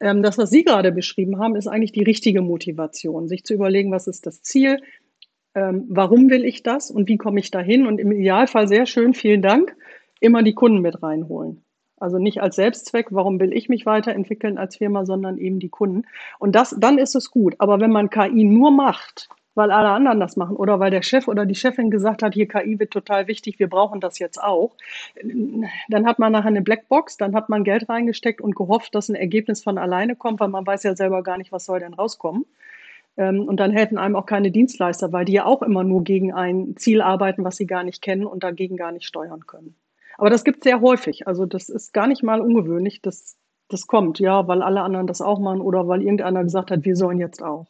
Ähm, 0.00 0.22
das, 0.22 0.38
was 0.38 0.50
Sie 0.50 0.64
gerade 0.64 0.92
beschrieben 0.92 1.38
haben, 1.38 1.56
ist 1.56 1.66
eigentlich 1.66 1.92
die 1.92 2.02
richtige 2.02 2.42
Motivation, 2.42 3.28
sich 3.28 3.44
zu 3.44 3.54
überlegen, 3.54 3.92
was 3.92 4.06
ist 4.06 4.26
das 4.26 4.42
Ziel, 4.42 4.80
ähm, 5.54 5.84
warum 5.88 6.30
will 6.30 6.44
ich 6.44 6.62
das 6.62 6.90
und 6.90 7.08
wie 7.08 7.18
komme 7.18 7.40
ich 7.40 7.50
dahin 7.50 7.86
und 7.86 7.98
im 7.98 8.12
Idealfall 8.12 8.68
sehr 8.68 8.86
schön, 8.86 9.14
vielen 9.14 9.42
Dank, 9.42 9.76
immer 10.20 10.42
die 10.42 10.54
Kunden 10.54 10.80
mit 10.80 11.02
reinholen. 11.02 11.64
Also 11.96 12.18
nicht 12.18 12.40
als 12.40 12.56
Selbstzweck, 12.56 13.08
warum 13.10 13.38
will 13.40 13.52
ich 13.52 13.68
mich 13.68 13.84
weiterentwickeln 13.84 14.56
als 14.56 14.76
Firma, 14.76 15.04
sondern 15.04 15.36
eben 15.36 15.58
die 15.58 15.68
Kunden. 15.68 16.06
Und 16.38 16.54
das, 16.54 16.74
dann 16.78 16.96
ist 16.96 17.14
es 17.14 17.30
gut. 17.30 17.56
Aber 17.58 17.78
wenn 17.78 17.90
man 17.90 18.08
KI 18.08 18.44
nur 18.44 18.70
macht, 18.70 19.28
weil 19.60 19.70
alle 19.70 19.90
anderen 19.90 20.20
das 20.20 20.38
machen 20.38 20.56
oder 20.56 20.80
weil 20.80 20.90
der 20.90 21.02
Chef 21.02 21.28
oder 21.28 21.44
die 21.44 21.54
Chefin 21.54 21.90
gesagt 21.90 22.22
hat, 22.22 22.32
hier 22.32 22.48
KI 22.48 22.78
wird 22.78 22.92
total 22.92 23.26
wichtig, 23.26 23.58
wir 23.58 23.68
brauchen 23.68 24.00
das 24.00 24.18
jetzt 24.18 24.42
auch, 24.42 24.74
dann 25.90 26.06
hat 26.06 26.18
man 26.18 26.32
nachher 26.32 26.48
eine 26.48 26.62
Blackbox, 26.62 27.18
dann 27.18 27.34
hat 27.34 27.50
man 27.50 27.62
Geld 27.62 27.90
reingesteckt 27.90 28.40
und 28.40 28.56
gehofft, 28.56 28.94
dass 28.94 29.10
ein 29.10 29.16
Ergebnis 29.16 29.62
von 29.62 29.76
alleine 29.76 30.16
kommt, 30.16 30.40
weil 30.40 30.48
man 30.48 30.66
weiß 30.66 30.82
ja 30.84 30.96
selber 30.96 31.22
gar 31.22 31.36
nicht, 31.36 31.52
was 31.52 31.66
soll 31.66 31.80
denn 31.80 31.92
rauskommen. 31.92 32.46
Ähm, 33.18 33.42
und 33.42 33.58
dann 33.60 33.70
helfen 33.70 33.98
einem 33.98 34.16
auch 34.16 34.24
keine 34.24 34.50
Dienstleister, 34.50 35.12
weil 35.12 35.26
die 35.26 35.34
ja 35.34 35.44
auch 35.44 35.60
immer 35.60 35.84
nur 35.84 36.04
gegen 36.04 36.32
ein 36.32 36.74
Ziel 36.78 37.02
arbeiten, 37.02 37.44
was 37.44 37.56
sie 37.56 37.66
gar 37.66 37.84
nicht 37.84 38.00
kennen 38.00 38.24
und 38.24 38.42
dagegen 38.44 38.78
gar 38.78 38.92
nicht 38.92 39.04
steuern 39.04 39.46
können. 39.46 39.74
Aber 40.16 40.30
das 40.30 40.42
gibt 40.42 40.58
es 40.58 40.64
sehr 40.64 40.80
häufig. 40.80 41.26
Also 41.26 41.44
das 41.44 41.68
ist 41.68 41.92
gar 41.92 42.06
nicht 42.06 42.22
mal 42.22 42.40
ungewöhnlich, 42.40 43.02
dass 43.02 43.36
das 43.68 43.86
kommt, 43.86 44.18
ja, 44.20 44.48
weil 44.48 44.62
alle 44.62 44.80
anderen 44.80 45.06
das 45.06 45.20
auch 45.20 45.38
machen 45.38 45.60
oder 45.60 45.86
weil 45.86 46.02
irgendeiner 46.02 46.42
gesagt 46.42 46.70
hat, 46.70 46.84
wir 46.84 46.96
sollen 46.96 47.18
jetzt 47.18 47.42
auch. 47.42 47.66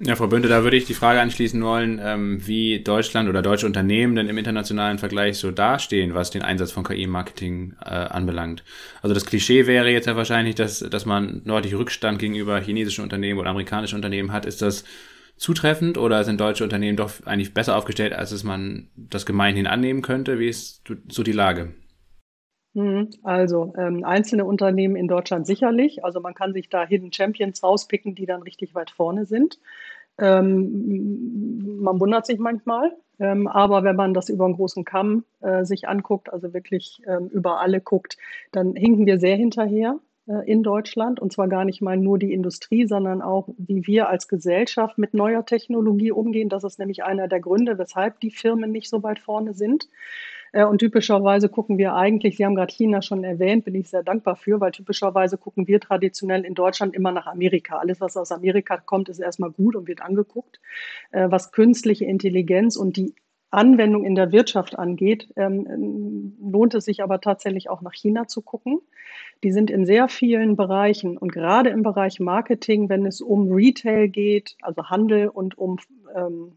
Ja, 0.00 0.16
Frau 0.16 0.26
Bünde, 0.26 0.48
da 0.48 0.64
würde 0.64 0.76
ich 0.76 0.86
die 0.86 0.94
Frage 0.94 1.20
anschließen 1.20 1.62
wollen, 1.62 2.00
ähm, 2.02 2.44
wie 2.44 2.82
Deutschland 2.82 3.28
oder 3.28 3.42
deutsche 3.42 3.66
Unternehmen 3.66 4.16
denn 4.16 4.28
im 4.28 4.36
internationalen 4.36 4.98
Vergleich 4.98 5.38
so 5.38 5.52
dastehen, 5.52 6.14
was 6.14 6.32
den 6.32 6.42
Einsatz 6.42 6.72
von 6.72 6.82
KI-Marketing 6.82 7.76
äh, 7.80 7.90
anbelangt. 7.90 8.64
Also 9.02 9.14
das 9.14 9.24
Klischee 9.24 9.68
wäre 9.68 9.90
jetzt 9.90 10.06
ja 10.06 10.16
wahrscheinlich, 10.16 10.56
dass, 10.56 10.80
dass 10.80 11.06
man 11.06 11.44
deutlich 11.44 11.76
Rückstand 11.76 12.18
gegenüber 12.18 12.60
chinesischen 12.60 13.04
Unternehmen 13.04 13.38
oder 13.38 13.50
amerikanischen 13.50 13.94
Unternehmen 13.94 14.32
hat. 14.32 14.46
Ist 14.46 14.62
das 14.62 14.82
zutreffend 15.36 15.96
oder 15.96 16.24
sind 16.24 16.40
deutsche 16.40 16.64
Unternehmen 16.64 16.96
doch 16.96 17.12
eigentlich 17.24 17.54
besser 17.54 17.76
aufgestellt, 17.76 18.14
als 18.14 18.32
es 18.32 18.42
man 18.42 18.88
das 18.96 19.26
gemeinhin 19.26 19.68
annehmen 19.68 20.02
könnte? 20.02 20.40
Wie 20.40 20.48
ist 20.48 20.82
so 21.08 21.22
die 21.22 21.32
Lage? 21.32 21.72
Hm, 22.74 23.10
also 23.22 23.72
ähm, 23.78 24.04
einzelne 24.04 24.44
Unternehmen 24.44 24.96
in 24.96 25.06
Deutschland 25.06 25.46
sicherlich. 25.46 26.04
Also 26.04 26.20
man 26.20 26.34
kann 26.34 26.52
sich 26.52 26.68
da 26.68 26.84
Hidden 26.84 27.12
Champions 27.12 27.62
rauspicken, 27.62 28.14
die 28.16 28.26
dann 28.26 28.42
richtig 28.42 28.74
weit 28.74 28.90
vorne 28.90 29.26
sind. 29.26 29.60
Ähm, 30.18 31.80
man 31.80 32.00
wundert 32.00 32.26
sich 32.26 32.38
manchmal, 32.38 32.92
ähm, 33.18 33.46
aber 33.46 33.84
wenn 33.84 33.96
man 33.96 34.14
das 34.14 34.28
über 34.28 34.44
einen 34.44 34.54
großen 34.54 34.84
Kamm 34.84 35.24
äh, 35.40 35.64
sich 35.64 35.88
anguckt, 35.88 36.32
also 36.32 36.52
wirklich 36.52 37.00
ähm, 37.06 37.28
über 37.28 37.60
alle 37.60 37.80
guckt, 37.80 38.16
dann 38.52 38.74
hinken 38.74 39.06
wir 39.06 39.18
sehr 39.18 39.36
hinterher 39.36 39.98
äh, 40.26 40.50
in 40.50 40.62
Deutschland. 40.64 41.20
Und 41.20 41.32
zwar 41.32 41.48
gar 41.48 41.64
nicht 41.64 41.80
mal 41.80 41.96
nur 41.96 42.18
die 42.18 42.32
Industrie, 42.32 42.86
sondern 42.86 43.22
auch, 43.22 43.48
wie 43.56 43.86
wir 43.86 44.08
als 44.08 44.26
Gesellschaft 44.28 44.98
mit 44.98 45.14
neuer 45.14 45.44
Technologie 45.46 46.12
umgehen. 46.12 46.48
Das 46.48 46.64
ist 46.64 46.78
nämlich 46.78 47.04
einer 47.04 47.28
der 47.28 47.40
Gründe, 47.40 47.78
weshalb 47.78 48.20
die 48.20 48.30
Firmen 48.30 48.72
nicht 48.72 48.88
so 48.88 49.02
weit 49.02 49.20
vorne 49.20 49.54
sind. 49.54 49.88
Äh, 50.54 50.64
und 50.64 50.78
typischerweise 50.78 51.48
gucken 51.48 51.78
wir 51.78 51.94
eigentlich, 51.94 52.36
Sie 52.36 52.44
haben 52.44 52.54
gerade 52.54 52.72
China 52.72 53.02
schon 53.02 53.24
erwähnt, 53.24 53.64
bin 53.64 53.74
ich 53.74 53.90
sehr 53.90 54.02
dankbar 54.02 54.36
für, 54.36 54.60
weil 54.60 54.70
typischerweise 54.70 55.36
gucken 55.36 55.66
wir 55.66 55.80
traditionell 55.80 56.44
in 56.44 56.54
Deutschland 56.54 56.94
immer 56.94 57.10
nach 57.12 57.26
Amerika. 57.26 57.78
Alles, 57.78 58.00
was 58.00 58.16
aus 58.16 58.32
Amerika 58.32 58.76
kommt, 58.78 59.08
ist 59.08 59.18
erstmal 59.18 59.50
gut 59.50 59.74
und 59.76 59.88
wird 59.88 60.00
angeguckt. 60.00 60.60
Äh, 61.10 61.30
was 61.30 61.52
künstliche 61.52 62.04
Intelligenz 62.04 62.76
und 62.76 62.96
die 62.96 63.14
Anwendung 63.50 64.04
in 64.04 64.14
der 64.14 64.32
Wirtschaft 64.32 64.78
angeht, 64.78 65.28
ähm, 65.36 66.34
lohnt 66.40 66.74
es 66.74 66.86
sich 66.86 67.02
aber 67.02 67.20
tatsächlich 67.20 67.70
auch 67.70 67.82
nach 67.82 67.94
China 67.94 68.26
zu 68.26 68.42
gucken. 68.42 68.80
Die 69.44 69.52
sind 69.52 69.70
in 69.70 69.86
sehr 69.86 70.08
vielen 70.08 70.56
Bereichen 70.56 71.16
und 71.16 71.32
gerade 71.32 71.70
im 71.70 71.82
Bereich 71.82 72.18
Marketing, 72.18 72.88
wenn 72.88 73.06
es 73.06 73.20
um 73.20 73.52
Retail 73.52 74.08
geht, 74.08 74.56
also 74.60 74.88
Handel 74.90 75.28
und 75.28 75.56
um 75.56 75.78
ähm, 76.16 76.52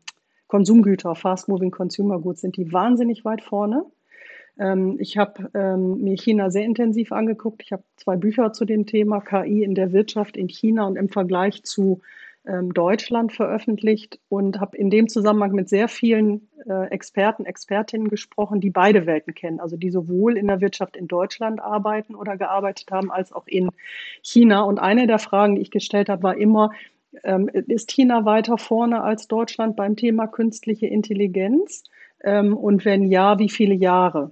Konsumgüter, 0.48 1.16
Fast 1.16 1.50
Moving 1.50 1.72
Consumer 1.72 2.20
Goods, 2.20 2.42
sind 2.42 2.58
die 2.58 2.72
wahnsinnig 2.72 3.26
weit 3.26 3.42
vorne. 3.42 3.86
Ähm, 4.60 4.98
ich 5.00 5.18
habe 5.18 5.50
ähm, 5.54 6.04
mir 6.04 6.16
China 6.16 6.50
sehr 6.50 6.66
intensiv 6.66 7.12
angeguckt. 7.12 7.62
Ich 7.64 7.72
habe 7.72 7.84
zwei 7.96 8.16
Bücher 8.16 8.54
zu 8.54 8.66
dem 8.66 8.86
Thema 8.86 9.22
KI 9.22 9.64
in 9.64 9.76
der 9.76 9.92
Wirtschaft 9.92 10.38
in 10.38 10.48
China 10.48 10.88
und 10.88 10.96
im 10.96 11.10
Vergleich 11.10 11.64
zu 11.64 12.02
ähm, 12.48 12.74
Deutschland 12.74 13.34
veröffentlicht 13.34 14.20
und 14.30 14.60
habe 14.60 14.78
in 14.78 14.90
dem 14.90 15.10
Zusammenhang 15.10 15.52
mit 15.52 15.68
sehr 15.70 15.90
vielen 15.90 16.48
äh, 16.66 16.88
Experten, 16.90 17.46
Expertinnen 17.46 18.08
gesprochen, 18.08 18.62
die 18.62 18.70
beide 18.70 19.06
Welten 19.06 19.34
kennen, 19.34 19.60
also 19.60 19.76
die 19.76 19.90
sowohl 19.90 20.38
in 20.38 20.48
der 20.48 20.62
Wirtschaft 20.62 20.96
in 20.96 21.08
Deutschland 21.08 21.60
arbeiten 21.60 22.16
oder 22.16 22.38
gearbeitet 22.38 22.90
haben, 22.90 23.12
als 23.12 23.34
auch 23.34 23.48
in 23.48 23.70
China. 24.22 24.62
Und 24.62 24.80
eine 24.80 25.08
der 25.08 25.20
Fragen, 25.20 25.56
die 25.56 25.62
ich 25.62 25.72
gestellt 25.72 26.10
habe, 26.10 26.24
war 26.24 26.38
immer, 26.38 26.72
ähm, 27.24 27.50
ist 27.50 27.90
China 27.90 28.26
weiter 28.26 28.58
vorne 28.58 29.02
als 29.02 29.28
Deutschland 29.28 29.76
beim 29.76 29.96
Thema 29.96 30.28
künstliche 30.28 30.88
Intelligenz? 30.88 31.84
Ähm, 32.24 32.56
und 32.56 32.86
wenn 32.86 33.04
ja, 33.04 33.40
wie 33.40 33.50
viele 33.50 33.76
Jahre? 33.76 34.32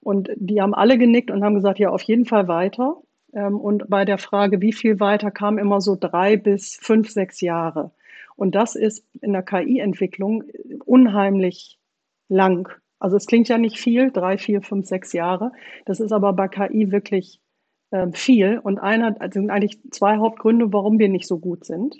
Und 0.00 0.30
die 0.36 0.60
haben 0.60 0.74
alle 0.74 0.98
genickt 0.98 1.30
und 1.30 1.44
haben 1.44 1.54
gesagt, 1.54 1.78
ja, 1.78 1.90
auf 1.90 2.02
jeden 2.02 2.24
Fall 2.24 2.48
weiter. 2.48 2.96
Ähm, 3.32 3.58
und 3.58 3.88
bei 3.88 4.04
der 4.04 4.18
Frage, 4.18 4.60
wie 4.60 4.72
viel 4.72 5.00
weiter, 5.00 5.30
kam 5.30 5.58
immer 5.58 5.80
so 5.80 5.96
drei 5.98 6.36
bis 6.36 6.76
fünf, 6.80 7.10
sechs 7.10 7.40
Jahre. 7.40 7.92
Und 8.36 8.54
das 8.54 8.74
ist 8.74 9.04
in 9.20 9.32
der 9.32 9.42
KI-Entwicklung 9.42 10.44
unheimlich 10.86 11.78
lang. 12.28 12.72
Also 12.98 13.16
es 13.16 13.26
klingt 13.26 13.48
ja 13.48 13.58
nicht 13.58 13.78
viel, 13.78 14.10
drei, 14.10 14.38
vier, 14.38 14.62
fünf, 14.62 14.86
sechs 14.86 15.12
Jahre. 15.12 15.52
Das 15.84 16.00
ist 16.00 16.12
aber 16.12 16.32
bei 16.32 16.48
KI 16.48 16.90
wirklich 16.90 17.40
äh, 17.90 18.08
viel. 18.12 18.58
Und 18.58 18.78
einer, 18.78 19.20
also 19.20 19.40
sind 19.40 19.50
eigentlich 19.50 19.78
zwei 19.90 20.18
Hauptgründe, 20.18 20.72
warum 20.72 20.98
wir 20.98 21.08
nicht 21.08 21.26
so 21.26 21.38
gut 21.38 21.64
sind. 21.64 21.96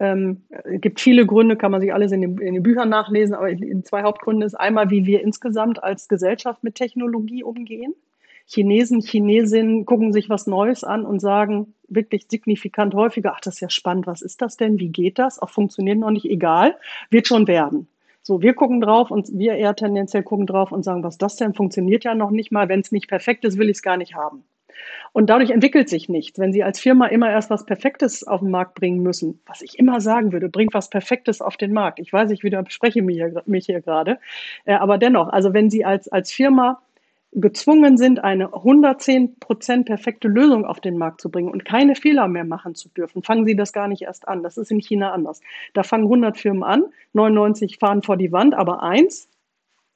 Ähm, 0.00 0.42
es 0.64 0.80
gibt 0.80 1.00
viele 1.00 1.24
Gründe, 1.26 1.56
kann 1.56 1.70
man 1.70 1.80
sich 1.80 1.92
alles 1.92 2.12
in 2.12 2.20
den, 2.20 2.38
in 2.38 2.54
den 2.54 2.62
Büchern 2.62 2.88
nachlesen, 2.88 3.34
aber 3.34 3.48
zwei 3.84 4.02
Hauptgründe 4.02 4.46
ist 4.46 4.54
einmal, 4.54 4.90
wie 4.90 5.06
wir 5.06 5.22
insgesamt 5.22 5.82
als 5.82 6.08
Gesellschaft 6.08 6.64
mit 6.64 6.74
Technologie 6.74 7.44
umgehen. 7.44 7.94
Chinesen, 8.46 9.00
Chinesinnen 9.00 9.86
gucken 9.86 10.12
sich 10.12 10.28
was 10.28 10.46
Neues 10.46 10.84
an 10.84 11.06
und 11.06 11.20
sagen 11.20 11.74
wirklich 11.88 12.26
signifikant 12.28 12.94
häufiger, 12.94 13.32
ach, 13.34 13.40
das 13.40 13.54
ist 13.54 13.60
ja 13.60 13.70
spannend, 13.70 14.06
was 14.06 14.20
ist 14.20 14.42
das 14.42 14.56
denn, 14.56 14.78
wie 14.78 14.90
geht 14.90 15.18
das? 15.18 15.38
Auch 15.38 15.50
funktioniert 15.50 15.98
noch 15.98 16.10
nicht, 16.10 16.26
egal, 16.26 16.76
wird 17.10 17.26
schon 17.26 17.46
werden. 17.46 17.88
So, 18.22 18.42
wir 18.42 18.54
gucken 18.54 18.80
drauf 18.80 19.10
und 19.10 19.28
wir 19.32 19.54
eher 19.54 19.76
tendenziell 19.76 20.22
gucken 20.22 20.46
drauf 20.46 20.72
und 20.72 20.82
sagen, 20.82 21.02
was 21.02 21.18
das 21.18 21.36
denn 21.36 21.54
funktioniert 21.54 22.04
ja 22.04 22.14
noch 22.14 22.30
nicht 22.30 22.52
mal, 22.52 22.68
wenn 22.68 22.80
es 22.80 22.92
nicht 22.92 23.08
perfekt 23.08 23.44
ist, 23.44 23.58
will 23.58 23.68
ich 23.68 23.76
es 23.76 23.82
gar 23.82 23.96
nicht 23.96 24.14
haben. 24.14 24.44
Und 25.12 25.30
dadurch 25.30 25.50
entwickelt 25.50 25.88
sich 25.88 26.08
nichts. 26.08 26.38
Wenn 26.38 26.52
Sie 26.52 26.62
als 26.62 26.80
Firma 26.80 27.06
immer 27.06 27.30
erst 27.30 27.50
was 27.50 27.66
Perfektes 27.66 28.26
auf 28.26 28.40
den 28.40 28.50
Markt 28.50 28.74
bringen 28.74 29.02
müssen, 29.02 29.40
was 29.46 29.62
ich 29.62 29.78
immer 29.78 30.00
sagen 30.00 30.32
würde, 30.32 30.48
bringt 30.48 30.74
was 30.74 30.90
Perfektes 30.90 31.40
auf 31.40 31.56
den 31.56 31.72
Markt. 31.72 31.98
Ich 32.00 32.12
weiß, 32.12 32.30
ich 32.30 32.42
widerspreche 32.42 33.02
mich 33.02 33.16
hier, 33.16 33.42
mich 33.46 33.66
hier 33.66 33.80
gerade. 33.80 34.18
Äh, 34.64 34.74
aber 34.74 34.98
dennoch, 34.98 35.28
also 35.28 35.54
wenn 35.54 35.70
Sie 35.70 35.84
als, 35.84 36.08
als 36.08 36.32
Firma 36.32 36.80
gezwungen 37.34 37.96
sind, 37.96 38.22
eine 38.22 38.54
110 38.54 39.38
Prozent 39.40 39.86
perfekte 39.86 40.28
Lösung 40.28 40.64
auf 40.64 40.80
den 40.80 40.96
Markt 40.96 41.20
zu 41.20 41.30
bringen 41.30 41.50
und 41.50 41.64
keine 41.64 41.96
Fehler 41.96 42.28
mehr 42.28 42.44
machen 42.44 42.74
zu 42.74 42.88
dürfen, 42.88 43.22
fangen 43.22 43.44
sie 43.44 43.56
das 43.56 43.72
gar 43.72 43.88
nicht 43.88 44.02
erst 44.02 44.28
an. 44.28 44.42
Das 44.42 44.56
ist 44.56 44.70
in 44.70 44.80
China 44.80 45.12
anders. 45.12 45.40
Da 45.74 45.82
fangen 45.82 46.04
100 46.04 46.38
Firmen 46.38 46.62
an, 46.62 46.84
99 47.12 47.78
fahren 47.78 48.02
vor 48.02 48.16
die 48.16 48.30
Wand, 48.30 48.54
aber 48.54 48.82
eins 48.82 49.28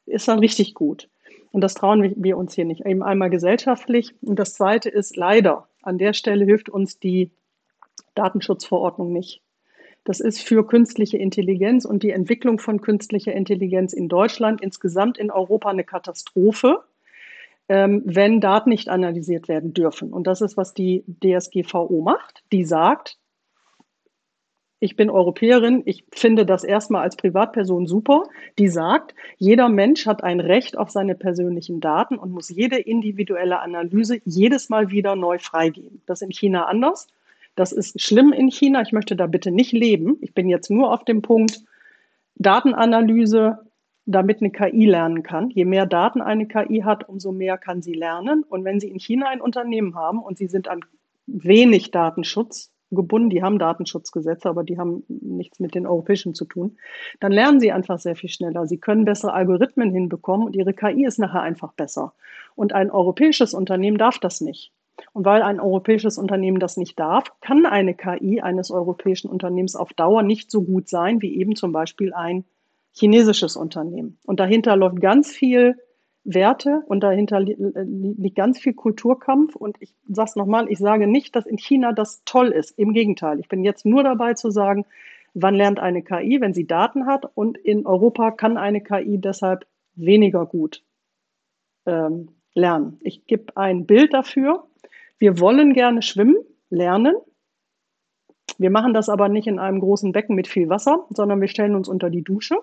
ist 0.07 0.27
dann 0.27 0.41
richtig 0.41 0.75
gut. 0.75 1.09
Und 1.51 1.63
das 1.63 1.75
trauen 1.75 2.15
wir 2.17 2.37
uns 2.37 2.55
hier 2.55 2.65
nicht. 2.65 2.85
Eben 2.85 3.03
einmal 3.03 3.31
gesellschaftlich. 3.31 4.15
Und 4.23 4.39
das 4.39 4.55
Zweite 4.55 4.89
ist 4.89 5.17
leider, 5.17 5.69
an 5.83 5.99
der 5.99 6.13
Stelle 6.13 6.45
hilft 6.45 6.69
uns 6.69 6.99
die 6.99 7.31
Datenschutzverordnung 8.15 9.13
nicht. 9.13 9.41
Das 10.05 10.21
ist 10.21 10.41
für 10.41 10.67
künstliche 10.67 11.19
Intelligenz 11.19 11.85
und 11.85 12.03
die 12.03 12.11
Entwicklung 12.11 12.59
von 12.59 12.81
künstlicher 12.81 13.33
Intelligenz 13.33 13.93
in 13.93 14.09
Deutschland, 14.09 14.63
insgesamt 14.63 15.19
in 15.19 15.31
Europa 15.31 15.69
eine 15.71 15.85
Katastrophe 15.85 16.83
ähm, 17.69 18.03
wenn 18.05 18.41
Daten 18.41 18.71
nicht 18.71 18.89
analysiert 18.89 19.49
werden 19.49 19.75
dürfen. 19.75 20.13
Und 20.13 20.27
das 20.27 20.41
ist, 20.41 20.57
was 20.57 20.75
die 20.75 21.05
DSGVO 21.23 22.01
macht. 22.03 22.43
Die 22.53 22.65
sagt, 22.65 23.19
ich 24.81 24.95
bin 24.95 25.11
Europäerin, 25.11 25.83
ich 25.87 26.05
finde 26.12 26.47
das 26.47 26.62
erstmal 26.62 27.03
als 27.03 27.17
Privatperson 27.17 27.87
super. 27.87 28.25
Die 28.59 28.69
sagt, 28.69 29.14
jeder 29.37 29.69
Mensch 29.69 30.07
hat 30.07 30.23
ein 30.23 30.38
Recht 30.38 30.79
auf 30.79 30.91
seine 30.91 31.17
persönlichen 31.17 31.81
Daten 31.81 32.17
und 32.17 32.31
muss 32.31 32.49
jede 32.49 32.79
individuelle 32.79 33.59
Analyse 33.61 34.21
jedes 34.25 34.69
Mal 34.69 34.91
wieder 34.91 35.17
neu 35.17 35.38
freigeben. 35.38 36.01
Das 36.07 36.23
ist 36.23 36.27
in 36.27 36.33
China 36.33 36.67
anders. 36.67 37.09
Das 37.57 37.73
ist 37.73 38.01
schlimm 38.01 38.33
in 38.33 38.51
China. 38.53 38.81
Ich 38.83 38.93
möchte 38.93 39.17
da 39.17 39.27
bitte 39.27 39.51
nicht 39.51 39.73
leben. 39.73 40.17
Ich 40.21 40.33
bin 40.33 40.49
jetzt 40.49 40.71
nur 40.71 40.93
auf 40.93 41.05
dem 41.05 41.23
Punkt 41.23 41.64
Datenanalyse, 42.37 43.59
damit 44.07 44.41
eine 44.41 44.53
KI 44.53 44.87
lernen 44.87 45.25
kann. 45.25 45.51
Je 45.51 45.64
mehr 45.64 45.87
Daten 45.87 46.21
eine 46.21 46.47
KI 46.47 46.83
hat, 46.85 47.09
umso 47.09 47.33
mehr 47.33 47.59
kann 47.59 47.83
sie 47.83 47.95
lernen. 47.95 48.45
Und 48.45 48.64
wenn 48.64 48.79
Sie 48.79 48.88
in 48.88 49.01
China 49.01 49.29
ein 49.29 49.41
Unternehmen 49.41 49.97
haben 49.97 50.23
und 50.23 50.38
Sie 50.38 50.47
sind 50.47 50.69
an 50.69 50.85
wenig 51.27 51.91
Datenschutz 51.91 52.71
gebunden, 52.90 53.31
die 53.31 53.42
haben 53.42 53.59
Datenschutzgesetze, 53.59 54.48
aber 54.48 54.64
die 54.64 54.79
haben 54.79 55.05
nichts 55.09 55.61
mit 55.61 55.74
den 55.74 55.87
europäischen 55.87 56.35
zu 56.35 56.44
tun, 56.44 56.79
dann 57.20 57.33
lernen 57.33 57.61
sie 57.61 57.72
einfach 57.72 57.98
sehr 57.98 58.16
viel 58.16 58.31
schneller. 58.31 58.66
Sie 58.66 58.79
können 58.79 59.05
bessere 59.05 59.33
Algorithmen 59.33 59.90
hinbekommen 59.90 60.46
und 60.46 60.57
ihre 60.57 60.74
KI 60.74 61.05
ist 61.05 61.18
nachher 61.18 61.42
einfach 61.42 61.72
besser. 61.72 62.14
Und 62.55 62.72
ein 62.72 62.90
europäisches 62.90 63.55
Unternehmen 63.55 63.98
darf 63.98 64.18
das 64.18 64.40
nicht. 64.40 64.72
Und 65.12 65.24
weil 65.24 65.42
ein 65.42 65.61
europäisches 65.61 66.18
Unternehmen 66.18 66.59
das 66.59 66.77
nicht 66.77 66.98
darf, 66.98 67.33
kann 67.40 67.66
eine 67.66 67.94
KI 67.94 68.40
eines 68.40 68.70
europäischen 68.70 69.31
Unternehmens 69.31 69.77
auf 69.77 69.92
Dauer 69.92 70.22
nicht 70.22 70.51
so 70.51 70.62
gut 70.62 70.88
sein 70.88 71.22
wie 71.22 71.38
eben 71.38 71.55
zum 71.55 71.72
Beispiel 71.72 72.12
ein 72.12 72.44
chinesisches 72.92 73.57
Unternehmen. 73.57 74.18
Und 74.27 74.40
dahinter 74.40 74.77
läuft 74.77 75.01
ganz 75.01 75.31
viel 75.31 75.77
Werte 76.35 76.83
und 76.87 77.01
dahinter 77.01 77.41
liegt 77.41 78.37
ganz 78.37 78.59
viel 78.59 78.75
Kulturkampf. 78.75 79.57
Und 79.57 79.77
ich 79.81 79.95
sage 80.09 80.29
es 80.29 80.37
nochmal, 80.37 80.71
ich 80.71 80.79
sage 80.79 81.07
nicht, 81.07 81.35
dass 81.35 81.47
in 81.47 81.57
China 81.57 81.93
das 81.93 82.23
toll 82.25 82.49
ist. 82.49 82.79
Im 82.79 82.93
Gegenteil, 82.93 83.41
ich 83.41 83.49
bin 83.49 83.64
jetzt 83.64 83.87
nur 83.87 84.03
dabei 84.03 84.35
zu 84.35 84.51
sagen, 84.51 84.85
wann 85.33 85.55
lernt 85.55 85.81
eine 85.81 86.03
KI, 86.03 86.41
wenn 86.41 86.53
sie 86.53 86.67
Daten 86.67 87.07
hat. 87.07 87.25
Und 87.35 87.57
in 87.57 87.87
Europa 87.87 88.31
kann 88.31 88.59
eine 88.59 88.83
KI 88.83 89.19
deshalb 89.19 89.67
weniger 89.95 90.45
gut 90.45 90.83
ähm, 91.87 92.29
lernen. 92.55 92.99
Ich 93.03 93.25
gebe 93.27 93.57
ein 93.57 93.87
Bild 93.87 94.12
dafür. 94.12 94.67
Wir 95.19 95.41
wollen 95.41 95.73
gerne 95.73 96.03
schwimmen, 96.03 96.37
lernen. 96.69 97.14
Wir 98.59 98.71
machen 98.71 98.93
das 98.93 99.09
aber 99.09 99.29
nicht 99.29 99.47
in 99.47 99.59
einem 99.59 99.81
großen 99.81 100.12
Becken 100.12 100.35
mit 100.35 100.47
viel 100.47 100.69
Wasser, 100.69 101.07
sondern 101.11 101.41
wir 101.41 101.49
stellen 101.49 101.75
uns 101.75 101.88
unter 101.88 102.11
die 102.11 102.23
Dusche 102.23 102.59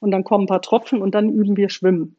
und 0.00 0.10
dann 0.10 0.24
kommen 0.24 0.44
ein 0.44 0.48
paar 0.48 0.62
Tropfen 0.62 1.00
und 1.00 1.14
dann 1.14 1.30
üben 1.30 1.56
wir 1.56 1.68
Schwimmen. 1.68 2.16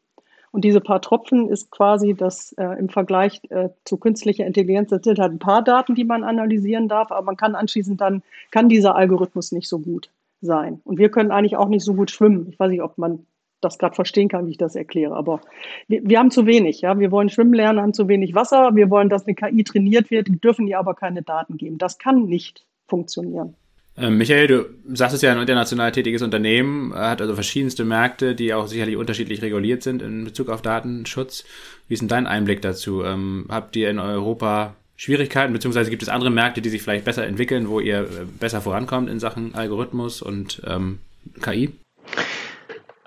Und 0.56 0.64
diese 0.64 0.80
paar 0.80 1.02
Tropfen 1.02 1.50
ist 1.50 1.70
quasi 1.70 2.14
das 2.14 2.54
äh, 2.54 2.80
im 2.80 2.88
Vergleich 2.88 3.42
äh, 3.50 3.72
zu 3.84 3.98
künstlicher 3.98 4.46
Intelligenz, 4.46 4.90
das 4.90 5.02
sind 5.04 5.20
halt 5.20 5.34
ein 5.34 5.40
paar 5.40 5.62
Daten, 5.62 5.96
die 5.96 6.06
man 6.06 6.24
analysieren 6.24 6.88
darf, 6.88 7.12
aber 7.12 7.26
man 7.26 7.36
kann 7.36 7.56
anschließend 7.56 8.00
dann, 8.00 8.24
kann 8.52 8.70
dieser 8.70 8.96
Algorithmus 8.96 9.52
nicht 9.52 9.68
so 9.68 9.80
gut 9.80 10.12
sein. 10.40 10.80
Und 10.86 10.98
wir 10.98 11.12
können 11.12 11.32
eigentlich 11.32 11.58
auch 11.58 11.68
nicht 11.68 11.84
so 11.84 11.94
gut 11.94 12.10
schwimmen. 12.10 12.48
Ich 12.50 12.58
weiß 12.58 12.70
nicht, 12.70 12.82
ob 12.82 12.98
man 12.98 13.26
das 13.60 13.78
gerade 13.78 13.96
verstehen 13.96 14.30
kann, 14.30 14.48
wie 14.48 14.52
ich 14.52 14.58
das 14.58 14.78
erkläre, 14.78 15.14
aber 15.14 15.42
wir, 15.90 16.08
wir 16.08 16.20
haben 16.20 16.32
zu 16.32 16.46
wenig. 16.46 16.80
Ja? 16.80 16.98
Wir 16.98 17.12
wollen 17.12 17.28
schwimmen 17.28 17.54
lernen, 17.54 17.82
haben 17.82 17.94
zu 17.94 18.08
wenig 18.08 18.34
Wasser. 18.34 18.78
Wir 18.78 18.90
wollen, 18.90 19.10
dass 19.10 19.28
eine 19.28 19.36
KI 19.36 19.66
trainiert 19.66 20.10
wird, 20.10 20.42
dürfen 20.42 20.68
ihr 20.68 20.80
aber 20.80 20.94
keine 20.94 21.22
Daten 21.22 21.58
geben. 21.58 21.80
Das 21.80 21.98
kann 21.98 22.28
nicht 22.28 22.66
funktionieren. 22.88 23.56
Ähm, 23.98 24.18
Michael, 24.18 24.48
du 24.48 24.66
sagst 24.94 25.16
es 25.16 25.22
ja 25.22 25.32
ein 25.32 25.40
international 25.40 25.92
tätiges 25.92 26.22
Unternehmen, 26.22 26.94
hat 26.94 27.22
also 27.22 27.34
verschiedenste 27.34 27.86
Märkte, 27.86 28.36
die 28.36 28.54
auch 28.54 28.68
sicherlich 28.68 28.98
unterschiedlich 28.98 29.42
reguliert 29.42 29.84
sind 29.84 30.02
in 30.02 30.26
Bezug 30.26 30.50
auf 30.50 30.62
Datenschutz. 30.62 31.46
Wie 31.88 31.94
ist 31.94 32.02
denn 32.02 32.10
dein 32.10 32.28
Einblick 32.28 32.62
dazu? 32.62 33.04
Ähm, 33.04 33.46
habt 33.50 33.76
ihr 33.76 33.90
in 33.90 34.00
Europa 34.00 34.76
Schwierigkeiten, 34.98 35.54
beziehungsweise 35.54 35.90
gibt 35.90 36.04
es 36.04 36.10
andere 36.10 36.30
Märkte, 36.30 36.62
die 36.62 36.70
sich 36.70 36.82
vielleicht 36.82 37.06
besser 37.06 37.26
entwickeln, 37.26 37.70
wo 37.70 37.80
ihr 37.80 38.02
äh, 38.02 38.26
besser 38.40 38.62
vorankommt 38.62 39.10
in 39.10 39.20
Sachen 39.20 39.56
Algorithmus 39.56 40.22
und 40.22 40.62
ähm, 40.66 41.00
KI? 41.42 41.74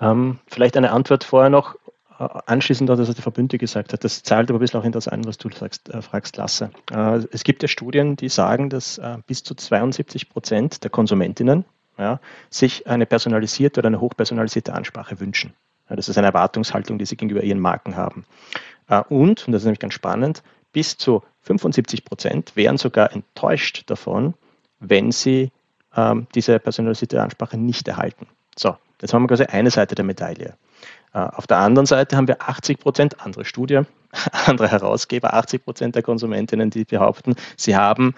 Ähm, 0.01 0.39
vielleicht 0.47 0.77
eine 0.77 0.91
Antwort 0.91 1.23
vorher 1.23 1.49
noch. 1.49 1.75
Äh, 2.19 2.27
anschließend 2.45 2.89
an 2.89 2.97
das, 2.97 3.07
was 3.07 3.15
der 3.15 3.23
Verbünde 3.23 3.57
gesagt 3.57 3.93
hat, 3.93 4.03
das 4.03 4.23
zahlt 4.23 4.49
aber 4.49 4.59
ein 4.59 4.61
bisschen 4.61 4.79
auch 4.79 4.85
in 4.85 4.91
das 4.91 5.07
ein, 5.07 5.25
was 5.25 5.37
du 5.37 5.49
sagst, 5.49 5.89
äh, 5.89 6.01
fragst, 6.01 6.37
Lasse. 6.37 6.71
Äh, 6.91 7.21
es 7.31 7.43
gibt 7.43 7.61
ja 7.61 7.67
Studien, 7.67 8.15
die 8.15 8.29
sagen, 8.29 8.69
dass 8.69 8.97
äh, 8.97 9.17
bis 9.25 9.43
zu 9.43 9.55
72 9.55 10.29
Prozent 10.29 10.83
der 10.83 10.91
Konsumentinnen 10.91 11.65
ja, 11.97 12.19
sich 12.49 12.87
eine 12.87 13.05
personalisierte 13.05 13.79
oder 13.79 13.87
eine 13.87 14.01
hochpersonalisierte 14.01 14.73
Ansprache 14.73 15.19
wünschen. 15.19 15.53
Ja, 15.89 15.95
das 15.95 16.09
ist 16.09 16.17
eine 16.17 16.27
Erwartungshaltung, 16.27 16.97
die 16.97 17.05
sie 17.05 17.15
gegenüber 17.15 17.43
ihren 17.43 17.59
Marken 17.59 17.95
haben. 17.95 18.25
Äh, 18.87 19.01
und, 19.09 19.47
und 19.47 19.53
das 19.53 19.61
ist 19.61 19.65
nämlich 19.65 19.79
ganz 19.79 19.93
spannend, 19.93 20.43
bis 20.73 20.97
zu 20.97 21.23
75 21.41 22.05
Prozent 22.05 22.55
wären 22.55 22.77
sogar 22.77 23.13
enttäuscht 23.13 23.83
davon, 23.87 24.33
wenn 24.79 25.11
sie 25.11 25.51
ähm, 25.95 26.27
diese 26.35 26.59
personalisierte 26.59 27.21
Ansprache 27.21 27.57
nicht 27.57 27.87
erhalten. 27.87 28.27
So, 28.55 28.75
jetzt 29.01 29.13
haben 29.13 29.23
wir 29.23 29.27
quasi 29.27 29.45
eine 29.45 29.71
Seite 29.71 29.95
der 29.95 30.05
Medaille. 30.05 30.55
Äh, 31.13 31.19
auf 31.19 31.47
der 31.47 31.57
anderen 31.57 31.85
Seite 31.85 32.17
haben 32.17 32.27
wir 32.27 32.41
80 32.41 32.79
Prozent, 32.79 33.25
andere 33.25 33.45
Studie, 33.45 33.81
andere 34.45 34.69
Herausgeber, 34.69 35.33
80 35.33 35.63
Prozent 35.63 35.95
der 35.95 36.03
Konsumentinnen, 36.03 36.69
die 36.69 36.85
behaupten, 36.85 37.35
sie 37.57 37.75
haben 37.75 38.15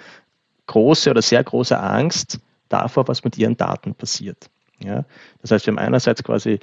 große 0.68 1.10
oder 1.10 1.22
sehr 1.22 1.44
große 1.44 1.78
Angst 1.78 2.39
davor, 2.70 3.08
was 3.08 3.24
mit 3.24 3.38
ihren 3.38 3.58
Daten 3.58 3.96
passiert. 3.96 4.50
Ja? 4.80 5.06
Das 5.42 5.52
heißt, 5.52 5.66
wir 5.66 5.74
haben 5.74 5.80
einerseits 5.80 6.24
quasi 6.24 6.60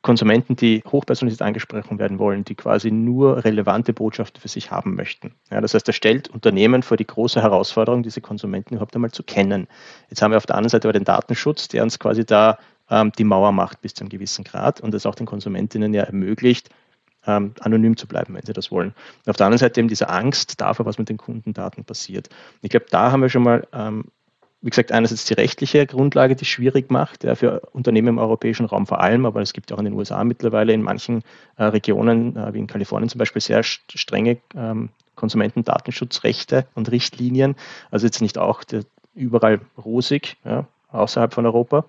Konsumenten, 0.00 0.54
die 0.54 0.82
hochpersonalisiert 0.86 1.42
angesprochen 1.42 1.98
werden 1.98 2.20
wollen, 2.20 2.44
die 2.44 2.54
quasi 2.54 2.92
nur 2.92 3.44
relevante 3.44 3.92
Botschaften 3.92 4.40
für 4.40 4.48
sich 4.48 4.70
haben 4.70 4.94
möchten. 4.94 5.34
Ja, 5.50 5.60
das 5.60 5.74
heißt, 5.74 5.88
er 5.88 5.92
stellt 5.92 6.28
Unternehmen 6.28 6.84
vor 6.84 6.96
die 6.96 7.06
große 7.06 7.42
Herausforderung, 7.42 8.04
diese 8.04 8.20
Konsumenten 8.20 8.74
überhaupt 8.74 8.94
einmal 8.94 9.10
zu 9.10 9.24
kennen. 9.24 9.66
Jetzt 10.08 10.22
haben 10.22 10.30
wir 10.30 10.36
auf 10.36 10.46
der 10.46 10.54
anderen 10.54 10.70
Seite 10.70 10.86
aber 10.86 10.92
den 10.92 11.04
Datenschutz, 11.04 11.66
der 11.66 11.82
uns 11.82 11.98
quasi 11.98 12.24
da 12.24 12.58
ähm, 12.90 13.12
die 13.16 13.24
Mauer 13.24 13.52
macht 13.52 13.80
bis 13.80 13.94
zu 13.94 14.02
einem 14.02 14.10
gewissen 14.10 14.44
Grad 14.44 14.80
und 14.80 14.94
es 14.94 15.06
auch 15.06 15.14
den 15.14 15.26
Konsumentinnen 15.26 15.94
ja 15.94 16.04
ermöglicht, 16.04 16.70
ähm, 17.26 17.54
anonym 17.60 17.96
zu 17.96 18.06
bleiben, 18.06 18.34
wenn 18.34 18.46
sie 18.46 18.52
das 18.52 18.70
wollen. 18.70 18.94
Und 19.24 19.30
auf 19.30 19.36
der 19.36 19.46
anderen 19.46 19.58
Seite 19.58 19.80
eben 19.80 19.88
diese 19.88 20.08
Angst 20.08 20.60
dafür, 20.60 20.86
was 20.86 20.98
mit 20.98 21.08
den 21.08 21.18
Kundendaten 21.18 21.84
passiert. 21.84 22.28
Ich 22.62 22.70
glaube, 22.70 22.86
da 22.90 23.12
haben 23.12 23.22
wir 23.22 23.28
schon 23.28 23.42
mal 23.42 23.66
ähm, 23.72 24.04
wie 24.60 24.70
gesagt, 24.70 24.90
einerseits 24.90 25.24
die 25.24 25.34
rechtliche 25.34 25.86
Grundlage, 25.86 26.34
die 26.34 26.42
es 26.42 26.48
schwierig 26.48 26.90
macht, 26.90 27.22
ja, 27.22 27.34
für 27.36 27.60
Unternehmen 27.72 28.08
im 28.08 28.18
europäischen 28.18 28.66
Raum 28.66 28.86
vor 28.86 29.00
allem, 29.00 29.24
aber 29.24 29.40
es 29.40 29.52
gibt 29.52 29.72
auch 29.72 29.78
in 29.78 29.84
den 29.84 29.94
USA 29.94 30.24
mittlerweile 30.24 30.72
in 30.72 30.82
manchen 30.82 31.22
äh, 31.56 31.64
Regionen, 31.64 32.36
äh, 32.36 32.52
wie 32.54 32.58
in 32.58 32.66
Kalifornien 32.66 33.08
zum 33.08 33.20
Beispiel, 33.20 33.40
sehr 33.40 33.62
strenge 33.62 34.38
ähm, 34.56 34.88
Konsumentendatenschutzrechte 35.14 36.66
und 36.74 36.90
Richtlinien. 36.90 37.54
Also 37.90 38.06
jetzt 38.06 38.20
nicht 38.20 38.36
auch 38.36 38.64
der, 38.64 38.82
überall 39.14 39.60
rosig, 39.76 40.36
ja, 40.44 40.66
außerhalb 40.88 41.34
von 41.34 41.46
Europa. 41.46 41.84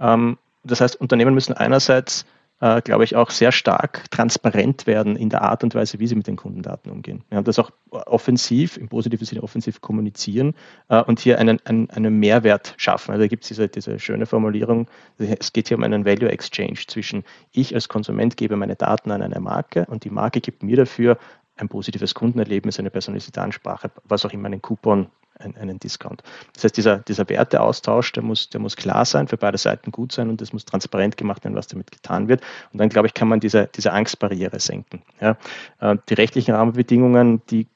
Ähm, 0.00 0.38
das 0.64 0.80
heißt, 0.80 1.00
Unternehmen 1.00 1.34
müssen 1.34 1.52
einerseits 1.52 2.26
äh, 2.60 2.80
glaube 2.80 3.04
ich, 3.04 3.16
auch 3.16 3.30
sehr 3.30 3.52
stark 3.52 4.10
transparent 4.10 4.86
werden 4.86 5.16
in 5.16 5.28
der 5.28 5.42
Art 5.42 5.62
und 5.62 5.74
Weise, 5.74 5.98
wie 5.98 6.06
sie 6.06 6.14
mit 6.14 6.26
den 6.26 6.36
Kundendaten 6.36 6.90
umgehen. 6.90 7.22
Ja, 7.30 7.42
das 7.42 7.58
auch 7.58 7.70
offensiv, 7.90 8.78
im 8.78 8.88
positiven 8.88 9.26
Sinne 9.26 9.42
offensiv 9.42 9.80
kommunizieren 9.82 10.54
äh, 10.88 11.02
und 11.02 11.20
hier 11.20 11.38
einen, 11.38 11.60
einen, 11.66 11.90
einen 11.90 12.18
Mehrwert 12.18 12.74
schaffen. 12.78 13.12
Also 13.12 13.24
da 13.24 13.28
gibt 13.28 13.44
es 13.44 13.48
diese, 13.48 13.68
diese 13.68 13.98
schöne 13.98 14.26
Formulierung, 14.26 14.88
es 15.18 15.52
geht 15.52 15.68
hier 15.68 15.76
um 15.76 15.82
einen 15.82 16.06
Value 16.06 16.30
Exchange 16.30 16.78
zwischen 16.86 17.24
ich 17.52 17.74
als 17.74 17.88
Konsument 17.88 18.36
gebe 18.36 18.56
meine 18.56 18.76
Daten 18.76 19.10
an 19.10 19.20
eine 19.20 19.40
Marke 19.40 19.84
und 19.86 20.04
die 20.04 20.10
Marke 20.10 20.40
gibt 20.40 20.62
mir 20.62 20.76
dafür 20.76 21.18
ein 21.58 21.68
positives 21.68 22.14
Kundenerlebnis, 22.14 22.78
eine 22.78 22.90
personalisierte 22.90 23.40
Ansprache, 23.40 23.90
was 24.04 24.24
auch 24.24 24.32
immer, 24.32 24.46
einen 24.46 24.62
Coupon, 24.62 25.08
einen 25.38 25.78
Discount. 25.78 26.22
Das 26.54 26.64
heißt, 26.64 26.76
dieser, 26.76 26.98
dieser 26.98 27.28
Werteaustausch, 27.28 28.12
der 28.12 28.22
muss, 28.22 28.48
der 28.50 28.60
muss 28.60 28.76
klar 28.76 29.04
sein, 29.04 29.28
für 29.28 29.36
beide 29.36 29.58
Seiten 29.58 29.92
gut 29.92 30.12
sein 30.12 30.28
und 30.28 30.40
es 30.42 30.52
muss 30.52 30.64
transparent 30.64 31.16
gemacht 31.16 31.44
werden, 31.44 31.54
was 31.54 31.66
damit 31.66 31.90
getan 31.90 32.28
wird. 32.28 32.42
Und 32.72 32.80
dann, 32.80 32.88
glaube 32.88 33.08
ich, 33.08 33.14
kann 33.14 33.28
man 33.28 33.40
diese, 33.40 33.68
diese 33.74 33.92
Angstbarriere 33.92 34.60
senken. 34.60 35.02
Ja. 35.20 35.36
Äh, 35.80 35.96
die 36.08 36.14
rechtlichen 36.14 36.54
Rahmenbedingungen, 36.54 37.42
die 37.50 37.66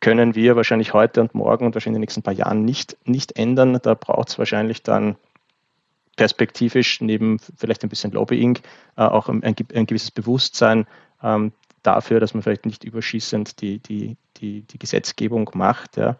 können 0.00 0.34
wir 0.34 0.56
wahrscheinlich 0.56 0.92
heute 0.92 1.20
und 1.20 1.34
morgen 1.34 1.66
und 1.66 1.74
wahrscheinlich 1.74 1.96
in 1.96 2.00
den 2.00 2.02
nächsten 2.02 2.22
paar 2.22 2.34
Jahren 2.34 2.64
nicht, 2.64 2.96
nicht 3.04 3.36
ändern. 3.36 3.78
Da 3.82 3.94
braucht 3.94 4.28
es 4.28 4.38
wahrscheinlich 4.38 4.82
dann 4.82 5.16
perspektivisch 6.16 7.00
neben 7.00 7.38
vielleicht 7.56 7.82
ein 7.82 7.88
bisschen 7.88 8.12
Lobbying 8.12 8.58
äh, 8.96 9.02
auch 9.02 9.28
ein, 9.28 9.42
ein, 9.42 9.86
gewisses 9.86 10.10
Bewusstsein 10.10 10.86
ähm, 11.22 11.52
dafür, 11.86 12.20
dass 12.20 12.34
man 12.34 12.42
vielleicht 12.42 12.66
nicht 12.66 12.84
überschießend 12.84 13.60
die, 13.60 13.78
die, 13.78 14.16
die, 14.38 14.62
die 14.62 14.78
Gesetzgebung 14.78 15.50
macht. 15.54 15.96
Ja. 15.96 16.16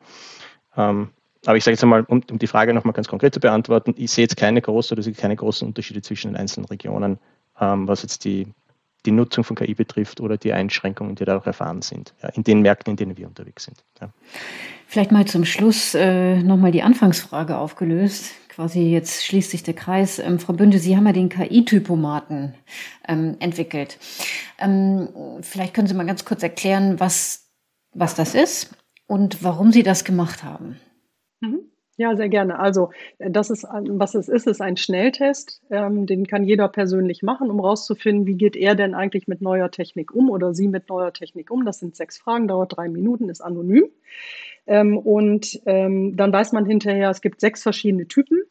Ähm, 0.76 1.10
aber 1.44 1.56
ich 1.56 1.64
sage 1.64 1.74
jetzt 1.74 1.82
einmal, 1.82 2.02
um, 2.02 2.22
um 2.30 2.38
die 2.38 2.46
Frage 2.46 2.74
nochmal 2.74 2.92
ganz 2.92 3.08
konkret 3.08 3.34
zu 3.34 3.40
beantworten, 3.40 3.94
ich 3.96 4.10
sehe 4.10 4.24
jetzt 4.24 4.36
keine 4.36 4.60
großen 4.60 4.98
oder 4.98 5.12
keine 5.12 5.36
großen 5.36 5.66
Unterschiede 5.66 6.02
zwischen 6.02 6.32
den 6.32 6.36
einzelnen 6.36 6.66
Regionen, 6.66 7.18
ähm, 7.60 7.86
was 7.86 8.02
jetzt 8.02 8.24
die, 8.24 8.48
die 9.07 9.12
Nutzung 9.12 9.44
von 9.44 9.57
KI 9.57 9.74
betrifft 9.74 10.20
oder 10.20 10.36
die 10.36 10.52
Einschränkungen, 10.52 11.14
die 11.14 11.24
da 11.24 11.38
auch 11.38 11.46
erfahren 11.46 11.82
sind, 11.82 12.14
ja, 12.22 12.28
in 12.30 12.44
den 12.44 12.61
Märkten, 12.61 12.92
in 12.92 12.96
denen 12.96 13.16
wir 13.16 13.26
unterwegs 13.26 13.64
sind. 13.64 13.84
Ja. 14.00 14.11
Vielleicht 14.86 15.12
mal 15.12 15.24
zum 15.24 15.44
Schluss 15.44 15.94
äh, 15.94 16.42
nochmal 16.42 16.72
die 16.72 16.82
Anfangsfrage 16.82 17.57
aufgelöst. 17.57 18.32
Quasi 18.48 18.80
jetzt 18.80 19.24
schließt 19.24 19.50
sich 19.50 19.62
der 19.62 19.74
Kreis. 19.74 20.18
Ähm, 20.18 20.38
Frau 20.38 20.52
Bünde, 20.52 20.78
Sie 20.78 20.96
haben 20.96 21.07
ja 21.07 21.12
den 21.12 21.28
KI-Typomaten 21.28 22.54
ähm, 23.07 23.36
entwickelt. 23.38 23.98
Ähm, 24.59 25.09
vielleicht 25.42 25.74
können 25.74 25.88
Sie 25.88 25.94
mal 25.94 26.07
ganz 26.07 26.24
kurz 26.24 26.42
erklären, 26.42 26.98
was, 26.98 27.50
was 27.92 28.14
das 28.14 28.34
ist 28.34 28.70
und 29.07 29.42
warum 29.42 29.72
Sie 29.72 29.82
das 29.82 30.04
gemacht 30.04 30.42
haben. 30.42 30.80
Mhm. 31.40 31.61
Ja, 31.99 32.14
sehr 32.14 32.28
gerne. 32.28 32.59
Also, 32.59 32.90
äh, 33.18 33.30
das 33.30 33.49
ist, 33.49 33.64
was 33.64 34.14
es 34.14 34.28
ist, 34.28 34.47
ist 34.47 34.61
ein 34.61 34.76
Schnelltest. 34.76 35.62
Ähm, 35.70 36.05
den 36.07 36.26
kann 36.26 36.44
jeder 36.44 36.68
persönlich 36.68 37.22
machen, 37.22 37.51
um 37.51 37.61
herauszufinden, 37.61 38.26
wie 38.26 38.34
geht 38.34 38.55
er 38.55 38.74
denn 38.74 38.94
eigentlich 38.94 39.26
mit 39.28 39.40
neuer 39.40 39.70
Technik 39.70 40.14
um 40.14 40.28
oder 40.28 40.53
sie 40.53 40.68
mit 40.68 40.90
neuer 40.90 41.12
Technik 41.12 41.51
um. 41.51 41.64
Das 41.64 41.78
sind 41.78 41.97
sechs 41.97 42.18
Fragen, 42.18 42.49
dauert 42.49 42.76
drei 42.76 42.88
Minuten, 42.88 43.30
ist 43.30 43.40
anonym. 43.40 43.88
Ähm, 44.66 44.99
und 44.99 45.61
ähm, 45.64 46.16
dann 46.16 46.32
weiß 46.32 46.53
man 46.53 46.66
hinterher, 46.66 47.09
es 47.11 47.22
gibt 47.22 47.40
sechs 47.40 47.62
verschiedene 47.62 48.07
Typen, 48.09 48.42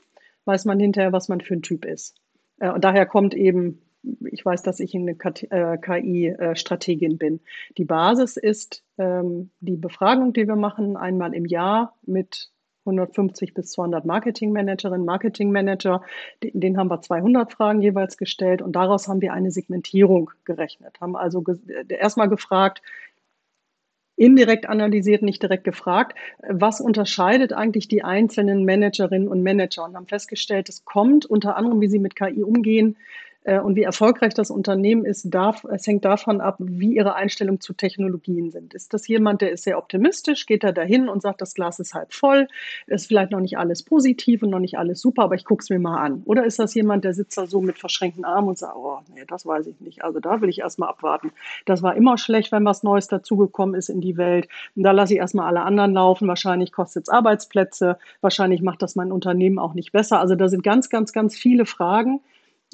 weiß 0.46 0.66
man 0.66 0.80
hinterher, 0.80 1.12
was 1.14 1.30
man 1.30 1.42
für 1.42 1.54
ein 1.54 1.62
Typ 1.62 1.86
ist. 1.86 2.16
Äh, 2.60 2.72
und 2.72 2.84
daher 2.84 3.06
kommt 3.06 3.36
eben, 3.36 3.82
ich 4.32 4.44
weiß, 4.44 4.64
dass 4.64 4.80
ich 4.80 4.96
eine 4.96 5.16
KI-Strategin 5.16 7.12
äh, 7.12 7.16
bin. 7.16 7.42
Die 7.78 7.86
Basis 7.86 8.38
ist 8.38 8.84
ähm, 8.98 9.52
die 9.60 9.78
Befragung, 9.78 10.34
die 10.34 10.48
wir 10.48 10.56
machen, 10.56 10.98
einmal 10.98 11.36
im 11.36 11.46
Jahr 11.46 11.96
mit 12.06 12.50
150 12.86 13.54
bis 13.54 13.72
200 13.72 14.06
Marketingmanagerinnen, 14.06 15.06
Marketingmanager. 15.06 16.02
Den, 16.42 16.78
haben 16.78 16.90
wir 16.90 17.02
200 17.02 17.52
Fragen 17.52 17.82
jeweils 17.82 18.18
gestellt 18.18 18.62
und 18.62 18.76
daraus 18.76 19.08
haben 19.08 19.22
wir 19.22 19.34
eine 19.34 19.52
Segmentierung 19.52 20.32
gerechnet. 20.46 21.00
Haben 21.02 21.16
also 21.16 21.42
ge 21.42 21.58
erstmal 21.90 22.30
gefragt, 22.30 22.82
indirekt 24.16 24.70
analysiert, 24.70 25.24
nicht 25.24 25.42
direkt 25.42 25.66
gefragt, 25.66 26.18
was 26.48 26.80
unterscheidet 26.80 27.52
eigentlich 27.54 27.88
die 27.88 28.04
einzelnen 28.04 28.64
Managerinnen 28.64 29.28
und 29.28 29.44
Manager 29.44 29.84
und 29.84 29.96
haben 29.96 30.08
festgestellt, 30.08 30.70
es 30.70 30.86
kommt 30.86 31.26
unter 31.26 31.58
anderem, 31.58 31.82
wie 31.82 31.90
sie 31.90 32.00
mit 32.00 32.16
KI 32.16 32.44
umgehen, 32.44 32.96
äh, 32.96 33.35
und 33.46 33.76
wie 33.76 33.84
erfolgreich 33.84 34.34
das 34.34 34.50
Unternehmen 34.50 35.06
ist, 35.06 35.30
darf, 35.30 35.66
es 35.66 35.86
hängt 35.86 36.04
davon 36.04 36.42
ab, 36.42 36.56
wie 36.60 36.96
ihre 36.96 37.14
Einstellungen 37.14 37.62
zu 37.62 37.74
Technologien 37.74 38.50
sind. 38.50 38.74
Ist 38.74 38.94
das 38.94 39.08
jemand, 39.08 39.42
der 39.42 39.52
ist 39.52 39.64
sehr 39.64 39.78
optimistisch, 39.78 40.48
geht 40.48 40.64
er 40.64 40.74
dahin 40.74 41.08
und 41.10 41.22
sagt, 41.22 41.42
das 41.42 41.54
Glas 41.54 41.80
ist 41.80 41.94
halb 41.94 42.12
voll, 42.12 42.48
ist 42.88 43.06
vielleicht 43.06 43.32
noch 43.32 43.42
nicht 43.42 43.60
alles 43.60 43.84
positiv 43.84 44.42
und 44.42 44.50
noch 44.50 44.60
nicht 44.60 44.80
alles 44.80 45.00
super, 45.00 45.24
aber 45.24 45.36
ich 45.36 45.46
gucke 45.46 45.62
es 45.62 45.70
mir 45.70 45.78
mal 45.78 45.98
an. 45.98 46.24
Oder 46.26 46.46
ist 46.46 46.58
das 46.58 46.74
jemand, 46.74 47.04
der 47.04 47.14
sitzt 47.14 47.38
da 47.38 47.46
so 47.46 47.62
mit 47.62 47.78
verschränkten 47.78 48.26
Armen 48.26 48.48
und 48.48 48.58
sagt, 48.58 48.76
oh, 48.76 48.98
nee, 49.14 49.24
das 49.28 49.46
weiß 49.46 49.68
ich 49.68 49.80
nicht. 49.80 50.04
Also 50.04 50.20
da 50.20 50.42
will 50.42 50.50
ich 50.50 50.60
erstmal 50.60 50.90
abwarten. 50.90 51.32
Das 51.66 51.84
war 51.84 51.96
immer 51.96 52.18
schlecht, 52.18 52.52
wenn 52.52 52.66
was 52.66 52.82
Neues 52.82 53.08
dazugekommen 53.08 53.76
ist 53.76 53.90
in 53.90 54.02
die 54.02 54.18
Welt. 54.18 54.48
Und 54.76 54.82
da 54.84 54.92
lasse 54.92 55.14
ich 55.14 55.20
erstmal 55.20 55.48
alle 55.48 55.62
anderen 55.62 55.94
laufen. 55.94 56.28
Wahrscheinlich 56.28 56.72
kostet 56.72 57.04
es 57.04 57.10
Arbeitsplätze. 57.10 58.00
Wahrscheinlich 58.22 58.64
macht 58.64 58.82
das 58.82 58.96
mein 58.96 59.12
Unternehmen 59.12 59.60
auch 59.60 59.76
nicht 59.76 59.92
besser. 59.92 60.20
Also 60.20 60.34
da 60.34 60.48
sind 60.48 60.64
ganz, 60.64 60.90
ganz, 60.90 61.14
ganz 61.14 61.36
viele 61.36 61.68
Fragen, 61.68 62.22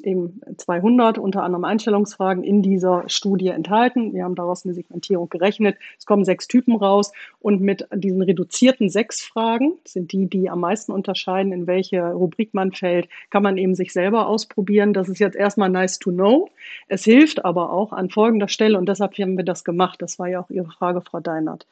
eben 0.04 0.40
200 0.56 1.18
unter 1.18 1.42
anderem 1.42 1.64
Einstellungsfragen 1.64 2.44
in 2.44 2.62
dieser 2.62 3.04
Studie 3.08 3.48
enthalten. 3.48 4.12
Wir 4.14 4.24
haben 4.24 4.34
daraus 4.34 4.64
eine 4.64 4.74
Segmentierung 4.74 5.28
gerechnet. 5.28 5.76
Es 5.98 6.06
kommen 6.06 6.24
sechs 6.24 6.48
Typen 6.48 6.76
raus 6.76 7.12
und 7.40 7.60
mit 7.60 7.86
diesen 7.94 8.22
reduzierten 8.22 8.90
sechs 8.90 9.22
Fragen, 9.22 9.74
sind 9.84 10.12
die, 10.12 10.26
die 10.26 10.50
am 10.50 10.60
meisten 10.60 10.92
unterscheiden, 10.92 11.52
in 11.52 11.66
welche 11.66 12.02
Rubrik 12.12 12.54
man 12.54 12.72
fällt, 12.72 13.08
kann 13.30 13.42
man 13.42 13.58
eben 13.58 13.74
sich 13.74 13.92
selber 13.92 14.26
ausprobieren. 14.26 14.92
Das 14.92 15.08
ist 15.08 15.18
jetzt 15.18 15.36
erstmal 15.36 15.68
nice 15.68 15.98
to 15.98 16.10
know. 16.10 16.48
Es 16.88 17.04
hilft 17.04 17.44
aber 17.44 17.72
auch 17.72 17.92
an 17.92 18.10
folgender 18.10 18.48
Stelle 18.48 18.78
und 18.78 18.88
deshalb 18.88 19.16
haben 19.18 19.36
wir 19.36 19.44
das 19.44 19.64
gemacht. 19.64 20.02
Das 20.02 20.18
war 20.18 20.28
ja 20.28 20.40
auch 20.40 20.50
Ihre 20.50 20.70
Frage, 20.70 21.00
Frau 21.00 21.20
Deinert. 21.20 21.66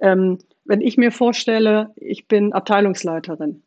Ähm, 0.00 0.38
wenn 0.64 0.80
ich 0.80 0.96
mir 0.96 1.12
vorstelle, 1.12 1.90
ich 1.96 2.28
bin 2.28 2.52
Abteilungsleiterin 2.52 3.62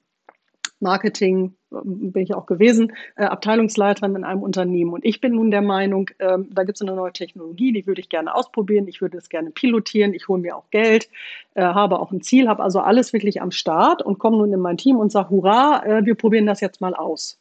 Marketing 0.80 1.55
bin 1.84 2.24
ich 2.24 2.34
auch 2.34 2.46
gewesen, 2.46 2.94
äh, 3.16 3.26
Abteilungsleiterin 3.26 4.16
in 4.16 4.24
einem 4.24 4.44
Unternehmen. 4.44 4.94
Und 4.94 5.06
ich 5.06 5.22
bin 5.22 5.36
nun 5.36 5.52
der 5.52 5.62
Meinung, 5.62 6.10
äh, 6.20 6.38
da 6.50 6.64
gibt 6.64 6.78
es 6.78 6.82
eine 6.82 6.96
neue 6.96 7.14
Technologie, 7.14 7.72
die 7.72 7.88
würde 7.88 8.02
ich 8.02 8.10
gerne 8.10 8.34
ausprobieren, 8.34 8.88
ich 8.88 9.02
würde 9.02 9.18
es 9.18 9.30
gerne 9.30 9.52
pilotieren, 9.52 10.14
ich 10.14 10.28
hole 10.28 10.42
mir 10.42 10.56
auch 10.56 10.70
Geld, 10.72 11.10
äh, 11.56 11.62
habe 11.62 12.00
auch 12.00 12.12
ein 12.12 12.22
Ziel, 12.22 12.48
habe 12.48 12.64
also 12.64 12.80
alles 12.80 13.14
wirklich 13.14 13.42
am 13.42 13.52
Start 13.52 14.02
und 14.02 14.20
komme 14.20 14.38
nun 14.38 14.54
in 14.54 14.60
mein 14.60 14.78
Team 14.78 14.98
und 14.98 15.12
sage, 15.12 15.30
hurra, 15.30 15.84
äh, 15.86 16.06
wir 16.06 16.16
probieren 16.16 16.46
das 16.46 16.62
jetzt 16.62 16.82
mal 16.82 16.94
aus 16.94 17.40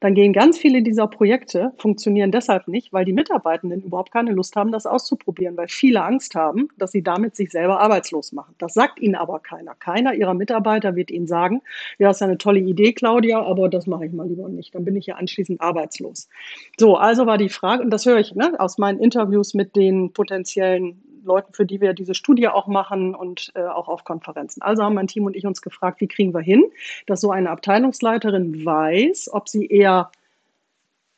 dann 0.00 0.14
gehen 0.14 0.32
ganz 0.32 0.58
viele 0.58 0.82
dieser 0.82 1.08
Projekte, 1.08 1.72
funktionieren 1.78 2.30
deshalb 2.30 2.68
nicht, 2.68 2.92
weil 2.92 3.04
die 3.04 3.12
Mitarbeitenden 3.12 3.82
überhaupt 3.82 4.12
keine 4.12 4.32
Lust 4.32 4.54
haben, 4.54 4.70
das 4.70 4.86
auszuprobieren, 4.86 5.56
weil 5.56 5.68
viele 5.68 6.02
Angst 6.02 6.34
haben, 6.34 6.68
dass 6.76 6.92
sie 6.92 7.02
damit 7.02 7.34
sich 7.34 7.50
selber 7.50 7.80
arbeitslos 7.80 8.32
machen. 8.32 8.54
Das 8.58 8.74
sagt 8.74 9.00
ihnen 9.00 9.16
aber 9.16 9.40
keiner. 9.40 9.74
Keiner 9.74 10.14
ihrer 10.14 10.34
Mitarbeiter 10.34 10.94
wird 10.94 11.10
ihnen 11.10 11.26
sagen, 11.26 11.62
ja, 11.98 12.10
ist 12.10 12.20
ja 12.20 12.26
eine 12.26 12.38
tolle 12.38 12.60
Idee, 12.60 12.92
Claudia, 12.92 13.42
aber 13.42 13.68
das 13.68 13.86
mache 13.86 14.06
ich 14.06 14.12
mal 14.12 14.28
lieber 14.28 14.48
nicht. 14.48 14.74
Dann 14.74 14.84
bin 14.84 14.94
ich 14.96 15.06
ja 15.06 15.16
anschließend 15.16 15.60
arbeitslos. 15.60 16.28
So, 16.78 16.96
also 16.96 17.26
war 17.26 17.38
die 17.38 17.48
Frage, 17.48 17.82
und 17.82 17.90
das 17.90 18.06
höre 18.06 18.18
ich 18.18 18.34
ne, 18.34 18.54
aus 18.58 18.78
meinen 18.78 19.00
Interviews 19.00 19.54
mit 19.54 19.74
den 19.74 20.12
potenziellen 20.12 21.02
Leuten, 21.24 21.52
für 21.52 21.66
die 21.66 21.80
wir 21.80 21.94
diese 21.94 22.14
Studie 22.14 22.48
auch 22.48 22.66
machen 22.66 23.14
und 23.14 23.52
äh, 23.54 23.62
auch 23.62 23.88
auf 23.88 24.04
Konferenzen. 24.04 24.62
Also 24.62 24.82
haben 24.82 24.94
mein 24.94 25.06
Team 25.06 25.24
und 25.24 25.36
ich 25.36 25.46
uns 25.46 25.62
gefragt, 25.62 26.00
wie 26.00 26.08
kriegen 26.08 26.34
wir 26.34 26.40
hin, 26.40 26.64
dass 27.06 27.20
so 27.20 27.30
eine 27.30 27.50
Abteilungsleiterin 27.50 28.64
weiß, 28.64 29.30
ob 29.32 29.48
sie 29.48 29.66
eher 29.66 30.10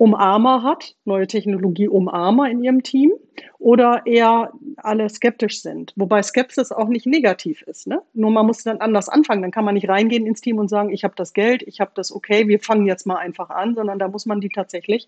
Umarmer 0.01 0.63
hat, 0.63 0.97
neue 1.05 1.27
Technologie 1.27 1.87
Umarmer 1.87 2.49
in 2.49 2.65
ihrem 2.65 2.83
Team 2.83 3.13
oder 3.59 4.01
eher 4.07 4.51
alle 4.79 5.07
skeptisch 5.11 5.61
sind. 5.61 5.93
Wobei 5.95 6.23
Skepsis 6.23 6.73
auch 6.73 6.89
nicht 6.89 7.05
negativ 7.05 7.61
ist. 7.63 7.87
Ne? 7.87 8.01
Nur 8.15 8.31
man 8.31 8.47
muss 8.47 8.63
dann 8.63 8.79
anders 8.79 9.11
anfangen. 9.11 9.43
Dann 9.43 9.51
kann 9.51 9.67
man 9.67 9.75
nicht 9.75 9.91
reingehen 9.91 10.25
ins 10.25 10.41
Team 10.41 10.57
und 10.57 10.69
sagen, 10.69 10.89
ich 10.89 11.05
habe 11.05 11.13
das 11.19 11.35
Geld, 11.35 11.63
ich 11.65 11.81
habe 11.81 11.91
das 11.95 12.13
okay, 12.13 12.49
wir 12.49 12.61
fangen 12.61 12.87
jetzt 12.87 13.07
mal 13.07 13.17
einfach 13.17 13.51
an, 13.51 13.75
sondern 13.75 13.99
da 13.99 14.09
muss 14.09 14.25
man 14.25 14.41
die 14.41 14.49
tatsächlich 14.49 15.07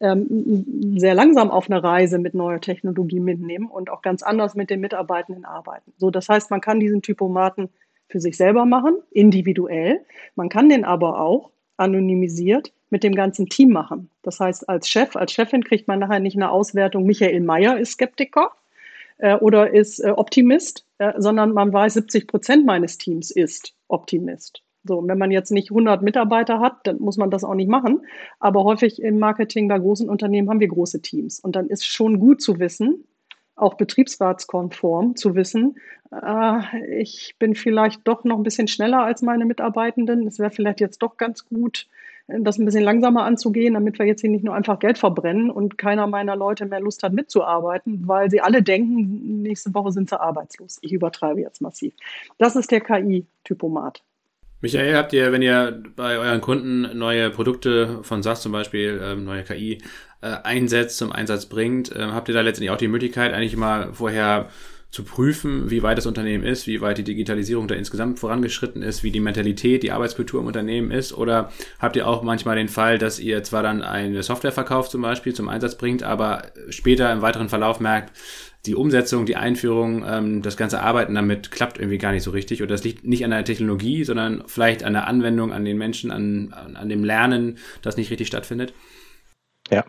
ähm, 0.00 0.94
sehr 0.96 1.14
langsam 1.14 1.50
auf 1.50 1.68
eine 1.68 1.82
Reise 1.82 2.20
mit 2.20 2.34
neuer 2.34 2.60
Technologie 2.60 3.18
mitnehmen 3.18 3.66
und 3.66 3.90
auch 3.90 4.02
ganz 4.02 4.22
anders 4.22 4.54
mit 4.54 4.70
den 4.70 4.78
Mitarbeitenden 4.78 5.46
arbeiten. 5.46 5.92
So, 5.96 6.12
das 6.12 6.28
heißt, 6.28 6.52
man 6.52 6.60
kann 6.60 6.78
diesen 6.78 7.02
Typomaten 7.02 7.70
für 8.08 8.20
sich 8.20 8.36
selber 8.36 8.66
machen, 8.66 8.98
individuell. 9.10 10.04
Man 10.36 10.48
kann 10.48 10.68
den 10.68 10.84
aber 10.84 11.20
auch 11.20 11.50
anonymisiert 11.76 12.72
mit 12.90 13.02
dem 13.02 13.14
ganzen 13.14 13.48
Team 13.48 13.70
machen. 13.70 14.10
Das 14.22 14.40
heißt, 14.40 14.68
als 14.68 14.88
Chef, 14.88 15.16
als 15.16 15.32
Chefin 15.32 15.64
kriegt 15.64 15.88
man 15.88 15.98
nachher 15.98 16.20
nicht 16.20 16.36
eine 16.36 16.50
Auswertung, 16.50 17.04
Michael 17.04 17.40
Mayer 17.40 17.78
ist 17.78 17.92
Skeptiker 17.92 18.52
äh, 19.18 19.34
oder 19.36 19.72
ist 19.72 20.00
äh, 20.00 20.10
Optimist, 20.10 20.86
äh, 20.98 21.12
sondern 21.18 21.52
man 21.52 21.72
weiß, 21.72 21.94
70 21.94 22.26
Prozent 22.26 22.66
meines 22.66 22.98
Teams 22.98 23.30
ist 23.30 23.74
Optimist. 23.88 24.62
So, 24.84 24.98
und 24.98 25.08
wenn 25.08 25.18
man 25.18 25.30
jetzt 25.30 25.50
nicht 25.50 25.70
100 25.70 26.02
Mitarbeiter 26.02 26.60
hat, 26.60 26.86
dann 26.86 26.98
muss 27.00 27.18
man 27.18 27.30
das 27.30 27.44
auch 27.44 27.54
nicht 27.54 27.68
machen. 27.68 28.06
Aber 28.38 28.64
häufig 28.64 29.02
im 29.02 29.18
Marketing 29.18 29.68
bei 29.68 29.78
großen 29.78 30.08
Unternehmen 30.08 30.48
haben 30.48 30.60
wir 30.60 30.68
große 30.68 31.02
Teams. 31.02 31.40
Und 31.40 31.56
dann 31.56 31.66
ist 31.66 31.84
schon 31.84 32.18
gut 32.20 32.40
zu 32.40 32.58
wissen, 32.58 33.04
auch 33.54 33.74
betriebsratskonform 33.74 35.16
zu 35.16 35.34
wissen, 35.34 35.76
äh, 36.12 37.00
ich 37.00 37.36
bin 37.38 37.54
vielleicht 37.54 38.06
doch 38.06 38.24
noch 38.24 38.36
ein 38.36 38.42
bisschen 38.42 38.68
schneller 38.68 39.02
als 39.02 39.22
meine 39.22 39.44
Mitarbeitenden. 39.44 40.26
Es 40.26 40.38
wäre 40.38 40.50
vielleicht 40.50 40.80
jetzt 40.80 41.02
doch 41.02 41.16
ganz 41.16 41.44
gut, 41.44 41.86
das 42.28 42.58
ein 42.58 42.66
bisschen 42.66 42.84
langsamer 42.84 43.24
anzugehen, 43.24 43.74
damit 43.74 43.98
wir 43.98 44.06
jetzt 44.06 44.20
hier 44.20 44.30
nicht 44.30 44.44
nur 44.44 44.54
einfach 44.54 44.78
Geld 44.78 44.98
verbrennen 44.98 45.50
und 45.50 45.78
keiner 45.78 46.06
meiner 46.06 46.36
Leute 46.36 46.66
mehr 46.66 46.80
Lust 46.80 47.02
hat 47.02 47.14
mitzuarbeiten, 47.14 48.06
weil 48.06 48.30
sie 48.30 48.42
alle 48.42 48.62
denken, 48.62 49.42
nächste 49.42 49.72
Woche 49.72 49.92
sind 49.92 50.10
sie 50.10 50.20
arbeitslos. 50.20 50.78
Ich 50.82 50.92
übertreibe 50.92 51.40
jetzt 51.40 51.62
massiv. 51.62 51.94
Das 52.36 52.54
ist 52.54 52.70
der 52.70 52.82
KI-Typomat. 52.82 54.02
Michael, 54.60 54.96
habt 54.96 55.12
ihr, 55.12 55.32
wenn 55.32 55.40
ihr 55.40 55.82
bei 55.94 56.18
euren 56.18 56.40
Kunden 56.40 56.98
neue 56.98 57.30
Produkte 57.30 58.00
von 58.02 58.22
SAS 58.22 58.42
zum 58.42 58.52
Beispiel, 58.52 59.00
ähm, 59.02 59.24
neue 59.24 59.44
KI 59.44 59.78
äh, 60.20 60.26
einsetzt, 60.42 60.98
zum 60.98 61.12
Einsatz 61.12 61.46
bringt, 61.46 61.94
äh, 61.94 62.00
habt 62.00 62.28
ihr 62.28 62.34
da 62.34 62.40
letztendlich 62.40 62.72
auch 62.72 62.76
die 62.76 62.88
Möglichkeit, 62.88 63.32
eigentlich 63.32 63.56
mal 63.56 63.94
vorher 63.94 64.48
zu 64.90 65.04
prüfen, 65.04 65.70
wie 65.70 65.82
weit 65.82 65.98
das 65.98 66.06
Unternehmen 66.06 66.44
ist, 66.44 66.66
wie 66.66 66.80
weit 66.80 66.96
die 66.96 67.04
Digitalisierung 67.04 67.68
da 67.68 67.74
insgesamt 67.74 68.18
vorangeschritten 68.18 68.82
ist, 68.82 69.02
wie 69.02 69.10
die 69.10 69.20
Mentalität, 69.20 69.82
die 69.82 69.92
Arbeitskultur 69.92 70.40
im 70.40 70.46
Unternehmen 70.46 70.90
ist? 70.90 71.12
Oder 71.12 71.52
habt 71.78 71.96
ihr 71.96 72.06
auch 72.06 72.22
manchmal 72.22 72.56
den 72.56 72.68
Fall, 72.68 72.96
dass 72.96 73.18
ihr 73.18 73.42
zwar 73.42 73.62
dann 73.62 73.82
eine 73.82 74.22
Software 74.22 74.52
verkauft 74.52 74.90
zum 74.90 75.02
Beispiel 75.02 75.34
zum 75.34 75.50
Einsatz 75.50 75.76
bringt, 75.76 76.02
aber 76.02 76.42
später 76.70 77.12
im 77.12 77.20
weiteren 77.20 77.50
Verlauf 77.50 77.80
merkt, 77.80 78.16
die 78.64 78.74
Umsetzung, 78.74 79.26
die 79.26 79.36
Einführung, 79.36 80.04
ähm, 80.06 80.42
das 80.42 80.56
ganze 80.56 80.80
Arbeiten 80.80 81.14
damit 81.14 81.50
klappt 81.50 81.78
irgendwie 81.78 81.98
gar 81.98 82.12
nicht 82.12 82.22
so 82.22 82.30
richtig. 82.30 82.62
Oder 82.62 82.70
das 82.70 82.82
liegt 82.82 83.04
nicht 83.04 83.24
an 83.24 83.30
der 83.30 83.44
Technologie, 83.44 84.04
sondern 84.04 84.42
vielleicht 84.46 84.84
an 84.84 84.94
der 84.94 85.06
Anwendung, 85.06 85.52
an 85.52 85.64
den 85.64 85.78
Menschen, 85.78 86.10
an, 86.10 86.52
an, 86.52 86.76
an 86.76 86.88
dem 86.88 87.04
Lernen, 87.04 87.58
das 87.82 87.96
nicht 87.96 88.10
richtig 88.10 88.26
stattfindet? 88.26 88.72
Ja, 89.70 89.84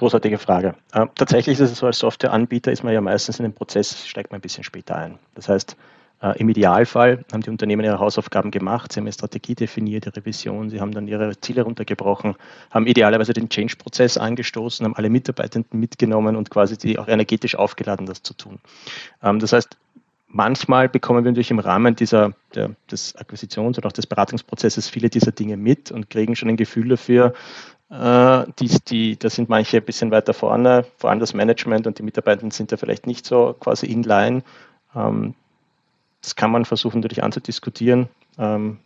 Großartige 0.00 0.38
Frage. 0.38 0.76
Äh, 0.94 1.08
tatsächlich 1.14 1.60
ist 1.60 1.72
es 1.72 1.78
so, 1.78 1.84
als 1.84 1.98
Softwareanbieter 1.98 2.72
ist 2.72 2.82
man 2.82 2.94
ja 2.94 3.02
meistens 3.02 3.38
in 3.38 3.42
den 3.42 3.52
Prozess, 3.52 4.06
steigt 4.06 4.30
man 4.30 4.38
ein 4.38 4.40
bisschen 4.40 4.64
später 4.64 4.96
ein. 4.96 5.18
Das 5.34 5.50
heißt, 5.50 5.76
äh, 6.22 6.40
im 6.40 6.48
Idealfall 6.48 7.22
haben 7.30 7.42
die 7.42 7.50
Unternehmen 7.50 7.84
ihre 7.84 7.98
Hausaufgaben 7.98 8.50
gemacht, 8.50 8.90
sie 8.90 8.98
haben 8.98 9.04
eine 9.04 9.12
Strategie 9.12 9.54
definiert, 9.54 10.06
ihre 10.06 10.24
Vision, 10.24 10.70
sie 10.70 10.80
haben 10.80 10.92
dann 10.92 11.06
ihre 11.06 11.38
Ziele 11.38 11.64
runtergebrochen, 11.64 12.34
haben 12.70 12.86
idealerweise 12.86 13.34
den 13.34 13.50
Change-Prozess 13.50 14.16
angestoßen, 14.16 14.86
haben 14.86 14.96
alle 14.96 15.10
Mitarbeitenden 15.10 15.78
mitgenommen 15.78 16.34
und 16.34 16.48
quasi 16.48 16.78
die 16.78 16.98
auch 16.98 17.08
energetisch 17.08 17.54
aufgeladen, 17.54 18.06
das 18.06 18.22
zu 18.22 18.32
tun. 18.32 18.58
Ähm, 19.22 19.38
das 19.38 19.52
heißt, 19.52 19.76
manchmal 20.28 20.88
bekommen 20.88 21.24
wir 21.24 21.30
natürlich 21.30 21.50
im 21.50 21.58
Rahmen 21.58 21.94
dieser, 21.94 22.32
der, 22.54 22.70
des 22.90 23.16
Akquisitions- 23.16 23.76
oder 23.76 23.88
auch 23.88 23.92
des 23.92 24.06
Beratungsprozesses 24.06 24.88
viele 24.88 25.10
dieser 25.10 25.32
Dinge 25.32 25.58
mit 25.58 25.92
und 25.92 26.08
kriegen 26.08 26.36
schon 26.36 26.48
ein 26.48 26.56
Gefühl 26.56 26.88
dafür, 26.88 27.34
äh, 27.90 28.44
die, 28.58 28.68
die, 28.88 29.16
da 29.18 29.28
sind 29.28 29.48
manche 29.48 29.78
ein 29.78 29.84
bisschen 29.84 30.10
weiter 30.10 30.32
vorne, 30.32 30.84
vor 30.96 31.10
allem 31.10 31.20
das 31.20 31.34
Management 31.34 31.86
und 31.86 31.98
die 31.98 32.02
Mitarbeiter 32.04 32.48
sind 32.50 32.70
da 32.70 32.76
vielleicht 32.76 33.06
nicht 33.06 33.26
so 33.26 33.54
quasi 33.58 33.86
in 33.86 34.04
line. 34.04 34.42
Ähm, 34.94 35.34
das 36.22 36.36
kann 36.36 36.52
man 36.52 36.64
versuchen 36.64 37.00
natürlich 37.00 37.22
anzudiskutieren 37.22 38.08
ähm, 38.38 38.78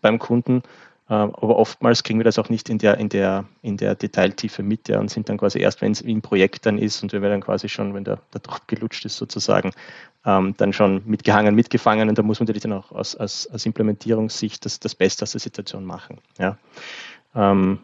beim 0.00 0.18
Kunden, 0.18 0.62
ähm, 1.08 1.34
aber 1.36 1.56
oftmals 1.56 2.02
kriegen 2.02 2.18
wir 2.18 2.24
das 2.24 2.38
auch 2.38 2.48
nicht 2.48 2.68
in 2.68 2.78
der, 2.78 2.98
in 2.98 3.08
der, 3.08 3.44
in 3.62 3.76
der 3.76 3.94
Detailtiefe 3.94 4.64
mit 4.64 4.88
ja, 4.88 4.98
und 4.98 5.10
sind 5.10 5.28
dann 5.28 5.38
quasi 5.38 5.60
erst, 5.60 5.80
wenn 5.80 5.92
es 5.92 6.00
im 6.00 6.22
Projekt 6.22 6.66
dann 6.66 6.78
ist 6.78 7.00
und 7.02 7.12
wenn 7.12 7.22
wir 7.22 7.28
dann 7.28 7.42
quasi 7.42 7.68
schon, 7.68 7.94
wenn 7.94 8.04
der, 8.04 8.18
der 8.32 8.40
Druck 8.40 8.66
gelutscht 8.66 9.04
ist 9.04 9.18
sozusagen, 9.18 9.72
ähm, 10.24 10.54
dann 10.56 10.72
schon 10.72 11.02
mitgehangen, 11.04 11.54
mitgefangen 11.54 12.08
und 12.08 12.18
da 12.18 12.22
muss 12.22 12.40
man 12.40 12.46
natürlich 12.46 12.62
dann 12.62 12.72
auch 12.72 12.90
aus, 12.90 13.14
aus, 13.14 13.46
aus 13.52 13.66
Implementierungssicht 13.66 14.64
das, 14.64 14.80
das 14.80 14.96
Beste 14.96 15.22
aus 15.22 15.32
der 15.32 15.40
Situation 15.40 15.84
machen. 15.84 16.18
Ja. 16.38 16.56
Ähm, 17.36 17.78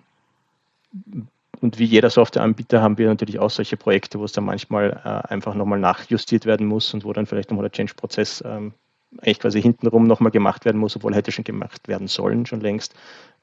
und 1.60 1.78
wie 1.78 1.84
jeder 1.84 2.10
Softwareanbieter 2.10 2.82
haben 2.82 2.98
wir 2.98 3.08
natürlich 3.08 3.38
auch 3.38 3.50
solche 3.50 3.76
Projekte, 3.76 4.18
wo 4.18 4.24
es 4.24 4.32
dann 4.32 4.44
manchmal 4.44 5.00
äh, 5.04 5.28
einfach 5.32 5.54
nochmal 5.54 5.78
nachjustiert 5.78 6.46
werden 6.46 6.66
muss 6.66 6.94
und 6.94 7.04
wo 7.04 7.12
dann 7.12 7.26
vielleicht 7.26 7.50
nochmal 7.50 7.64
der 7.64 7.72
Change-Prozess 7.72 8.42
ähm, 8.46 8.72
eigentlich 9.18 9.40
quasi 9.40 9.60
hintenrum 9.60 10.06
nochmal 10.06 10.30
gemacht 10.30 10.64
werden 10.64 10.78
muss, 10.80 10.94
obwohl 10.94 11.14
hätte 11.14 11.32
schon 11.32 11.44
gemacht 11.44 11.88
werden 11.88 12.08
sollen, 12.08 12.46
schon 12.46 12.60
längst. 12.60 12.94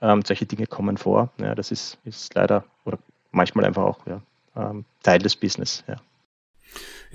Ähm, 0.01 0.21
solche 0.25 0.45
Dinge 0.45 0.67
kommen 0.67 0.97
vor. 0.97 1.29
Ja, 1.39 1.55
das 1.55 1.71
ist, 1.71 1.97
ist 2.05 2.33
leider 2.35 2.63
oder 2.85 2.99
manchmal 3.31 3.65
einfach 3.65 3.83
auch 3.83 3.99
ja, 4.05 4.21
ähm, 4.55 4.85
Teil 5.03 5.19
des 5.19 5.35
Business. 5.35 5.83
Ja. 5.87 5.97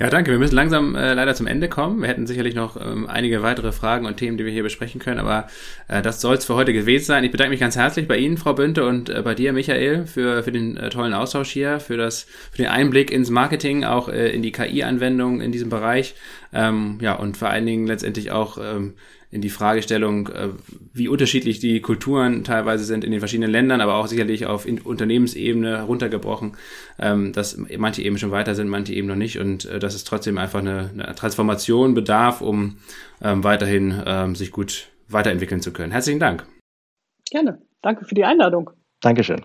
Ja, 0.00 0.08
danke. 0.08 0.30
Wir 0.30 0.38
müssen 0.38 0.54
langsam 0.54 0.94
äh, 0.94 1.12
leider 1.12 1.34
zum 1.34 1.46
Ende 1.46 1.68
kommen. 1.68 2.00
Wir 2.00 2.08
hätten 2.08 2.26
sicherlich 2.26 2.54
noch 2.54 2.80
ähm, 2.80 3.06
einige 3.06 3.42
weitere 3.42 3.70
Fragen 3.70 4.06
und 4.06 4.16
Themen, 4.16 4.38
die 4.38 4.46
wir 4.46 4.50
hier 4.50 4.62
besprechen 4.62 4.98
können, 4.98 5.20
aber 5.20 5.46
äh, 5.88 6.00
das 6.00 6.22
soll 6.22 6.36
es 6.36 6.46
für 6.46 6.54
heute 6.54 6.72
gewesen 6.72 7.04
sein. 7.04 7.22
Ich 7.22 7.30
bedanke 7.30 7.50
mich 7.50 7.60
ganz 7.60 7.76
herzlich 7.76 8.08
bei 8.08 8.16
Ihnen, 8.16 8.38
Frau 8.38 8.54
Bünte, 8.54 8.86
und 8.86 9.10
äh, 9.10 9.20
bei 9.20 9.34
dir, 9.34 9.52
Michael, 9.52 10.06
für, 10.06 10.42
für 10.42 10.52
den 10.52 10.78
äh, 10.78 10.88
tollen 10.88 11.12
Austausch 11.12 11.50
hier, 11.50 11.80
für, 11.80 11.98
das, 11.98 12.22
für 12.50 12.56
den 12.56 12.68
Einblick 12.68 13.10
ins 13.10 13.28
Marketing, 13.28 13.84
auch 13.84 14.08
äh, 14.08 14.30
in 14.30 14.40
die 14.40 14.52
KI-Anwendung 14.52 15.42
in 15.42 15.52
diesem 15.52 15.68
Bereich. 15.68 16.14
Ähm, 16.54 16.96
ja, 17.02 17.16
und 17.16 17.36
vor 17.36 17.50
allen 17.50 17.66
Dingen 17.66 17.86
letztendlich 17.86 18.30
auch 18.30 18.56
ähm, 18.56 18.94
in 19.30 19.40
die 19.40 19.48
Fragestellung, 19.48 20.28
äh, 20.28 20.48
wie 20.92 21.08
unterschiedlich 21.08 21.60
die 21.60 21.80
Kulturen 21.80 22.42
teilweise 22.42 22.84
sind 22.84 23.04
in 23.04 23.12
den 23.12 23.20
verschiedenen 23.20 23.50
Ländern, 23.50 23.80
aber 23.80 23.94
auch 23.94 24.06
sicherlich 24.06 24.46
auf 24.46 24.66
Unternehmensebene 24.66 25.82
runtergebrochen, 25.82 26.56
ähm, 26.98 27.32
dass 27.32 27.56
manche 27.78 28.02
eben 28.02 28.18
schon 28.18 28.32
weiter 28.32 28.54
sind, 28.54 28.68
manche 28.68 28.92
eben 28.92 29.06
noch 29.06 29.16
nicht 29.16 29.38
und 29.38 29.66
äh, 29.66 29.78
dass 29.78 29.94
es 29.94 30.04
trotzdem 30.04 30.38
einfach 30.38 30.60
eine, 30.60 30.90
eine 30.92 31.14
Transformation 31.14 31.94
bedarf, 31.94 32.40
um 32.40 32.78
ähm, 33.22 33.44
weiterhin 33.44 34.02
ähm, 34.04 34.34
sich 34.34 34.50
gut 34.50 34.88
weiterentwickeln 35.08 35.60
zu 35.60 35.72
können. 35.72 35.92
Herzlichen 35.92 36.20
Dank. 36.20 36.46
Gerne. 37.30 37.62
Danke 37.82 38.04
für 38.04 38.14
die 38.14 38.24
Einladung. 38.24 38.70
Dankeschön. 39.00 39.44